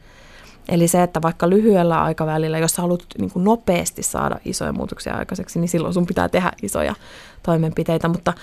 Eli 0.70 0.88
se, 0.88 1.04
että 1.04 1.22
vaikka 1.22 1.50
lyhyellä 1.50 2.04
aikavälillä, 2.04 2.58
jos 2.58 2.78
haluat 2.78 3.04
niin 3.18 3.32
kuin 3.32 3.44
nopeasti 3.44 4.04
saada 4.04 4.40
isoja 4.46 4.74
muutoksia 4.74 5.14
aikaiseksi, 5.14 5.60
niin 5.60 5.70
silloin 5.70 5.94
sun 5.94 6.06
pitää 6.06 6.30
tehdä 6.30 6.52
isoja 6.62 6.96
toimenpiteitä. 7.44 8.08
Mutta 8.08 8.34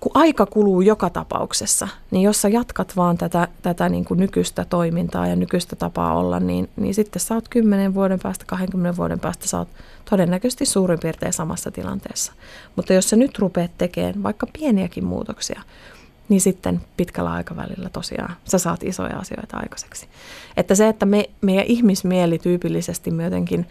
kun 0.00 0.12
aika 0.14 0.46
kuluu 0.46 0.80
joka 0.80 1.10
tapauksessa, 1.10 1.88
niin 2.10 2.22
jos 2.22 2.42
sä 2.42 2.48
jatkat 2.48 2.96
vaan 2.96 3.18
tätä, 3.18 3.48
tätä 3.62 3.88
niin 3.88 4.04
kuin 4.04 4.20
nykyistä 4.20 4.64
toimintaa 4.64 5.26
ja 5.26 5.36
nykyistä 5.36 5.76
tapaa 5.76 6.16
olla, 6.16 6.40
niin, 6.40 6.70
niin 6.76 6.94
sitten 6.94 7.20
sä 7.20 7.34
oot 7.34 7.48
10 7.48 7.94
vuoden 7.94 8.20
päästä, 8.22 8.44
20 8.44 8.96
vuoden 8.96 9.20
päästä, 9.20 9.48
sä 9.48 9.58
oot 9.58 9.68
todennäköisesti 10.10 10.66
suurin 10.66 11.00
piirtein 11.00 11.32
samassa 11.32 11.70
tilanteessa. 11.70 12.32
Mutta 12.76 12.92
jos 12.92 13.10
sä 13.10 13.16
nyt 13.16 13.38
rupeat 13.38 13.70
tekemään 13.78 14.22
vaikka 14.22 14.46
pieniäkin 14.58 15.04
muutoksia, 15.04 15.62
niin 16.30 16.40
sitten 16.40 16.80
pitkällä 16.96 17.32
aikavälillä 17.32 17.88
tosiaan 17.88 18.36
sä 18.44 18.58
saat 18.58 18.82
isoja 18.82 19.16
asioita 19.16 19.56
aikaiseksi. 19.56 20.08
Että 20.56 20.74
se, 20.74 20.88
että 20.88 21.06
me, 21.06 21.30
meidän 21.40 21.64
ihmismieli 21.64 22.38
tyypillisesti 22.38 23.10
me 23.10 23.24
jotenkin 23.24 23.66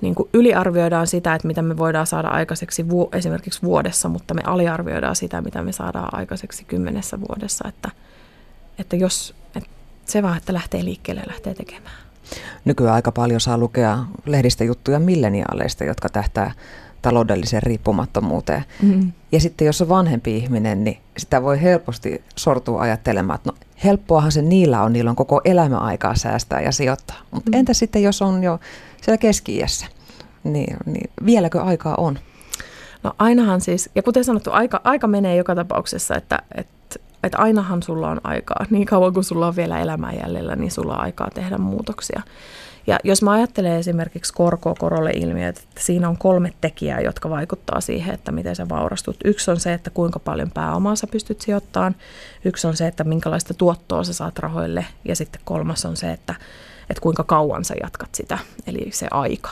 niin 0.00 0.14
kuin 0.14 0.28
yliarvioidaan 0.32 1.06
sitä, 1.06 1.34
että 1.34 1.46
mitä 1.46 1.62
me 1.62 1.76
voidaan 1.76 2.06
saada 2.06 2.28
aikaiseksi 2.28 2.88
vu- 2.88 3.08
esimerkiksi 3.12 3.62
vuodessa, 3.62 4.08
mutta 4.08 4.34
me 4.34 4.42
aliarvioidaan 4.44 5.16
sitä, 5.16 5.40
mitä 5.40 5.62
me 5.62 5.72
saadaan 5.72 6.08
aikaiseksi 6.12 6.64
kymmenessä 6.64 7.20
vuodessa. 7.20 7.68
Että, 7.68 7.90
että 8.78 8.96
jos 8.96 9.34
että 9.56 9.70
se 10.04 10.22
vaan, 10.22 10.36
että 10.36 10.52
lähtee 10.52 10.84
liikkeelle 10.84 11.20
ja 11.20 11.28
lähtee 11.28 11.54
tekemään. 11.54 11.96
Nykyään 12.64 12.94
aika 12.94 13.12
paljon 13.12 13.40
saa 13.40 13.58
lukea 13.58 13.98
lehdistä 14.26 14.64
juttuja 14.64 14.98
milleniaaleista, 14.98 15.84
jotka 15.84 16.08
tähtää 16.08 16.52
taloudelliseen 17.04 17.62
riippumattomuuteen. 17.62 18.64
Mm. 18.82 19.12
Ja 19.32 19.40
sitten 19.40 19.66
jos 19.66 19.82
on 19.82 19.88
vanhempi 19.88 20.36
ihminen, 20.36 20.84
niin 20.84 20.98
sitä 21.16 21.42
voi 21.42 21.62
helposti 21.62 22.22
sortua 22.36 22.80
ajattelemaan, 22.80 23.34
että 23.36 23.50
no 23.50 23.56
helppoahan 23.84 24.32
se 24.32 24.42
niillä 24.42 24.82
on, 24.82 24.92
niillä 24.92 25.10
on 25.10 25.16
koko 25.16 25.40
elämä 25.44 25.78
aikaa 25.78 26.14
säästää 26.14 26.60
ja 26.60 26.72
sijoittaa. 26.72 27.16
Mutta 27.30 27.50
mm. 27.50 27.58
entä 27.58 27.74
sitten, 27.74 28.02
jos 28.02 28.22
on 28.22 28.44
jo 28.44 28.60
siellä 29.02 29.18
keski 29.18 29.60
niin, 30.44 30.76
niin 30.86 31.10
vieläkö 31.26 31.62
aikaa 31.62 31.94
on? 31.94 32.18
No 33.02 33.12
ainahan 33.18 33.60
siis, 33.60 33.90
ja 33.94 34.02
kuten 34.02 34.24
sanottu, 34.24 34.50
aika, 34.52 34.80
aika 34.84 35.06
menee 35.06 35.36
joka 35.36 35.54
tapauksessa, 35.54 36.14
että, 36.16 36.38
että, 36.54 37.00
että 37.22 37.38
ainahan 37.38 37.82
sulla 37.82 38.10
on 38.10 38.20
aikaa. 38.24 38.66
Niin 38.70 38.86
kauan 38.86 39.12
kuin 39.12 39.24
sulla 39.24 39.46
on 39.46 39.56
vielä 39.56 39.80
elämää 39.80 40.12
jäljellä, 40.12 40.56
niin 40.56 40.70
sulla 40.70 40.94
on 40.94 41.00
aikaa 41.00 41.30
tehdä 41.34 41.58
muutoksia. 41.58 42.22
Ja 42.86 42.98
jos 43.04 43.22
mä 43.22 43.32
ajattelen 43.32 43.72
esimerkiksi 43.72 44.32
korkoa 44.32 44.74
korolle 44.78 45.10
ilmiöt, 45.10 45.58
että 45.58 45.80
siinä 45.80 46.08
on 46.08 46.18
kolme 46.18 46.52
tekijää, 46.60 47.00
jotka 47.00 47.30
vaikuttaa 47.30 47.80
siihen, 47.80 48.14
että 48.14 48.32
miten 48.32 48.56
sä 48.56 48.68
vaurastut. 48.68 49.16
Yksi 49.24 49.50
on 49.50 49.60
se, 49.60 49.72
että 49.72 49.90
kuinka 49.90 50.18
paljon 50.18 50.50
pääomaa 50.50 50.96
sä 50.96 51.06
pystyt 51.06 51.40
sijoittamaan. 51.40 51.96
Yksi 52.44 52.66
on 52.66 52.76
se, 52.76 52.86
että 52.86 53.04
minkälaista 53.04 53.54
tuottoa 53.54 54.04
sä 54.04 54.12
saat 54.12 54.38
rahoille. 54.38 54.86
Ja 55.04 55.16
sitten 55.16 55.40
kolmas 55.44 55.84
on 55.84 55.96
se, 55.96 56.12
että, 56.12 56.34
että 56.90 57.00
kuinka 57.00 57.24
kauan 57.24 57.64
sä 57.64 57.74
jatkat 57.82 58.14
sitä, 58.14 58.38
eli 58.66 58.90
se 58.92 59.06
aika. 59.10 59.50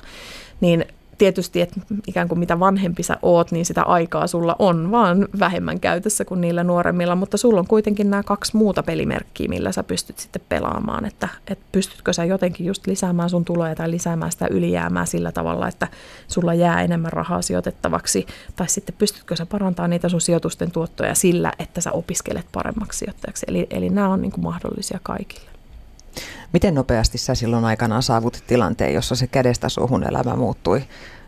Niin 0.61 0.85
tietysti, 1.23 1.61
että 1.61 1.81
ikään 2.07 2.29
kuin 2.29 2.39
mitä 2.39 2.61
vanhempi 2.61 3.03
sä 3.03 3.17
oot, 3.23 3.53
niin 3.53 3.65
sitä 3.65 3.83
aikaa 3.83 4.27
sulla 4.27 4.57
on 4.59 4.91
vaan 4.91 5.29
vähemmän 5.39 5.81
käytössä 5.81 6.25
kuin 6.25 6.41
niillä 6.41 6.65
nuoremmilla, 6.65 7.15
mutta 7.15 7.37
sulla 7.37 7.61
on 7.61 7.67
kuitenkin 7.67 8.11
nämä 8.11 8.23
kaksi 8.23 8.57
muuta 8.57 8.83
pelimerkkiä, 8.83 9.49
millä 9.49 9.73
sä 9.73 9.83
pystyt 9.83 10.19
sitten 10.19 10.43
pelaamaan, 10.49 11.05
että, 11.05 11.29
että 11.47 11.65
pystytkö 11.73 12.13
sä 12.13 12.25
jotenkin 12.25 12.67
just 12.67 12.87
lisäämään 12.87 13.31
sun 13.31 13.45
tuloja 13.45 13.75
tai 13.75 13.91
lisäämään 13.91 14.33
sitä 14.33 14.47
ylijäämää 14.51 15.05
sillä 15.05 15.33
tavalla, 15.33 15.69
että 15.69 15.89
sulla 16.29 16.55
jää 16.55 16.83
enemmän 16.83 17.13
rahaa 17.13 17.43
sijoitettavaksi, 17.43 18.27
tai 18.57 18.69
sitten 18.69 18.95
pystytkö 18.99 19.37
sä 19.37 19.47
parantamaan 19.47 19.91
niitä 19.91 20.09
sun 20.09 20.21
sijoitusten 20.21 20.71
tuottoja 20.71 21.15
sillä, 21.15 21.53
että 21.59 21.81
sä 21.81 21.93
opiskelet 21.93 22.47
paremmaksi 22.53 22.99
sijoittajaksi. 22.99 23.47
Eli, 23.49 23.67
eli 23.71 23.91
nämä 23.91 24.09
on 24.09 24.23
niin 24.23 24.33
kuin 24.33 24.45
mahdollisia 24.45 25.01
kaikille. 25.03 25.52
Miten 26.53 26.75
nopeasti 26.75 27.19
sä 27.19 27.35
silloin 27.35 27.65
aikanaan 27.65 28.03
saavutit 28.03 28.47
tilanteen, 28.47 28.95
jossa 28.95 29.15
se 29.15 29.27
kädestä 29.27 29.69
suhun 29.69 30.05
elämä 30.05 30.37
muuttui 30.37 30.83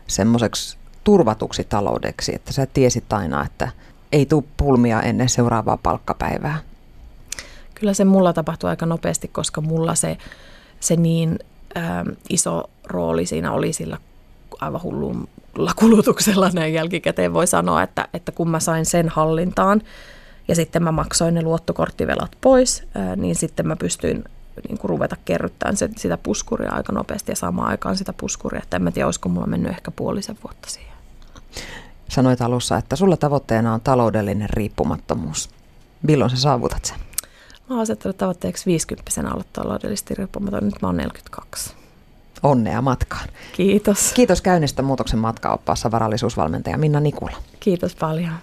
semmoiseksi 0.07 0.77
turvatuksi 1.03 1.63
taloudeksi, 1.63 2.35
että 2.35 2.53
sä 2.53 2.65
tiesit 2.65 3.13
aina, 3.13 3.45
että 3.45 3.69
ei 4.11 4.25
tule 4.25 4.43
pulmia 4.57 5.01
ennen 5.01 5.29
seuraavaa 5.29 5.77
palkkapäivää? 5.77 6.57
Kyllä 7.75 7.93
se 7.93 8.05
mulla 8.05 8.33
tapahtui 8.33 8.69
aika 8.69 8.85
nopeasti, 8.85 9.27
koska 9.27 9.61
mulla 9.61 9.95
se, 9.95 10.17
se 10.79 10.95
niin 10.95 11.39
ä, 11.77 11.81
iso 12.29 12.69
rooli 12.83 13.25
siinä 13.25 13.51
oli 13.51 13.73
sillä 13.73 13.97
aivan 14.61 14.83
hullulla 14.83 15.73
kulutuksella 15.79 16.49
näin 16.53 16.73
jälkikäteen 16.73 17.33
voi 17.33 17.47
sanoa, 17.47 17.83
että, 17.83 18.07
että 18.13 18.31
kun 18.31 18.49
mä 18.49 18.59
sain 18.59 18.85
sen 18.85 19.09
hallintaan 19.09 19.81
ja 20.47 20.55
sitten 20.55 20.83
mä 20.83 20.91
maksoin 20.91 21.33
ne 21.33 21.41
luottokorttivelat 21.41 22.31
pois, 22.41 22.83
ää, 22.95 23.15
niin 23.15 23.35
sitten 23.35 23.67
mä 23.67 23.75
pystyin 23.75 24.23
niin 24.67 24.77
kuin 24.77 24.89
ruveta 24.89 25.15
kerryttämään 25.25 25.77
se, 25.77 25.89
sitä 25.97 26.17
puskuria 26.17 26.71
aika 26.71 26.93
nopeasti 26.93 27.31
ja 27.31 27.35
samaan 27.35 27.69
aikaan 27.69 27.97
sitä 27.97 28.13
puskuria. 28.13 28.61
Että 28.63 28.77
en 28.77 28.83
mä 28.83 28.91
tiedä, 28.91 29.07
olisiko 29.07 29.29
mulla 29.29 29.47
mennyt 29.47 29.71
ehkä 29.71 29.91
puolisen 29.91 30.37
vuotta 30.43 30.69
siihen. 30.69 30.95
Sanoit 32.09 32.41
alussa, 32.41 32.77
että 32.77 32.95
sulla 32.95 33.17
tavoitteena 33.17 33.73
on 33.73 33.81
taloudellinen 33.81 34.49
riippumattomuus. 34.49 35.49
Milloin 36.01 36.31
sä 36.31 36.37
saavutat 36.37 36.85
sen? 36.85 36.97
Mä 37.69 37.75
oon 37.75 37.81
asettanut 37.81 38.17
tavoitteeksi 38.17 38.65
50 38.65 39.11
olla 39.33 39.43
taloudellisesti 39.53 40.15
riippumaton. 40.15 40.63
Nyt 40.63 40.81
mä 40.81 40.87
oon 40.87 40.97
42. 40.97 41.73
Onnea 42.43 42.81
matkaan. 42.81 43.29
Kiitos. 43.53 44.13
Kiitos 44.13 44.41
käynnistä 44.41 44.81
muutoksen 44.81 45.19
matkaoppaassa 45.19 45.91
varallisuusvalmentaja 45.91 46.77
Minna 46.77 46.99
Nikula. 46.99 47.37
Kiitos 47.59 47.95
paljon. 47.95 48.33